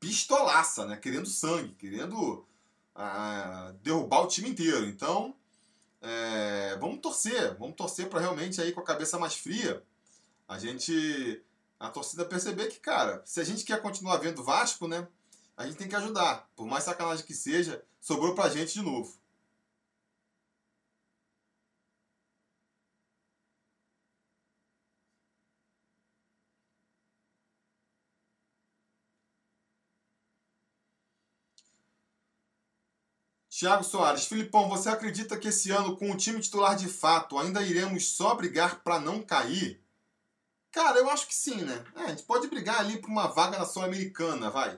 pistolaça, 0.00 0.86
né? 0.86 0.96
Querendo 0.96 1.28
sangue, 1.28 1.74
querendo 1.74 2.46
ah, 2.94 3.72
derrubar 3.82 4.22
o 4.22 4.28
time 4.28 4.50
inteiro. 4.50 4.86
Então, 4.86 5.34
é, 6.00 6.76
vamos 6.78 7.00
torcer, 7.00 7.56
vamos 7.58 7.76
torcer 7.76 8.08
para 8.08 8.20
realmente 8.20 8.60
aí 8.60 8.72
com 8.72 8.80
a 8.80 8.84
cabeça 8.84 9.18
mais 9.18 9.34
fria, 9.34 9.82
a 10.46 10.58
gente, 10.58 11.42
a 11.80 11.88
torcida 11.88 12.24
perceber 12.24 12.68
que, 12.68 12.78
cara, 12.78 13.22
se 13.24 13.40
a 13.40 13.44
gente 13.44 13.64
quer 13.64 13.80
continuar 13.80 14.18
vendo 14.18 14.44
Vasco, 14.44 14.86
né? 14.86 15.08
A 15.56 15.66
gente 15.66 15.76
tem 15.76 15.88
que 15.88 15.96
ajudar. 15.96 16.48
Por 16.54 16.66
mais 16.66 16.84
sacanagem 16.84 17.24
que 17.24 17.34
seja, 17.34 17.82
sobrou 18.00 18.34
pra 18.34 18.50
gente 18.50 18.74
de 18.74 18.82
novo. 18.82 19.16
Thiago 33.56 33.84
Soares, 33.84 34.26
Filipão, 34.26 34.68
você 34.68 34.88
acredita 34.88 35.38
que 35.38 35.46
esse 35.46 35.70
ano, 35.70 35.96
com 35.96 36.10
o 36.10 36.16
time 36.16 36.40
titular 36.40 36.74
de 36.74 36.88
fato, 36.88 37.38
ainda 37.38 37.62
iremos 37.62 38.08
só 38.08 38.34
brigar 38.34 38.80
para 38.82 38.98
não 38.98 39.22
cair? 39.22 39.80
Cara, 40.72 40.98
eu 40.98 41.08
acho 41.08 41.28
que 41.28 41.34
sim, 41.34 41.62
né? 41.62 41.84
É, 41.94 42.00
a 42.02 42.08
gente 42.08 42.24
pode 42.24 42.48
brigar 42.48 42.80
ali 42.80 42.98
por 42.98 43.08
uma 43.08 43.28
vaga 43.28 43.56
na 43.56 43.64
Sul-Americana, 43.64 44.50
vai. 44.50 44.76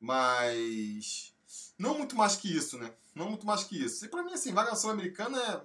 Mas. 0.00 1.32
Não 1.78 1.96
muito 1.96 2.16
mais 2.16 2.34
que 2.34 2.52
isso, 2.52 2.76
né? 2.78 2.92
Não 3.14 3.28
muito 3.28 3.46
mais 3.46 3.62
que 3.62 3.80
isso. 3.80 4.04
E 4.04 4.08
pra 4.08 4.24
mim, 4.24 4.32
assim, 4.32 4.52
vaga 4.52 4.70
na 4.70 4.76
Sul-Americana 4.76 5.40
é. 5.40 5.60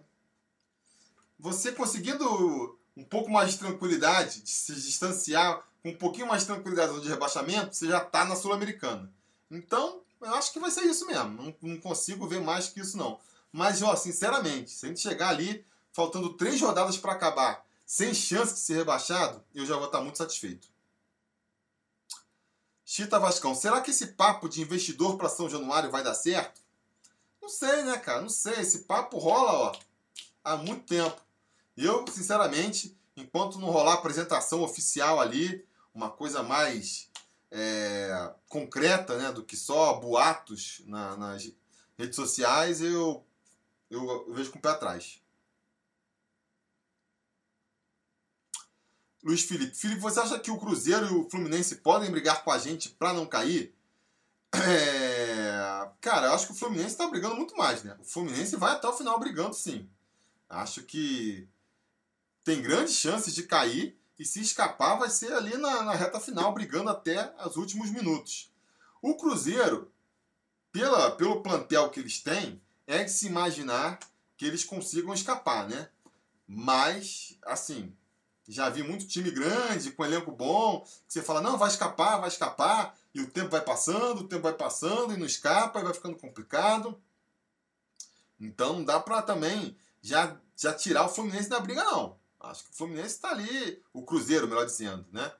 Você 1.39 1.71
conseguindo 1.71 2.77
um 2.95 3.03
pouco 3.03 3.31
mais 3.31 3.53
de 3.53 3.57
tranquilidade, 3.57 4.41
de 4.41 4.51
se 4.51 4.75
distanciar 4.75 5.67
com 5.81 5.89
um 5.89 5.97
pouquinho 5.97 6.27
mais 6.27 6.43
de 6.43 6.47
tranquilidade 6.49 7.01
de 7.01 7.09
rebaixamento, 7.09 7.75
você 7.75 7.87
já 7.87 8.01
tá 8.01 8.23
na 8.23 8.35
Sul-Americana. 8.35 9.11
Então, 9.49 10.04
eu 10.21 10.35
acho 10.35 10.51
que 10.51 10.59
vai 10.59 10.71
ser 10.71 10.83
isso 10.83 11.05
mesmo. 11.05 11.29
Não, 11.31 11.55
não 11.61 11.79
consigo 11.79 12.27
ver 12.27 12.41
mais 12.41 12.67
que 12.67 12.79
isso, 12.79 12.97
não. 12.97 13.19
Mas, 13.51 13.81
ó, 13.81 13.95
sinceramente, 13.95 14.71
se 14.71 14.85
a 14.85 14.89
gente 14.89 14.99
chegar 14.99 15.29
ali, 15.29 15.65
faltando 15.91 16.33
três 16.33 16.59
rodadas 16.59 16.97
para 16.97 17.13
acabar, 17.13 17.65
sem 17.85 18.13
chance 18.13 18.53
de 18.53 18.59
ser 18.59 18.75
rebaixado, 18.75 19.43
eu 19.53 19.65
já 19.65 19.75
vou 19.75 19.85
estar 19.85 20.01
muito 20.01 20.17
satisfeito. 20.17 20.67
Chita 22.83 23.19
Vascão, 23.19 23.55
será 23.55 23.81
que 23.81 23.91
esse 23.91 24.07
papo 24.07 24.47
de 24.47 24.61
investidor 24.61 25.17
para 25.17 25.29
São 25.29 25.49
Januário 25.49 25.89
vai 25.89 26.03
dar 26.03 26.13
certo? 26.13 26.61
Não 27.41 27.49
sei, 27.49 27.83
né, 27.83 27.97
cara? 27.97 28.21
Não 28.21 28.29
sei. 28.29 28.59
Esse 28.59 28.79
papo 28.79 29.17
rola, 29.17 29.51
ó, 29.51 29.75
há 30.43 30.57
muito 30.57 30.85
tempo. 30.85 31.19
Eu, 31.77 32.05
sinceramente, 32.07 32.97
enquanto 33.15 33.59
não 33.59 33.69
rolar 33.69 33.93
apresentação 33.93 34.61
oficial 34.61 35.19
ali, 35.19 35.65
uma 35.93 36.09
coisa 36.09 36.43
mais 36.43 37.09
é, 37.51 38.33
concreta 38.49 39.17
né, 39.17 39.31
do 39.31 39.43
que 39.43 39.55
só 39.55 39.99
boatos 39.99 40.81
na, 40.85 41.15
nas 41.15 41.51
redes 41.97 42.15
sociais, 42.15 42.81
eu, 42.81 43.25
eu, 43.89 44.33
vejo 44.33 44.51
com 44.51 44.59
o 44.59 44.61
pé 44.61 44.69
atrás. 44.69 45.21
Luiz 49.23 49.41
Felipe. 49.41 49.75
Felipe, 49.75 50.01
você 50.01 50.19
acha 50.19 50.39
que 50.39 50.51
o 50.51 50.59
Cruzeiro 50.59 51.07
e 51.07 51.13
o 51.13 51.29
Fluminense 51.29 51.77
podem 51.77 52.11
brigar 52.11 52.43
com 52.43 52.51
a 52.51 52.59
gente 52.59 52.89
para 52.89 53.13
não 53.13 53.25
cair? 53.25 53.73
É... 54.53 55.89
Cara, 55.99 56.27
eu 56.27 56.33
acho 56.33 56.47
que 56.47 56.53
o 56.53 56.55
Fluminense 56.55 56.91
está 56.91 57.07
brigando 57.07 57.35
muito 57.35 57.57
mais, 57.57 57.83
né? 57.83 57.97
O 57.99 58.03
Fluminense 58.03 58.55
vai 58.55 58.73
até 58.73 58.87
o 58.87 58.93
final 58.93 59.19
brigando, 59.19 59.55
sim. 59.55 59.89
Acho 60.47 60.83
que 60.83 61.47
tem 62.43 62.61
grandes 62.61 62.93
chances 62.93 63.33
de 63.33 63.43
cair 63.43 63.99
e 64.17 64.25
se 64.25 64.41
escapar 64.41 64.97
vai 64.97 65.09
ser 65.09 65.33
ali 65.33 65.57
na, 65.57 65.83
na 65.83 65.93
reta 65.93 66.19
final, 66.19 66.53
brigando 66.53 66.89
até 66.89 67.33
os 67.45 67.57
últimos 67.57 67.89
minutos. 67.91 68.51
O 69.01 69.15
Cruzeiro, 69.15 69.91
pela, 70.71 71.11
pelo 71.11 71.41
plantel 71.41 71.89
que 71.89 71.99
eles 71.99 72.21
têm, 72.21 72.61
é 72.87 73.03
de 73.03 73.11
se 73.11 73.27
imaginar 73.27 73.99
que 74.37 74.45
eles 74.45 74.63
consigam 74.63 75.13
escapar, 75.13 75.67
né? 75.67 75.89
Mas, 76.47 77.37
assim, 77.43 77.95
Já 78.47 78.69
vi 78.69 78.83
muito 78.83 79.07
time 79.07 79.31
grande, 79.31 79.91
com 79.91 80.05
elenco 80.05 80.31
bom, 80.31 80.81
que 80.81 81.13
você 81.13 81.21
fala, 81.23 81.41
não, 81.41 81.57
vai 81.57 81.67
escapar, 81.67 82.17
vai 82.19 82.29
escapar, 82.29 82.95
e 83.13 83.19
o 83.21 83.27
tempo 83.27 83.49
vai 83.49 83.61
passando, 83.61 84.19
o 84.19 84.27
tempo 84.27 84.43
vai 84.43 84.53
passando, 84.53 85.13
e 85.13 85.17
não 85.17 85.25
escapa, 85.25 85.79
e 85.79 85.83
vai 85.83 85.93
ficando 85.93 86.15
complicado. 86.17 87.01
Então 88.39 88.73
não 88.73 88.83
dá 88.83 88.99
pra 88.99 89.21
também 89.21 89.75
já, 90.01 90.37
já 90.55 90.73
tirar 90.73 91.05
o 91.05 91.09
Fluminense 91.09 91.49
da 91.49 91.59
briga, 91.59 91.83
não. 91.83 92.19
Acho 92.45 92.63
que 92.63 92.71
o 92.71 92.75
Fluminense 92.75 93.15
está 93.15 93.31
ali, 93.31 93.83
o 93.93 94.03
Cruzeiro, 94.03 94.47
melhor 94.47 94.65
dizendo, 94.65 95.05
né? 95.11 95.31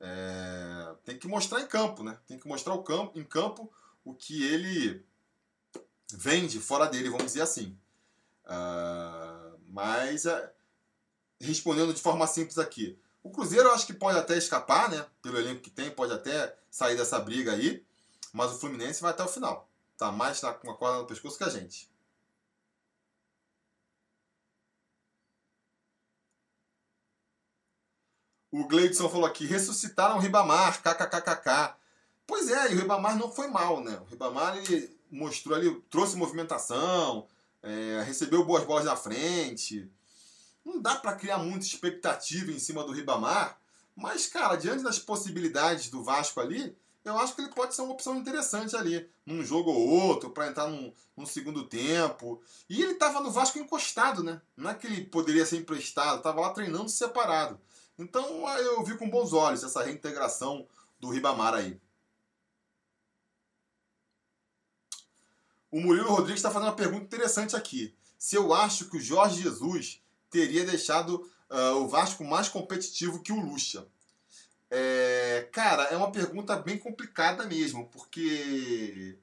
É, 0.00 0.94
tem 1.04 1.18
que 1.18 1.28
mostrar 1.28 1.60
em 1.60 1.66
campo, 1.66 2.02
né? 2.02 2.18
Tem 2.26 2.38
que 2.38 2.48
mostrar 2.48 2.74
o 2.74 2.82
campo, 2.82 3.18
em 3.18 3.24
campo 3.24 3.72
o 4.04 4.14
que 4.14 4.42
ele 4.42 5.04
vende 6.12 6.60
fora 6.60 6.86
dele, 6.86 7.08
vamos 7.08 7.26
dizer 7.26 7.42
assim. 7.42 7.78
Uh, 8.44 9.58
mas, 9.68 10.24
uh, 10.24 10.48
respondendo 11.40 11.94
de 11.94 12.02
forma 12.02 12.26
simples 12.26 12.58
aqui, 12.58 12.98
o 13.22 13.30
Cruzeiro 13.30 13.68
eu 13.68 13.74
acho 13.74 13.86
que 13.86 13.94
pode 13.94 14.18
até 14.18 14.36
escapar, 14.36 14.90
né? 14.90 15.06
Pelo 15.22 15.38
elenco 15.38 15.60
que 15.60 15.70
tem, 15.70 15.90
pode 15.90 16.12
até 16.12 16.56
sair 16.70 16.96
dessa 16.96 17.18
briga 17.20 17.52
aí. 17.52 17.84
Mas 18.32 18.50
o 18.50 18.58
Fluminense 18.58 19.00
vai 19.00 19.12
até 19.12 19.22
o 19.22 19.28
final. 19.28 19.68
Tá 19.96 20.10
mais 20.10 20.40
com 20.40 20.70
a 20.70 20.76
corda 20.76 20.98
no 20.98 21.06
pescoço 21.06 21.38
que 21.38 21.44
a 21.44 21.48
gente. 21.48 21.91
O 28.52 28.68
Gleidson 28.68 29.08
falou 29.08 29.24
aqui, 29.24 29.46
ressuscitaram 29.46 30.18
o 30.18 30.20
Ribamar, 30.20 30.82
kkkk. 30.82 31.74
Pois 32.26 32.50
é, 32.50 32.70
e 32.70 32.74
o 32.74 32.78
Ribamar 32.78 33.16
não 33.16 33.32
foi 33.32 33.48
mal, 33.48 33.82
né? 33.82 33.98
O 34.02 34.04
Ribamar 34.04 34.58
ele 34.58 34.94
mostrou 35.10 35.56
ali, 35.56 35.74
trouxe 35.88 36.16
movimentação, 36.16 37.26
é, 37.62 38.02
recebeu 38.04 38.44
boas 38.44 38.64
bolas 38.64 38.84
na 38.84 38.94
frente. 38.94 39.90
Não 40.62 40.82
dá 40.82 40.96
para 40.96 41.14
criar 41.14 41.38
muita 41.38 41.64
expectativa 41.64 42.52
em 42.52 42.58
cima 42.58 42.84
do 42.84 42.92
Ribamar, 42.92 43.58
mas, 43.96 44.26
cara, 44.26 44.56
diante 44.56 44.82
das 44.82 44.98
possibilidades 44.98 45.88
do 45.88 46.04
Vasco 46.04 46.38
ali, 46.38 46.76
eu 47.06 47.18
acho 47.18 47.34
que 47.34 47.40
ele 47.40 47.50
pode 47.50 47.74
ser 47.74 47.80
uma 47.80 47.94
opção 47.94 48.16
interessante 48.16 48.76
ali, 48.76 49.08
num 49.24 49.42
jogo 49.42 49.70
ou 49.70 49.88
outro, 49.88 50.28
para 50.28 50.48
entrar 50.48 50.68
num, 50.68 50.92
num, 51.16 51.26
segundo 51.26 51.64
tempo. 51.64 52.40
E 52.68 52.82
ele 52.82 52.92
estava 52.92 53.20
no 53.20 53.30
Vasco 53.30 53.58
encostado, 53.58 54.22
né? 54.22 54.42
Não 54.56 54.70
é 54.70 54.74
que 54.74 54.86
ele 54.86 55.04
poderia 55.06 55.44
ser 55.44 55.56
emprestado, 55.56 56.18
estava 56.18 56.40
lá 56.40 56.50
treinando 56.50 56.88
separado. 56.88 57.58
Então 58.02 58.48
eu 58.58 58.82
vi 58.82 58.96
com 58.96 59.08
bons 59.08 59.32
olhos 59.32 59.62
essa 59.62 59.82
reintegração 59.82 60.66
do 60.98 61.08
Ribamar 61.08 61.54
aí. 61.54 61.80
O 65.70 65.80
Murilo 65.80 66.10
Rodrigues 66.10 66.40
está 66.40 66.50
fazendo 66.50 66.68
uma 66.68 66.76
pergunta 66.76 67.04
interessante 67.04 67.56
aqui. 67.56 67.94
Se 68.18 68.36
eu 68.36 68.52
acho 68.52 68.90
que 68.90 68.96
o 68.96 69.00
Jorge 69.00 69.42
Jesus 69.42 70.02
teria 70.30 70.64
deixado 70.64 71.30
uh, 71.50 71.76
o 71.76 71.88
Vasco 71.88 72.24
mais 72.24 72.48
competitivo 72.48 73.22
que 73.22 73.32
o 73.32 73.40
Lucha. 73.40 73.86
É, 74.70 75.48
cara, 75.52 75.84
é 75.84 75.96
uma 75.96 76.10
pergunta 76.10 76.56
bem 76.56 76.78
complicada 76.78 77.46
mesmo, 77.46 77.88
porque 77.88 79.18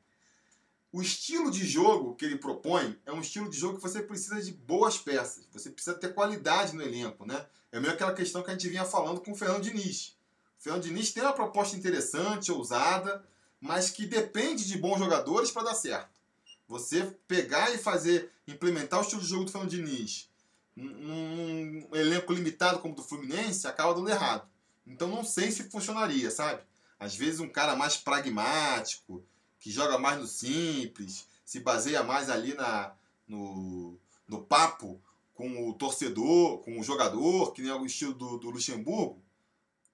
o 0.92 1.02
estilo 1.02 1.52
de 1.52 1.66
jogo 1.66 2.16
que 2.16 2.26
ele 2.26 2.38
propõe 2.38 2.98
é 3.06 3.12
um 3.12 3.22
estilo 3.22 3.50
de 3.50 3.58
jogo 3.58 3.78
que 3.78 3.82
você 3.82 4.02
precisa 4.02 4.42
de 4.42 4.52
boas 4.52 4.98
peças, 4.98 5.48
você 5.52 5.70
precisa 5.70 5.96
ter 5.96 6.14
qualidade 6.14 6.76
no 6.76 6.82
elenco, 6.82 7.26
né? 7.26 7.46
É 7.72 7.80
meio 7.80 7.94
aquela 7.94 8.14
questão 8.14 8.42
que 8.42 8.50
a 8.50 8.54
gente 8.54 8.68
vinha 8.70 8.86
falando 8.86 9.22
com 9.22 9.32
o 9.32 9.36
Fernando 9.36 9.64
Diniz. 9.64 10.18
O 10.60 10.64
Fernando 10.64 10.84
Diniz 10.84 11.12
tem 11.12 11.22
uma 11.22 11.34
proposta 11.34 11.78
interessante, 11.78 12.52
ousada, 12.52 13.24
mas 13.62 13.92
que 13.92 14.06
depende 14.06 14.68
de 14.68 14.78
bons 14.78 14.98
jogadores 14.98 15.52
para 15.52 15.64
dar 15.64 15.76
certo. 15.76 16.20
Você 16.68 17.16
pegar 17.28 17.74
e 17.74 17.78
fazer, 17.78 18.32
implementar 18.48 19.00
o 19.00 19.04
estilo 19.04 19.22
de 19.22 19.28
jogo 19.28 19.46
do 19.46 19.52
Fernando 19.52 19.70
Diniz 19.70 20.30
num 20.80 21.88
elenco 21.94 22.34
limitado 22.34 22.80
como 22.80 22.94
o 22.94 22.98
do 22.98 23.04
Fluminense, 23.04 23.68
acaba 23.68 23.94
dando 23.94 24.10
errado. 24.10 24.48
Então 24.88 25.08
não 25.08 25.24
sei 25.24 25.52
se 25.52 25.70
funcionaria, 25.70 26.32
sabe? 26.32 26.62
Às 27.00 27.16
vezes 27.16 27.40
um 27.40 27.50
cara 27.50 27.76
mais 27.76 27.98
pragmático, 27.98 29.24
que 29.60 29.72
joga 29.72 29.98
mais 29.98 30.20
no 30.20 30.28
simples, 30.28 31.28
se 31.46 31.60
baseia 31.60 32.04
mais 32.04 32.30
ali 32.30 32.54
na, 32.54 32.94
no, 33.28 33.98
no 34.28 34.42
papo 34.44 35.02
com 35.34 35.70
o 35.70 35.74
torcedor, 35.74 36.60
com 36.60 36.80
o 36.80 36.84
jogador, 36.84 37.54
que 37.54 37.62
nem 37.62 37.72
é 37.72 37.76
o 37.76 37.86
estilo 37.86 38.14
do, 38.14 38.38
do 38.38 38.50
Luxemburgo, 38.50 39.22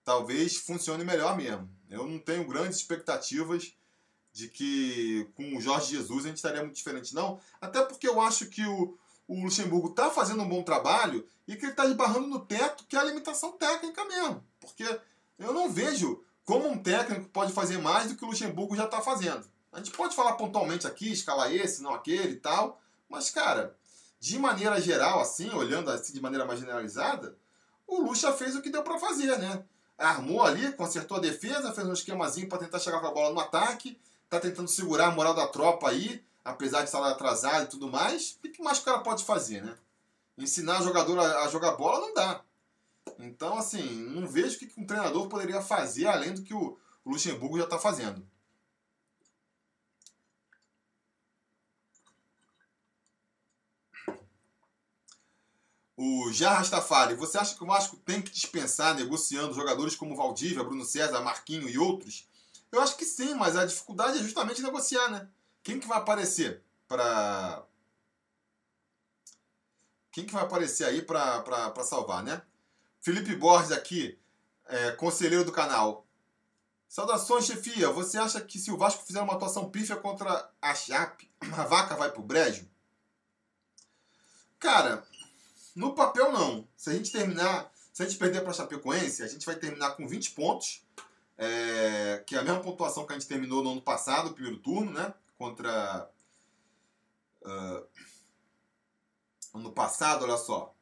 talvez 0.03 0.57
funcione 0.57 1.03
melhor 1.03 1.37
mesmo. 1.37 1.69
Eu 1.89 2.05
não 2.07 2.19
tenho 2.19 2.47
grandes 2.47 2.77
expectativas 2.77 3.73
de 4.33 4.49
que 4.49 5.29
com 5.35 5.55
o 5.55 5.61
Jorge 5.61 5.95
Jesus 5.95 6.25
a 6.25 6.27
gente 6.27 6.37
estaria 6.37 6.61
muito 6.61 6.75
diferente, 6.75 7.15
não. 7.15 7.39
Até 7.61 7.81
porque 7.83 8.07
eu 8.07 8.19
acho 8.19 8.47
que 8.47 8.65
o, 8.65 8.97
o 9.27 9.43
Luxemburgo 9.43 9.89
está 9.89 10.11
fazendo 10.11 10.43
um 10.43 10.49
bom 10.49 10.61
trabalho 10.61 11.25
e 11.47 11.55
que 11.55 11.65
ele 11.65 11.71
está 11.71 11.85
esbarrando 11.85 12.27
no 12.27 12.39
teto, 12.39 12.85
que 12.85 12.95
é 12.95 12.99
a 12.99 13.03
limitação 13.03 13.53
técnica 13.53 14.03
mesmo. 14.05 14.43
Porque 14.59 14.83
eu 15.39 15.53
não 15.53 15.71
vejo 15.71 16.23
como 16.43 16.67
um 16.67 16.77
técnico 16.77 17.29
pode 17.29 17.53
fazer 17.53 17.77
mais 17.77 18.09
do 18.09 18.15
que 18.15 18.25
o 18.25 18.27
Luxemburgo 18.27 18.75
já 18.75 18.85
está 18.85 19.01
fazendo. 19.01 19.45
A 19.75 19.79
gente 19.79 19.91
pode 19.91 20.15
falar 20.15 20.35
pontualmente 20.35 20.87
aqui, 20.87 21.11
escalar 21.11 21.53
esse, 21.53 21.83
não 21.83 21.93
aquele 21.93 22.35
e 22.35 22.39
tal, 22.39 22.79
mas, 23.09 23.29
cara, 23.29 23.75
de 24.21 24.39
maneira 24.39 24.79
geral, 24.79 25.19
assim, 25.19 25.49
olhando 25.53 25.91
assim 25.91 26.13
de 26.13 26.21
maneira 26.21 26.45
mais 26.45 26.61
generalizada, 26.61 27.35
o 27.85 27.99
Lucha 27.99 28.31
fez 28.31 28.55
o 28.55 28.61
que 28.61 28.69
deu 28.69 28.83
para 28.83 28.97
fazer, 28.97 29.37
né? 29.37 29.65
Armou 29.97 30.41
ali, 30.41 30.71
consertou 30.71 31.17
a 31.17 31.19
defesa, 31.19 31.73
fez 31.73 31.85
um 31.85 31.91
esquemazinho 31.91 32.47
para 32.47 32.59
tentar 32.59 32.79
chegar 32.79 33.01
com 33.01 33.07
a 33.07 33.11
bola 33.11 33.33
no 33.33 33.39
ataque, 33.41 33.99
tá 34.29 34.39
tentando 34.39 34.69
segurar 34.69 35.07
a 35.07 35.11
moral 35.11 35.33
da 35.33 35.45
tropa 35.45 35.89
aí, 35.89 36.23
apesar 36.45 36.79
de 36.79 36.85
estar 36.85 37.05
atrasado 37.05 37.65
e 37.65 37.67
tudo 37.67 37.89
mais. 37.89 38.39
O 38.41 38.49
que 38.49 38.63
mais 38.63 38.79
o 38.79 38.83
cara 38.83 38.99
pode 38.99 39.25
fazer, 39.25 39.61
né? 39.61 39.75
Ensinar 40.37 40.79
o 40.79 40.85
jogador 40.85 41.19
a, 41.19 41.49
jogar 41.49 41.73
bola 41.73 41.99
não 41.99 42.13
dá. 42.13 42.41
Então, 43.19 43.57
assim, 43.57 43.83
não 44.05 44.25
vejo 44.25 44.55
o 44.55 44.59
que 44.59 44.71
um 44.79 44.85
treinador 44.85 45.27
poderia 45.27 45.61
fazer 45.61 46.07
além 46.07 46.33
do 46.33 46.43
que 46.43 46.53
o 46.53 46.77
Luxemburgo 47.05 47.57
já 47.57 47.65
está 47.65 47.77
fazendo. 47.77 48.25
O 55.97 56.31
Jarra 56.33 56.57
Rastafari, 56.57 57.15
você 57.15 57.37
acha 57.37 57.55
que 57.55 57.63
o 57.63 57.67
Vasco 57.67 57.95
tem 57.97 58.21
que 58.21 58.31
dispensar 58.31 58.95
negociando 58.95 59.53
jogadores 59.53 59.95
como 59.95 60.15
Valdívia, 60.15 60.63
Bruno 60.63 60.83
César, 60.83 61.21
Marquinho 61.21 61.69
e 61.69 61.77
outros? 61.77 62.27
Eu 62.71 62.81
acho 62.81 62.97
que 62.97 63.05
sim, 63.05 63.33
mas 63.33 63.55
a 63.55 63.65
dificuldade 63.65 64.17
é 64.17 64.21
justamente 64.23 64.61
negociar, 64.61 65.09
né? 65.09 65.29
Quem 65.63 65.79
que 65.79 65.87
vai 65.87 65.97
aparecer 65.97 66.61
para 66.87 67.63
quem 70.11 70.25
que 70.25 70.33
vai 70.33 70.43
aparecer 70.43 70.85
aí 70.85 71.01
para 71.01 71.83
salvar, 71.83 72.23
né? 72.23 72.41
Felipe 73.01 73.35
Borges 73.35 73.71
aqui, 73.71 74.17
é, 74.65 74.91
conselheiro 74.91 75.45
do 75.45 75.51
canal. 75.51 76.05
Saudações, 76.87 77.45
chefia. 77.45 77.89
Você 77.89 78.17
acha 78.17 78.39
que 78.41 78.57
se 78.57 78.71
o 78.71 78.77
Vasco 78.77 79.03
fizer 79.03 79.21
uma 79.21 79.33
atuação 79.33 79.69
pífia 79.69 79.95
contra 79.95 80.49
a 80.61 80.73
Chape, 80.73 81.29
a 81.57 81.63
vaca 81.63 81.95
vai 81.95 82.11
pro 82.11 82.21
brejo? 82.21 82.67
Cara, 84.57 85.05
no 85.75 85.93
papel, 85.93 86.31
não. 86.31 86.65
Se 86.77 86.89
a 86.89 86.93
gente 86.93 87.11
terminar, 87.11 87.69
se 87.93 88.01
a 88.01 88.05
gente 88.05 88.17
perder 88.17 88.41
para 88.41 88.53
Chapecoense, 88.53 89.21
a 89.21 89.27
gente 89.27 89.45
vai 89.45 89.55
terminar 89.55 89.91
com 89.91 90.07
20 90.07 90.31
pontos, 90.31 90.81
é, 91.37 92.23
que 92.25 92.35
é 92.35 92.39
a 92.39 92.43
mesma 92.43 92.61
pontuação 92.61 93.05
que 93.05 93.11
a 93.11 93.19
gente 93.19 93.27
terminou 93.27 93.61
no 93.61 93.73
ano 93.73 93.81
passado, 93.81 94.33
primeiro 94.33 94.57
turno, 94.57 94.91
né? 94.91 95.13
Contra. 95.37 96.09
Uh, 97.41 97.85
ano 99.53 99.71
passado, 99.71 100.23
olha 100.23 100.37
só. 100.37 100.73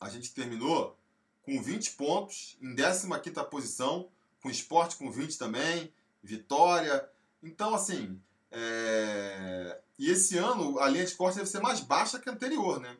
A 0.00 0.08
gente 0.08 0.34
terminou 0.34 0.98
com 1.42 1.62
20 1.62 1.92
pontos, 1.92 2.58
em 2.60 2.74
15 2.74 3.08
posição, 3.48 4.10
com 4.42 4.50
esporte 4.50 4.96
com 4.96 5.10
20 5.10 5.38
também, 5.38 5.92
vitória. 6.22 7.08
Então, 7.42 7.74
assim. 7.74 8.20
É... 8.50 9.80
E 9.98 10.10
esse 10.10 10.36
ano 10.36 10.78
a 10.78 10.88
linha 10.88 11.06
de 11.06 11.14
corte 11.14 11.38
deve 11.38 11.48
ser 11.48 11.60
mais 11.60 11.80
baixa 11.80 12.18
que 12.18 12.28
a 12.28 12.32
anterior, 12.32 12.80
né? 12.80 12.96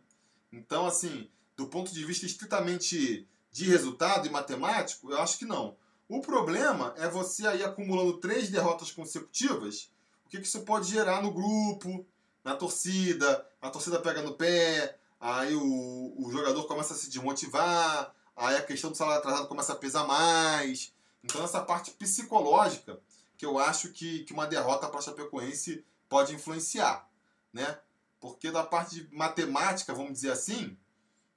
Então, 0.52 0.86
assim, 0.86 1.28
do 1.56 1.66
ponto 1.66 1.92
de 1.92 2.04
vista 2.04 2.26
estritamente 2.26 3.26
de 3.50 3.64
resultado 3.64 4.26
e 4.26 4.30
matemático, 4.30 5.10
eu 5.10 5.20
acho 5.20 5.38
que 5.38 5.44
não. 5.44 5.76
O 6.08 6.20
problema 6.20 6.94
é 6.96 7.08
você 7.08 7.46
aí 7.46 7.64
acumulando 7.64 8.18
três 8.18 8.48
derrotas 8.48 8.90
consecutivas, 8.90 9.90
o 10.24 10.28
que, 10.28 10.38
que 10.38 10.46
isso 10.46 10.62
pode 10.62 10.88
gerar 10.88 11.22
no 11.22 11.32
grupo, 11.32 12.06
na 12.44 12.54
torcida, 12.54 13.46
a 13.60 13.70
torcida 13.70 14.00
pega 14.00 14.22
no 14.22 14.34
pé, 14.34 14.96
aí 15.20 15.54
o, 15.54 16.14
o 16.16 16.30
jogador 16.30 16.64
começa 16.64 16.94
a 16.94 16.96
se 16.96 17.08
desmotivar, 17.08 18.14
aí 18.36 18.56
a 18.56 18.62
questão 18.62 18.90
do 18.90 18.96
salário 18.96 19.18
atrasado 19.18 19.48
começa 19.48 19.72
a 19.72 19.76
pesar 19.76 20.06
mais. 20.06 20.92
Então 21.24 21.42
essa 21.42 21.60
parte 21.60 21.90
psicológica 21.90 23.00
que 23.36 23.44
eu 23.44 23.58
acho 23.58 23.88
que, 23.88 24.20
que 24.24 24.32
uma 24.32 24.46
derrota 24.46 24.88
para 24.88 24.98
a 24.98 25.02
Chapecoense 25.02 25.84
pode 26.08 26.34
influenciar, 26.34 27.08
né? 27.52 27.78
Porque 28.26 28.50
da 28.50 28.64
parte 28.64 28.96
de 28.96 29.14
matemática, 29.14 29.94
vamos 29.94 30.14
dizer 30.14 30.32
assim, 30.32 30.76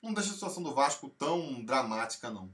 não 0.02 0.14
deixa 0.14 0.32
a 0.32 0.34
situação 0.34 0.64
do 0.64 0.74
Vasco 0.74 1.07
tão 1.10 1.64
dramática, 1.64 2.32
não. 2.32 2.49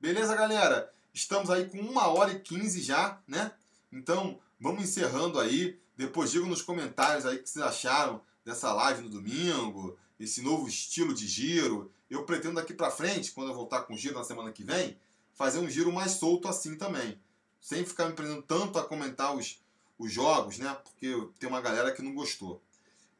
Beleza, 0.00 0.36
galera? 0.36 0.92
Estamos 1.12 1.50
aí 1.50 1.68
com 1.68 1.78
uma 1.78 2.06
hora 2.06 2.32
e 2.32 2.40
quinze 2.40 2.80
já, 2.80 3.20
né? 3.26 3.52
Então, 3.90 4.38
vamos 4.60 4.84
encerrando 4.84 5.40
aí. 5.40 5.78
Depois 5.96 6.30
digam 6.30 6.48
nos 6.48 6.62
comentários 6.62 7.26
aí 7.26 7.36
o 7.36 7.42
que 7.42 7.50
vocês 7.50 7.64
acharam 7.64 8.22
dessa 8.44 8.72
live 8.72 9.02
no 9.02 9.10
domingo. 9.10 9.98
esse 10.18 10.42
novo 10.42 10.68
estilo 10.68 11.12
de 11.12 11.26
giro. 11.26 11.90
Eu 12.08 12.24
pretendo 12.24 12.54
daqui 12.54 12.72
para 12.72 12.90
frente, 12.90 13.32
quando 13.32 13.48
eu 13.48 13.54
voltar 13.54 13.82
com 13.82 13.94
o 13.94 13.98
giro 13.98 14.18
na 14.18 14.24
semana 14.24 14.52
que 14.52 14.62
vem, 14.62 14.96
fazer 15.34 15.58
um 15.58 15.68
giro 15.68 15.92
mais 15.92 16.12
solto 16.12 16.46
assim 16.46 16.76
também. 16.76 17.18
Sem 17.60 17.84
ficar 17.84 18.06
me 18.06 18.12
prendendo 18.12 18.42
tanto 18.42 18.78
a 18.78 18.84
comentar 18.84 19.34
os, 19.34 19.60
os 19.98 20.12
jogos, 20.12 20.58
né? 20.58 20.76
Porque 20.84 21.28
tem 21.38 21.48
uma 21.48 21.60
galera 21.60 21.92
que 21.92 22.00
não 22.02 22.14
gostou. 22.14 22.62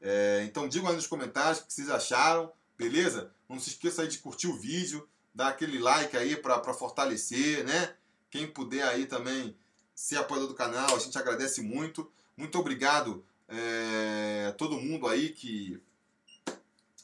É, 0.00 0.42
então 0.44 0.68
digam 0.68 0.88
aí 0.88 0.96
nos 0.96 1.06
comentários 1.06 1.58
o 1.58 1.66
que 1.66 1.72
vocês 1.72 1.90
acharam, 1.90 2.52
beleza? 2.76 3.32
Não 3.48 3.58
se 3.60 3.70
esqueça 3.70 4.02
aí 4.02 4.08
de 4.08 4.18
curtir 4.18 4.46
o 4.46 4.58
vídeo, 4.58 5.06
dar 5.34 5.48
aquele 5.48 5.78
like 5.78 6.16
aí 6.16 6.36
para 6.36 6.72
fortalecer, 6.72 7.64
né? 7.64 7.94
Quem 8.30 8.46
puder 8.46 8.86
aí 8.86 9.06
também 9.06 9.56
ser 9.94 10.16
apoiador 10.16 10.48
do 10.48 10.54
canal, 10.54 10.96
a 10.96 10.98
gente 10.98 11.18
agradece 11.18 11.60
muito. 11.60 12.10
Muito 12.36 12.58
obrigado 12.58 13.24
é, 13.48 14.46
a 14.48 14.52
todo 14.52 14.80
mundo 14.80 15.06
aí 15.06 15.30
que, 15.30 15.82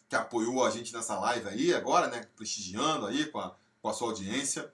que 0.09 0.17
apoiou 0.17 0.65
a 0.65 0.71
gente 0.71 0.93
nessa 0.93 1.19
live 1.19 1.49
aí 1.49 1.75
agora, 1.75 2.09
né? 2.09 2.27
Prestigiando 2.37 3.07
aí 3.07 3.27
com 3.27 3.39
a, 3.39 3.55
com 3.83 3.89
a 3.89 3.93
sua 3.93 4.09
audiência. 4.09 4.73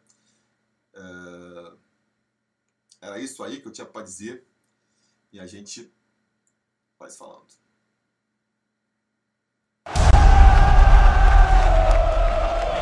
É, 0.94 1.72
era 3.00 3.18
isso 3.18 3.42
aí 3.42 3.60
que 3.60 3.66
eu 3.66 3.72
tinha 3.72 3.86
para 3.86 4.02
dizer. 4.02 4.46
E 5.32 5.40
a 5.40 5.46
gente 5.46 5.92
vai 6.98 7.10
se 7.10 7.18
falando. 7.18 7.61